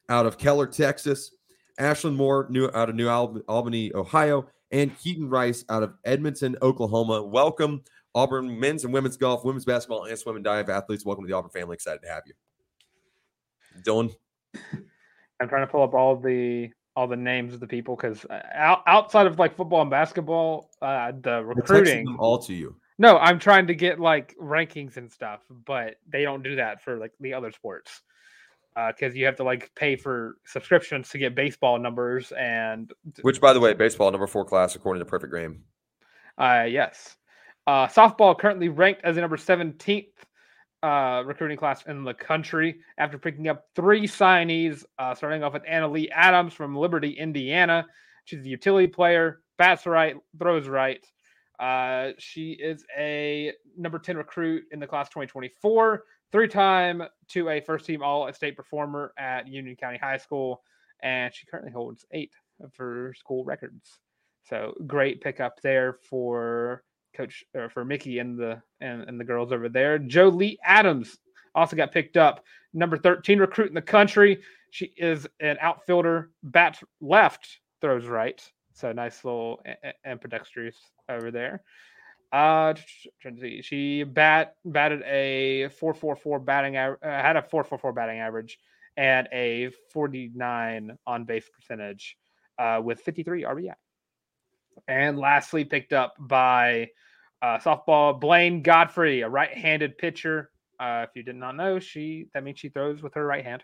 out 0.10 0.26
of 0.26 0.38
Keller, 0.38 0.68
Texas. 0.68 1.32
Ashlyn 1.80 2.16
Moore 2.16 2.48
new, 2.50 2.70
out 2.74 2.90
of 2.90 2.96
New 2.96 3.10
Albany, 3.10 3.94
Ohio. 3.94 4.48
And 4.72 4.98
Keaton 5.00 5.30
Rice 5.30 5.64
out 5.70 5.84
of 5.84 5.94
Edmonton, 6.06 6.58
Oklahoma. 6.62 7.24
Welcome, 7.24 7.84
Auburn 8.14 8.60
men's 8.60 8.84
and 8.84 8.94
women's 8.94 9.18
golf, 9.18 9.46
women's 9.46 9.66
basketball, 9.66 10.06
and 10.06 10.18
swim 10.18 10.36
and 10.36 10.44
dive 10.44 10.70
athletes. 10.70 11.06
Welcome 11.06 11.26
to 11.26 11.28
the 11.28 11.36
Auburn 11.36 11.52
family. 11.52 11.76
Excited 11.76 12.02
to 12.02 12.10
have 12.10 12.24
you. 12.26 12.34
Dylan. 13.84 14.16
I'm 15.40 15.50
trying 15.50 15.66
to 15.66 15.72
pull 15.72 15.84
up 15.84 15.94
all 15.94 16.16
the 16.16 16.72
all 16.96 17.08
the 17.08 17.16
names 17.16 17.54
of 17.54 17.60
the 17.60 17.68
people 17.68 17.96
because 17.96 18.26
uh, 18.26 18.42
out, 18.54 18.82
outside 18.88 19.28
of 19.28 19.38
like 19.38 19.56
football 19.56 19.82
and 19.82 19.90
basketball, 19.90 20.70
uh, 20.82 21.12
the 21.22 21.44
recruiting 21.44 22.06
them 22.06 22.20
all 22.20 22.38
to 22.40 22.54
you. 22.54 22.76
No, 22.98 23.18
I'm 23.18 23.40
trying 23.40 23.68
to 23.68 23.76
get 23.76 24.00
like 24.00 24.36
rankings 24.42 24.96
and 24.98 25.12
stuff, 25.12 25.42
but 25.66 25.96
they 26.08 26.24
don't 26.24 26.44
do 26.44 26.56
that 26.56 26.82
for 26.82 26.98
like 26.98 27.12
the 27.20 27.34
other 27.34 27.52
sports 27.52 28.02
because 28.76 29.14
uh, 29.14 29.16
you 29.16 29.26
have 29.26 29.36
to 29.38 29.44
like 29.44 29.74
pay 29.76 29.96
for 29.96 30.38
subscriptions 30.46 31.10
to 31.10 31.18
get 31.18 31.36
baseball 31.36 31.78
numbers 31.78 32.32
and 32.34 32.94
which, 33.22 33.42
by 33.42 33.54
the 33.54 33.60
way, 33.60 33.74
baseball 33.74 34.12
number 34.12 34.28
four 34.28 34.46
class 34.46 34.76
according 34.76 35.00
to 35.00 35.06
Perfect 35.06 35.34
Game. 35.34 35.64
Uh, 36.38 36.66
yes. 36.68 37.16
Uh, 37.68 37.88
softball 37.88 38.38
currently 38.38 38.70
ranked 38.70 39.02
as 39.04 39.16
the 39.16 39.22
number 39.22 39.38
17th 39.38 40.08
uh, 40.86 41.24
recruiting 41.26 41.58
class 41.58 41.84
in 41.88 42.04
the 42.04 42.14
country 42.14 42.76
after 43.00 43.18
picking 43.18 43.48
up 43.48 43.66
three 43.76 44.04
signees, 44.08 44.86
uh, 45.00 45.16
starting 45.16 45.44
off 45.44 45.54
with 45.54 45.64
Anna 45.68 45.88
Lee 45.88 46.10
Adams 46.12 46.54
from 46.54 46.76
Liberty, 46.76 47.10
Indiana. 47.10 47.88
She's 48.26 48.46
a 48.46 48.48
utility 48.48 48.86
player, 48.86 49.42
bats 49.58 49.88
right, 49.88 50.16
throws 50.38 50.68
right. 50.68 51.04
Uh, 51.60 52.12
she 52.20 52.52
is 52.52 52.86
a 52.96 53.52
number 53.76 53.98
10 53.98 54.16
recruit 54.16 54.66
in 54.72 54.80
the 54.80 54.86
class 54.86 55.10
2024, 55.10 56.04
three 56.32 56.48
time 56.48 57.02
to 57.30 57.50
a 57.50 57.62
first 57.62 57.88
team 57.88 58.04
all 58.04 58.32
state 58.32 58.56
performer 58.56 59.12
at 59.18 59.48
Union 59.48 59.76
County 59.76 59.98
High 59.98 60.18
School, 60.18 60.62
and 61.02 61.34
she 61.34 61.48
currently 61.48 61.72
holds 61.72 62.06
eight 62.12 62.34
of 62.64 62.72
her 62.78 63.12
school 63.16 63.44
records. 63.44 63.98
So 64.48 64.76
great 64.86 65.20
pickup 65.20 65.60
there 65.64 65.98
for 66.08 66.84
coach 67.16 67.44
or 67.54 67.70
for 67.70 67.86
Mickey 67.86 68.20
and 68.20 68.38
the 68.38 68.62
and, 68.82 69.04
and 69.04 69.20
the 69.20 69.24
girls 69.24 69.52
over 69.52 69.70
there. 69.70 69.98
Jolie 69.98 70.60
Adams 70.64 71.18
also 71.54 71.76
got 71.76 71.92
picked 71.92 72.18
up, 72.18 72.44
number 72.74 72.98
13 72.98 73.40
recruit 73.40 73.70
in 73.70 73.74
the 73.74 73.82
country. 73.82 74.42
She 74.72 74.92
is 74.98 75.26
an 75.40 75.58
outfielder, 75.62 76.32
bats 76.44 76.84
left, 77.00 77.60
throws 77.82 78.06
right. 78.06 78.42
So 78.74 78.92
nice 78.92 79.24
little 79.24 79.64
ambidextrous 80.06 80.76
over 81.10 81.32
there. 81.32 81.62
Uh. 82.32 82.74
She 83.62 84.04
bat 84.04 84.56
batted 84.66 85.02
a 85.04 85.70
444 85.70 86.40
batting 86.40 86.76
uh, 86.76 86.96
had 87.02 87.38
a 87.38 87.42
444 87.42 87.94
batting 87.94 88.20
average 88.20 88.60
and 88.98 89.28
a 89.32 89.70
49 89.94 90.98
on 91.06 91.24
base 91.26 91.50
percentage 91.50 92.18
uh, 92.58 92.82
with 92.84 93.00
53 93.02 93.44
RBI. 93.44 93.74
And 94.88 95.18
lastly, 95.18 95.66
picked 95.66 95.94
up 95.94 96.16
by 96.20 96.90
uh, 97.42 97.58
softball, 97.60 98.20
Blaine 98.20 98.62
Godfrey, 98.62 99.22
a 99.22 99.30
right-handed 99.30 99.98
pitcher. 99.98 100.52
Uh, 100.80 101.06
if 101.08 101.16
you 101.16 101.24
did 101.24 101.36
not 101.36 101.56
know, 101.56 101.80
she 101.80 102.28
that 102.34 102.44
means 102.44 102.60
she 102.60 102.70
throws 102.70 103.02
with 103.02 103.14
her 103.14 103.26
right 103.26 103.46
hand. 103.46 103.64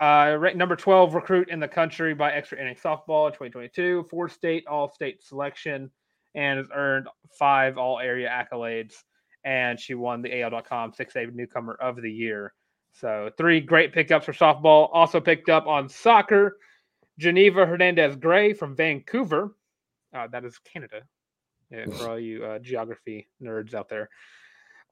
Uh, 0.00 0.36
right, 0.38 0.56
number 0.56 0.74
12 0.74 1.14
recruit 1.14 1.48
in 1.48 1.60
the 1.60 1.68
country 1.68 2.12
by 2.12 2.32
extra 2.32 2.60
inning 2.60 2.74
softball 2.74 3.28
2022, 3.28 4.06
four 4.10 4.28
state 4.28 4.66
all 4.66 4.92
state 4.92 5.22
selection, 5.22 5.90
and 6.34 6.58
has 6.58 6.66
earned 6.74 7.06
five 7.38 7.78
all 7.78 8.00
area 8.00 8.28
accolades. 8.28 8.94
And 9.44 9.78
she 9.78 9.94
won 9.94 10.22
the 10.22 10.42
AL.com 10.42 10.92
6A 10.92 11.32
newcomer 11.34 11.74
of 11.74 12.00
the 12.00 12.10
year. 12.10 12.52
So, 12.92 13.30
three 13.36 13.60
great 13.60 13.92
pickups 13.92 14.26
for 14.26 14.32
softball. 14.32 14.88
Also 14.92 15.20
picked 15.20 15.48
up 15.48 15.66
on 15.66 15.88
soccer, 15.88 16.58
Geneva 17.18 17.64
Hernandez 17.64 18.16
Gray 18.16 18.52
from 18.52 18.76
Vancouver. 18.76 19.54
Uh, 20.14 20.26
that 20.28 20.44
is 20.44 20.58
Canada, 20.58 21.02
yeah, 21.70 21.86
for 21.98 22.10
all 22.10 22.18
you 22.18 22.44
uh, 22.44 22.58
geography 22.58 23.28
nerds 23.42 23.74
out 23.74 23.88
there. 23.88 24.08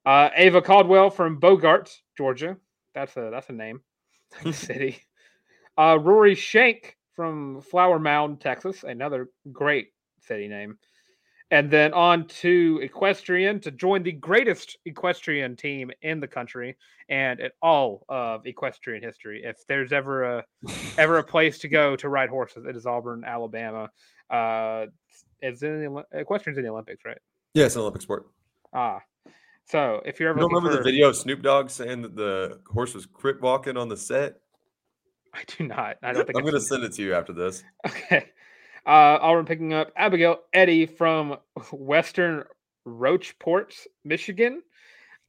Uh, 0.07 0.31
Ava 0.35 0.63
Caldwell 0.63 1.11
from 1.11 1.39
Bogart, 1.39 1.95
Georgia. 2.17 2.57
That's 2.95 3.17
a 3.17 3.31
that's 3.31 3.49
a 3.51 3.53
name. 3.53 3.81
city. 4.53 5.03
Uh, 5.79 5.99
Rory 6.01 6.35
Shank 6.35 6.97
from 7.15 7.61
Flower 7.61 7.99
Mound, 7.99 8.41
Texas. 8.41 8.85
Another 8.85 9.29
great 9.53 9.89
city 10.21 10.49
name. 10.49 10.79
And 11.53 11.69
then 11.69 11.93
on 11.95 12.29
to 12.29 12.79
equestrian 12.81 13.59
to 13.61 13.73
join 13.73 14.05
the 14.05 14.13
greatest 14.13 14.79
equestrian 14.85 15.57
team 15.57 15.91
in 16.03 16.21
the 16.21 16.29
country 16.29 16.77
and 17.09 17.41
in 17.41 17.51
all 17.61 18.05
of 18.09 18.47
equestrian 18.47 19.03
history. 19.03 19.43
If 19.45 19.67
there's 19.67 19.93
ever 19.93 20.23
a 20.23 20.45
ever 20.97 21.19
a 21.19 21.25
place 21.25 21.59
to 21.61 21.69
go 21.69 21.97
to 21.97 22.09
ride 22.09 22.31
horses, 22.31 22.67
it 22.67 22.77
is 22.77 22.87
Auburn, 22.87 23.25
Alabama. 23.25 23.91
Uh, 24.31 24.87
it's 25.43 25.63
in 25.63 25.83
the 25.83 26.05
equestrian's 26.19 26.59
in 26.59 26.65
the 26.65 26.71
Olympics, 26.71 27.05
right? 27.05 27.19
Yeah, 27.55 27.67
it's 27.67 27.75
an 27.75 27.83
Olympic 27.83 28.03
sport. 28.03 28.27
Ah, 28.73 29.01
so 29.65 30.01
if 30.05 30.19
you're 30.19 30.31
ever 30.31 30.41
you 30.41 30.47
remember 30.47 30.71
for... 30.71 30.77
the 30.79 30.83
video 30.83 31.09
of 31.09 31.17
Snoop 31.17 31.43
Dogg 31.43 31.71
saying 31.71 32.03
that 32.03 32.17
the 32.17 32.61
horse 32.67 32.95
was 32.95 33.07
crip 33.07 33.41
walking 33.41 33.77
on 33.77 33.89
the 33.89 33.97
set, 33.97 34.41
I 35.35 35.43
do 35.57 35.67
not. 35.67 35.97
I 36.03 36.13
don't 36.13 36.27
think 36.27 36.37
I'm 36.37 36.43
going 36.43 36.55
to 36.55 36.61
send 36.61 36.85
it 36.85 36.93
to 36.95 37.03
you 37.03 37.15
after 37.15 37.33
this. 37.33 37.63
Okay. 37.87 38.27
Uh, 38.87 39.19
Auburn 39.21 39.45
picking 39.45 39.75
up 39.75 39.93
Abigail 39.95 40.39
Eddy 40.55 40.87
from 40.87 41.37
Western 41.71 42.45
Rocheport, 42.89 43.75
Michigan. 44.05 44.63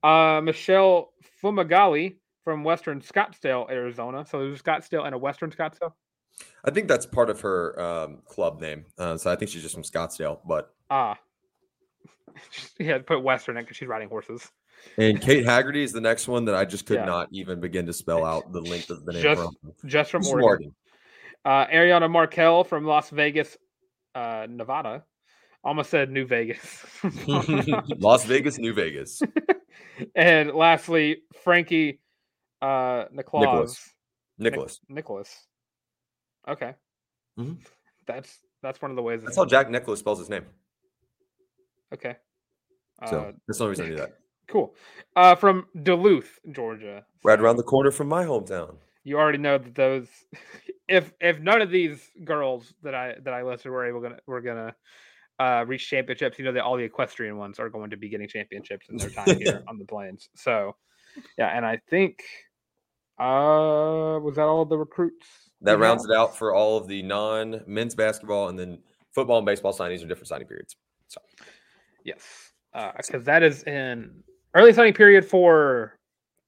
Uh, 0.02 0.40
Michelle 0.42 1.12
Fumagalli 1.44 2.16
from 2.44 2.64
Western 2.64 3.02
Scottsdale, 3.02 3.70
Arizona. 3.70 4.26
So 4.26 4.40
there's 4.40 4.62
Scottsdale 4.62 5.06
and 5.06 5.14
a 5.14 5.18
Western 5.18 5.52
Scottsdale. 5.52 5.94
I 6.64 6.72
think 6.72 6.88
that's 6.88 7.06
part 7.06 7.30
of 7.30 7.42
her 7.42 7.80
um, 7.80 8.20
club 8.26 8.62
name. 8.62 8.86
Uh, 8.98 9.18
so 9.18 9.32
I 9.32 9.36
think 9.36 9.52
she's 9.52 9.62
just 9.62 9.74
from 9.74 9.84
Scottsdale. 9.84 10.40
But 10.46 10.74
ah, 10.90 11.18
yeah, 12.80 13.00
put 13.00 13.24
Western 13.24 13.58
in 13.58 13.64
because 13.64 13.78
she's 13.78 13.88
riding 13.88 14.10
horses. 14.10 14.52
And 14.98 15.22
Kate 15.22 15.46
Haggerty 15.46 15.84
is 15.84 15.92
the 15.92 16.02
next 16.02 16.28
one 16.28 16.46
that 16.46 16.56
I 16.56 16.66
just 16.66 16.86
could 16.86 16.98
yeah. 16.98 17.06
not 17.06 17.28
even 17.32 17.60
begin 17.60 17.86
to 17.86 17.94
spell 17.94 18.26
out 18.26 18.52
the 18.52 18.62
length 18.62 18.90
of 18.90 19.06
the 19.06 19.14
name. 19.14 19.22
Just, 19.22 19.42
from. 19.42 19.56
just 19.86 20.12
from 20.12 20.26
Oregon. 20.26 20.44
Oregon. 20.44 20.76
Uh, 21.44 21.68
Ariana 21.68 22.10
Markel 22.10 22.64
from 22.64 22.86
Las 22.86 23.10
Vegas, 23.10 23.58
uh, 24.16 24.48
Nevada. 24.50 25.04
Almost 25.64 25.92
said 25.92 26.10
New 26.10 26.26
Vegas. 26.26 26.86
Las 28.00 28.26
Vegas, 28.26 28.58
New 28.58 28.74
Vegas. 28.74 29.22
and 30.16 30.52
lastly, 30.54 31.18
Frankie 31.44 32.00
uh, 32.62 33.06
Nicholas. 33.12 33.92
Nicholas. 34.40 34.80
Nicholas. 34.90 35.48
Okay. 36.48 36.74
Mm-hmm. 37.40 37.54
That's 38.08 38.40
that's 38.62 38.82
one 38.82 38.92
of 38.92 38.98
the 38.98 39.04
ways. 39.04 39.22
That's 39.24 39.38
how 39.38 39.46
Jack 39.46 39.70
Nicklaus 39.70 40.00
spells 40.00 40.20
his 40.20 40.30
name. 40.30 40.46
Okay. 41.94 42.16
So 43.10 43.20
uh, 43.20 43.32
that's 43.48 43.58
the 43.58 43.64
only 43.64 43.70
reason 43.72 43.86
I 43.86 43.90
knew 43.90 43.96
that. 43.98 44.18
Cool. 44.48 44.76
Uh, 45.16 45.34
from 45.36 45.68
Duluth, 45.82 46.38
Georgia. 46.52 47.06
Right 47.24 47.40
around 47.40 47.56
the 47.56 47.64
corner 47.64 47.90
from 47.90 48.10
my 48.10 48.26
hometown. 48.26 48.76
You 49.06 49.18
already 49.18 49.38
know 49.38 49.58
that 49.58 49.76
those. 49.76 50.08
If 50.90 51.14
if 51.22 51.40
none 51.40 51.62
of 51.62 51.72
these 51.72 52.02
girls 52.26 52.74
that 52.84 52.94
I 52.94 53.16
that 53.24 53.34
I 53.34 53.44
listed 53.44 53.72
were 53.72 53.86
able 53.86 54.02
to 54.02 54.18
were 54.28 54.42
gonna 54.42 54.76
uh, 55.40 55.64
reach 55.66 55.90
championships, 55.90 56.38
you 56.38 56.44
know 56.44 56.52
that 56.52 56.64
all 56.64 56.76
the 56.76 56.84
equestrian 56.84 57.38
ones 57.38 57.60
are 57.60 57.70
going 57.70 57.92
to 57.92 57.98
be 57.98 58.10
getting 58.10 58.28
championships 58.28 58.90
in 58.90 58.98
their 58.98 59.10
time 59.10 59.40
here 59.40 59.64
on 59.70 59.78
the 59.78 59.86
plains. 59.86 60.28
So, 60.36 60.76
yeah, 61.38 61.48
and 61.56 61.66
I 61.66 61.80
think 61.90 62.20
uh 63.18 64.20
was 64.22 64.36
that 64.36 64.44
all 64.44 64.66
the 64.66 64.78
recruits? 64.78 65.51
That 65.62 65.80
rounds 65.80 66.06
it 66.06 66.12
out 66.12 66.36
for 66.36 66.54
all 66.54 66.78
of 66.78 66.88
the 66.88 67.04
non 67.04 67.62
men's 67.68 67.94
basketball 67.94 68.50
and 68.50 68.58
then 68.58 68.80
football 69.12 69.38
and 69.38 69.46
baseball 69.46 69.74
signings 69.74 70.04
are 70.04 70.08
different 70.08 70.28
signing 70.28 70.48
periods. 70.48 70.76
So, 71.08 71.22
yes, 72.04 72.52
because 72.74 73.14
uh, 73.14 73.26
that 73.26 73.44
is 73.44 73.64
in 73.64 74.24
Early 74.54 74.74
signing 74.74 74.94
period 74.94 75.26
for 75.26 75.98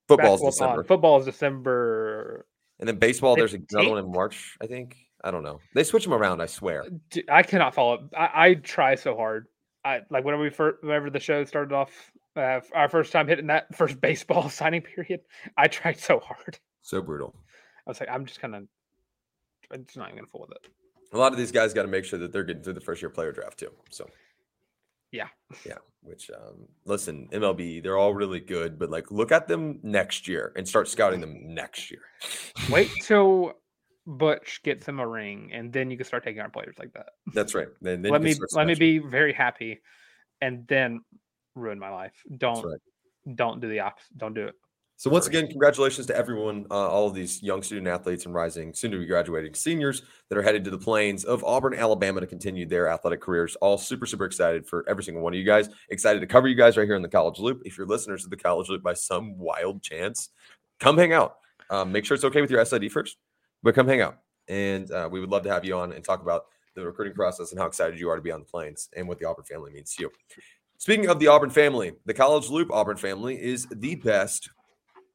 Football's 0.08 0.42
basketball 0.42 0.52
December. 0.52 0.82
on. 0.82 0.84
Football 0.86 1.20
is 1.20 1.26
December. 1.26 2.46
And 2.80 2.88
then 2.88 2.98
baseball, 2.98 3.36
there's 3.36 3.54
another 3.54 3.86
15th? 3.86 3.90
one 3.90 4.00
in 4.00 4.12
March, 4.12 4.58
I 4.62 4.68
think. 4.68 4.98
I 5.24 5.32
don't 5.32 5.44
know. 5.44 5.62
They 5.74 5.86
switch 5.86 6.04
them 6.04 6.14
around, 6.14 6.42
I 6.42 6.48
swear. 6.48 6.84
I 7.30 7.44
cannot 7.44 7.74
follow. 7.74 8.10
I, 8.16 8.30
I 8.34 8.54
try 8.56 8.96
so 8.96 9.16
hard. 9.16 9.48
I 9.86 10.02
like 10.10 10.26
whenever 10.26 10.44
we 10.44 10.50
first, 10.50 10.84
whenever 10.84 11.10
the 11.10 11.20
show 11.20 11.46
started 11.46 11.74
off, 11.74 11.92
uh, 12.36 12.60
our 12.74 12.90
first 12.90 13.14
time 13.14 13.28
hitting 13.28 13.48
that 13.48 13.74
first 13.76 14.02
baseball 14.02 14.50
signing 14.50 14.82
period. 14.82 15.22
I 15.56 15.68
tried 15.68 15.98
so 15.98 16.20
hard. 16.20 16.60
So 16.82 17.02
brutal. 17.02 17.34
I 17.88 17.90
was 17.90 18.02
like, 18.02 18.10
I'm 18.10 18.26
just 18.26 18.42
kind 18.42 18.56
of, 19.74 19.96
not 19.96 20.10
even 20.10 20.18
gonna 20.18 20.28
fool 20.28 20.48
with 20.48 20.58
it. 20.64 20.72
A 21.14 21.18
lot 21.18 21.32
of 21.32 21.38
these 21.38 21.52
guys 21.52 21.74
got 21.74 21.84
to 21.84 21.88
make 21.88 22.06
sure 22.06 22.18
that 22.20 22.34
they're 22.34 22.44
getting 22.44 22.64
through 22.64 22.74
the 22.74 22.82
first 22.82 23.02
year 23.02 23.10
player 23.10 23.32
draft 23.32 23.60
too. 23.60 23.72
So 23.92 24.10
Yeah. 25.12 25.28
yeah. 25.66 25.78
Which 26.02 26.30
um, 26.32 26.68
listen, 26.86 27.30
MLB, 27.32 27.82
they're 27.82 27.98
all 27.98 28.14
really 28.14 28.40
good, 28.40 28.78
but 28.80 28.90
like 28.90 29.12
look 29.12 29.32
at 29.32 29.48
them 29.48 29.80
next 29.84 30.28
year 30.28 30.52
and 30.58 30.68
start 30.68 30.90
scouting 30.90 31.22
them 31.22 31.54
next 31.54 31.92
year. 31.92 32.02
Wait 32.70 32.90
till 33.04 33.54
Butch 34.06 34.62
gets 34.64 34.86
him 34.86 35.00
a 35.00 35.08
ring, 35.08 35.52
and 35.54 35.72
then 35.72 35.90
you 35.90 35.98
can 35.98 36.06
start 36.06 36.24
taking 36.24 36.42
our 36.42 36.50
players 36.50 36.76
like 36.78 36.94
that. 36.94 37.10
That's 37.34 37.56
right. 37.56 37.68
Then, 37.82 38.02
then 38.02 38.12
let 38.12 38.22
me 38.22 38.36
let 38.52 38.68
me 38.68 38.76
be 38.76 38.98
very 38.98 39.32
happy, 39.32 39.82
and 40.42 40.68
then 40.68 41.02
ruin 41.56 41.80
my 41.80 41.90
life. 41.90 42.14
Don't 42.38 42.66
right. 42.66 43.36
don't 43.36 43.62
do 43.62 43.70
the 43.70 43.80
opposite. 43.80 44.18
Don't 44.18 44.34
do 44.34 44.48
it. 44.48 44.56
So 45.04 45.10
once 45.10 45.28
again, 45.28 45.48
congratulations 45.48 46.08
to 46.08 46.16
everyone, 46.16 46.66
uh, 46.72 46.88
all 46.88 47.08
of 47.08 47.14
these 47.14 47.44
young 47.44 47.62
student 47.62 47.90
athletes 47.90 48.26
and 48.26 48.34
rising, 48.34 48.74
soon 48.74 48.92
to 48.92 48.98
be 48.98 49.06
graduating 49.06 49.54
seniors 49.54 50.02
that 50.30 50.38
are 50.38 50.42
headed 50.42 50.64
to 50.64 50.72
the 50.72 50.78
plains 50.78 51.26
of 51.26 51.44
Auburn, 51.44 51.74
Alabama 51.74 52.22
to 52.22 52.26
continue 52.26 52.66
their 52.66 52.88
athletic 52.88 53.20
careers. 53.20 53.58
All 53.58 53.78
super, 53.78 54.06
super 54.06 54.24
excited 54.24 54.66
for 54.66 54.86
every 54.88 55.04
single 55.04 55.22
one 55.22 55.34
of 55.34 55.38
you 55.38 55.44
guys. 55.44 55.68
Excited 55.90 56.22
to 56.22 56.26
cover 56.26 56.48
you 56.48 56.56
guys 56.56 56.78
right 56.78 56.86
here 56.86 56.96
in 56.96 57.02
the 57.02 57.10
College 57.10 57.38
Loop. 57.38 57.64
If 57.66 57.78
you're 57.78 57.86
listeners 57.86 58.24
of 58.24 58.30
the 58.30 58.38
College 58.38 58.70
Loop 58.70 58.82
by 58.82 58.94
some 58.94 59.38
wild 59.38 59.84
chance, 59.84 60.30
come 60.80 60.98
hang 60.98 61.12
out. 61.12 61.36
Um, 61.70 61.92
make 61.92 62.06
sure 62.06 62.16
it's 62.16 62.24
okay 62.24 62.40
with 62.40 62.50
your 62.50 62.64
SID 62.64 62.90
first, 62.90 63.18
but 63.62 63.76
come 63.76 63.90
hang 63.90 64.00
out. 64.00 64.20
And 64.48 64.90
uh, 64.90 65.10
we 65.12 65.20
would 65.20 65.32
love 65.32 65.44
to 65.44 65.52
have 65.52 65.66
you 65.66 65.76
on 65.76 65.92
and 65.92 66.02
talk 66.02 66.22
about 66.22 66.46
the 66.76 66.86
recruiting 66.86 67.14
process 67.14 67.52
and 67.52 67.60
how 67.60 67.68
excited 67.68 68.00
you 68.00 68.10
are 68.10 68.16
to 68.16 68.22
be 68.22 68.32
on 68.32 68.40
the 68.40 68.46
plains 68.46 68.88
and 68.96 69.06
what 69.06 69.20
the 69.20 69.26
Auburn 69.26 69.44
family 69.44 69.74
means 69.74 69.96
to 69.96 70.04
you. 70.04 70.12
Speaking 70.78 71.10
of 71.10 71.20
the 71.20 71.28
Auburn 71.28 71.50
family, 71.50 71.92
the 72.06 72.14
College 72.14 72.50
Loop 72.50 72.72
Auburn 72.72 72.96
family 72.96 73.42
is 73.42 73.68
the 73.70 73.96
best 73.96 74.50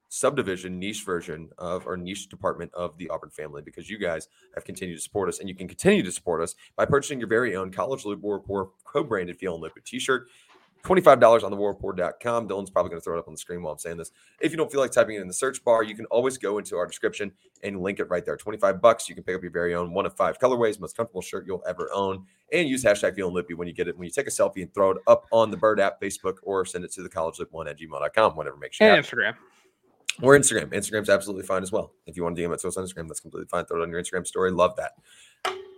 subdivision 0.09 0.79
niche 0.79 1.05
version 1.05 1.51
of 1.59 1.87
our 1.87 1.97
niche 1.97 2.29
department 2.29 2.73
of 2.75 2.97
the 2.99 3.09
Auburn 3.11 3.31
family 3.31 3.63
because 3.63 3.89
you 3.91 3.99
guys 3.99 4.29
have 4.55 4.65
continued 4.65 4.97
to 4.97 5.03
support 5.03 5.29
us 5.29 5.39
and 5.41 5.49
you 5.49 5.55
can 5.55 5.69
continue 5.69 6.03
to 6.03 6.13
support 6.13 6.43
us 6.43 6.55
by 6.77 6.85
purchasing 6.85 7.19
your 7.19 7.29
very 7.29 7.55
own 7.57 7.71
College 7.71 8.05
Loop 8.05 8.21
War 8.21 8.37
Report 8.37 8.71
co-branded 8.85 9.37
Feeling 9.39 9.61
Loopy 9.61 9.81
t-shirt. 9.85 10.29
$25 10.85 11.43
on 11.43 11.51
the 11.51 11.57
warreport.com. 11.57 12.49
Dylan's 12.49 12.71
probably 12.71 12.89
going 12.91 13.01
to 13.01 13.05
throw 13.05 13.17
it 13.17 13.19
up 13.19 13.27
on 13.27 13.35
the 13.35 13.39
screen 13.39 13.63
while 13.63 13.73
I'm 13.73 13.79
saying 13.81 13.97
this. 13.97 14.13
If 14.41 14.53
you 14.53 14.57
don't 14.57 14.71
feel 14.71 14.81
like 14.81 14.93
typing 14.93 15.17
it 15.17 15.21
in 15.21 15.27
the 15.27 15.35
search 15.35 15.63
bar, 15.65 15.83
you 15.83 15.97
can 15.97 16.05
always 16.07 16.39
go 16.39 16.59
into 16.59 16.77
our 16.77 16.87
description 16.87 17.33
and 17.65 17.81
link 17.81 17.99
it 17.99 18.05
right 18.05 18.25
there. 18.25 18.37
25 18.37 18.81
bucks. 18.81 19.09
You 19.09 19.17
can 19.17 19.25
pick 19.25 19.35
up 19.35 19.43
your 19.43 19.51
very 19.51 19.75
own 19.75 19.93
one 19.93 20.07
of 20.07 20.15
five 20.17 20.39
colorways, 20.39 20.79
most 20.79 20.97
comfortable 20.97 21.21
shirt 21.21 21.47
you'll 21.49 21.65
ever 21.69 21.91
own, 21.93 22.25
and 22.53 22.69
use 22.69 22.85
hashtag 22.85 23.17
feeling 23.17 23.35
loopy 23.35 23.55
when 23.55 23.67
you 23.67 23.75
get 23.75 23.89
it. 23.89 23.99
When 23.99 24.05
you 24.05 24.13
take 24.13 24.29
a 24.29 24.31
selfie 24.31 24.63
and 24.63 24.73
throw 24.73 24.93
it 24.93 24.99
up 25.09 25.27
on 25.33 25.51
the 25.51 25.57
Bird 25.57 25.81
app, 25.81 26.01
Facebook, 26.01 26.37
or 26.45 26.65
send 26.65 26.85
it 26.85 26.93
to 26.93 27.03
the 27.03 27.09
college 27.09 27.41
loop 27.41 27.53
one 27.53 27.67
at 27.67 27.77
gmail.com, 27.79 28.37
whatever 28.37 28.57
makes 28.57 28.79
you 28.79 28.87
And 28.87 29.05
happy. 29.05 29.17
Instagram. 29.17 29.35
Or 30.23 30.37
Instagram. 30.37 30.73
Instagram's 30.73 31.09
absolutely 31.09 31.47
fine 31.47 31.63
as 31.63 31.71
well. 31.71 31.93
If 32.07 32.17
you 32.17 32.25
want 32.25 32.37
to 32.37 32.43
DM 32.43 32.53
it 32.53 32.61
to 32.61 32.69
us 32.69 32.77
on 32.77 32.85
Instagram, 32.85 33.09
that's 33.09 33.21
completely 33.21 33.49
fine. 33.49 33.65
Throw 33.65 33.81
it 33.81 33.83
on 33.85 33.91
your 33.91 34.03
Instagram 34.03 34.27
story. 34.27 34.51
Love 34.51 34.75
that. 34.77 34.93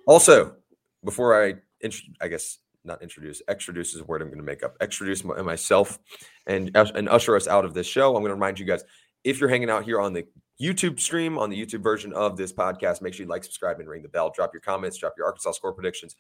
Also, 0.07 0.57
before 1.05 1.43
I, 1.43 1.55
int- 1.81 2.03
I 2.21 2.29
guess 2.29 2.59
not 2.85 3.03
introduce, 3.03 3.43
extroduce 3.49 3.95
is 3.95 4.01
a 4.01 4.05
word 4.05 4.23
I'm 4.23 4.29
going 4.29 4.39
to 4.39 4.45
make 4.45 4.63
up. 4.63 4.79
Extroduce 4.79 5.25
my, 5.25 5.43
myself 5.43 5.99
and 6.47 6.75
and 6.75 7.09
usher 7.09 7.37
us 7.37 7.47
out 7.47 7.65
of 7.65 7.75
this 7.75 7.87
show. 7.87 8.17
I'm 8.17 8.23
going 8.23 8.31
to 8.31 8.35
remind 8.35 8.59
you 8.59 8.65
guys 8.65 8.83
if 9.25 9.39
you're 9.39 9.51
hanging 9.51 9.69
out 9.71 9.85
here 9.85 10.01
on 10.01 10.15
the 10.15 10.27
YouTube 10.61 11.01
stream, 11.01 11.39
on 11.39 11.51
the 11.51 11.57
YouTube 11.57 11.83
version 11.83 12.13
of 12.13 12.37
this 12.37 12.53
podcast, 12.53 13.03
make 13.03 13.15
sure 13.15 13.25
you 13.25 13.31
like, 13.31 13.45
subscribe, 13.45 13.81
and 13.81 13.89
ring 13.89 14.03
the 14.03 14.09
bell. 14.09 14.31
Drop 14.35 14.53
your 14.53 14.61
comments, 14.61 14.99
drop 14.99 15.15
your 15.17 15.27
Arkansas 15.27 15.53
score 15.53 15.73
predictions, 15.73 16.17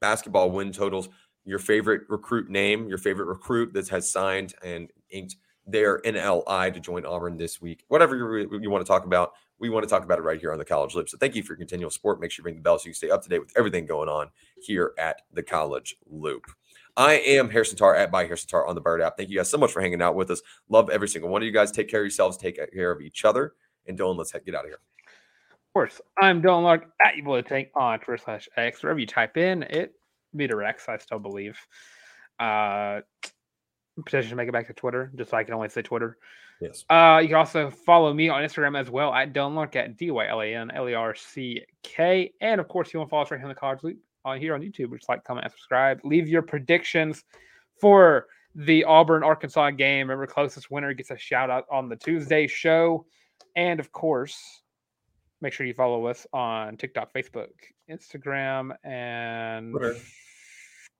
basketball 0.00 0.50
win 0.50 0.72
totals, 0.72 1.08
your 1.44 1.58
favorite 1.58 2.02
recruit 2.08 2.50
name, 2.50 2.88
your 2.88 2.98
favorite 2.98 3.26
recruit 3.26 3.72
that 3.72 3.88
has 3.88 4.10
signed 4.10 4.54
and 4.62 4.90
inked 5.10 5.36
their 5.68 6.00
NLI 6.00 6.72
to 6.72 6.80
join 6.80 7.04
Auburn 7.04 7.36
this 7.36 7.60
week. 7.60 7.84
Whatever 7.88 8.16
you, 8.16 8.58
you 8.60 8.70
want 8.70 8.84
to 8.84 8.88
talk 8.88 9.04
about, 9.04 9.32
we 9.58 9.68
want 9.68 9.84
to 9.84 9.88
talk 9.88 10.02
about 10.02 10.18
it 10.18 10.22
right 10.22 10.40
here 10.40 10.52
on 10.52 10.58
the 10.58 10.64
College 10.64 10.94
Loop. 10.94 11.08
So 11.08 11.18
thank 11.18 11.34
you 11.34 11.42
for 11.42 11.52
your 11.52 11.58
continual 11.58 11.90
support. 11.90 12.20
Make 12.20 12.30
sure 12.30 12.42
you 12.42 12.46
ring 12.46 12.56
the 12.56 12.62
bell 12.62 12.78
so 12.78 12.88
you 12.88 12.94
stay 12.94 13.10
up 13.10 13.22
to 13.22 13.28
date 13.28 13.40
with 13.40 13.52
everything 13.56 13.84
going 13.84 14.08
on 14.08 14.30
here 14.60 14.94
at 14.98 15.22
the 15.32 15.42
College 15.42 15.96
Loop. 16.06 16.46
I 16.96 17.14
am 17.14 17.50
Harrison 17.50 17.76
Tarr 17.76 17.94
at 17.94 18.10
by 18.10 18.24
Harrison 18.24 18.48
Tarr 18.48 18.66
on 18.66 18.74
the 18.74 18.80
Bird 18.80 19.02
app. 19.02 19.16
Thank 19.16 19.28
you 19.28 19.36
guys 19.36 19.50
so 19.50 19.58
much 19.58 19.70
for 19.70 19.80
hanging 19.80 20.02
out 20.02 20.16
with 20.16 20.30
us. 20.30 20.40
Love 20.68 20.90
every 20.90 21.08
single 21.08 21.30
one 21.30 21.42
of 21.42 21.46
you 21.46 21.52
guys. 21.52 21.70
Take 21.70 21.88
care 21.88 22.00
of 22.00 22.06
yourselves. 22.06 22.36
Take 22.36 22.58
care 22.72 22.90
of 22.90 23.00
each 23.00 23.24
other. 23.24 23.52
And 23.86 23.98
Dylan, 23.98 24.16
let's 24.16 24.32
get 24.32 24.54
out 24.54 24.64
of 24.64 24.70
here. 24.70 24.80
Of 25.68 25.72
course, 25.74 26.00
I'm 26.18 26.42
Dylan 26.42 26.64
Larck 26.64 26.86
at 27.04 27.16
you 27.16 27.22
boy 27.22 27.42
tank 27.42 27.68
on 27.74 28.00
Twitter 28.00 28.22
slash 28.22 28.48
X. 28.56 28.82
Wherever 28.82 28.98
you 28.98 29.06
type 29.06 29.36
in, 29.36 29.62
it 29.64 29.92
redirects. 30.34 30.88
I 30.88 30.98
still 30.98 31.18
believe. 31.18 31.58
Uh, 32.40 33.00
potentially 34.04 34.30
to 34.30 34.36
make 34.36 34.48
it 34.48 34.52
back 34.52 34.66
to 34.68 34.72
Twitter, 34.72 35.12
just 35.16 35.30
so 35.30 35.36
I 35.36 35.44
can 35.44 35.54
only 35.54 35.68
say 35.68 35.82
Twitter. 35.82 36.18
Yes. 36.60 36.84
Uh, 36.90 37.20
you 37.22 37.28
can 37.28 37.36
also 37.36 37.70
follow 37.70 38.12
me 38.12 38.28
on 38.28 38.42
Instagram 38.42 38.78
as 38.78 38.90
well 38.90 39.14
at 39.14 39.32
Dylan 39.32 39.54
Larck 39.54 39.76
at 39.76 39.96
D 39.96 40.10
Y 40.10 40.26
L 40.26 40.40
A 40.40 40.54
N 40.54 40.70
L 40.72 40.88
E 40.88 40.94
R 40.94 41.14
C 41.14 41.62
K. 41.82 42.32
And 42.40 42.60
of 42.60 42.68
course, 42.68 42.92
you 42.92 42.98
want 42.98 43.08
to 43.08 43.10
follow 43.10 43.22
us 43.22 43.30
right 43.30 43.38
here 43.38 43.46
on 43.46 43.54
the 43.54 43.58
College 43.60 43.82
Loop 43.82 43.98
on 44.24 44.40
here 44.40 44.54
on 44.54 44.60
YouTube, 44.60 44.90
which 44.90 45.04
like, 45.08 45.24
comment, 45.24 45.44
and 45.44 45.52
subscribe. 45.52 46.00
Leave 46.04 46.28
your 46.28 46.42
predictions 46.42 47.24
for 47.80 48.26
the 48.54 48.84
Auburn 48.84 49.22
Arkansas 49.22 49.70
game. 49.70 50.08
Remember, 50.08 50.26
closest 50.26 50.70
winner 50.70 50.92
gets 50.92 51.10
a 51.10 51.18
shout 51.18 51.50
out 51.50 51.64
on 51.70 51.88
the 51.88 51.96
Tuesday 51.96 52.46
show. 52.46 53.06
And 53.54 53.78
of 53.78 53.92
course, 53.92 54.62
make 55.40 55.52
sure 55.52 55.66
you 55.66 55.74
follow 55.74 56.06
us 56.06 56.26
on 56.32 56.76
TikTok, 56.76 57.12
Facebook, 57.12 57.48
Instagram, 57.90 58.72
and 58.84 59.72
Twitter. 59.72 59.96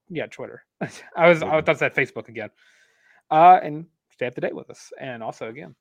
yeah, 0.09 0.27
Twitter. 0.27 0.65
I 1.17 1.29
was 1.29 1.43
I 1.43 1.61
thought 1.61 1.69
I 1.69 1.75
said 1.75 1.95
Facebook 1.95 2.29
again. 2.29 2.51
Uh, 3.31 3.59
and 3.63 3.87
stay 4.11 4.27
up 4.27 4.35
to 4.35 4.41
date 4.41 4.55
with 4.55 4.71
us. 4.71 4.91
And 5.01 5.23
also, 5.23 5.49
again, 5.49 5.75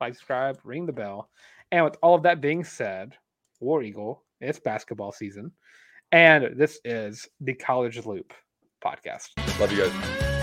like, 0.00 0.14
subscribe, 0.14 0.58
ring 0.64 0.86
the 0.86 0.92
bell. 0.92 1.30
And 1.72 1.84
with 1.84 1.96
all 2.02 2.14
of 2.14 2.22
that 2.24 2.40
being 2.40 2.64
said, 2.64 3.16
War 3.60 3.82
Eagle, 3.82 4.24
it's 4.40 4.58
basketball 4.58 5.12
season, 5.12 5.52
and 6.12 6.56
this 6.56 6.78
is 6.84 7.26
the 7.40 7.54
College 7.54 8.04
Loop 8.04 8.32
podcast. 8.84 9.28
Love 9.58 9.72
you 9.72 9.88
guys. 9.88 10.33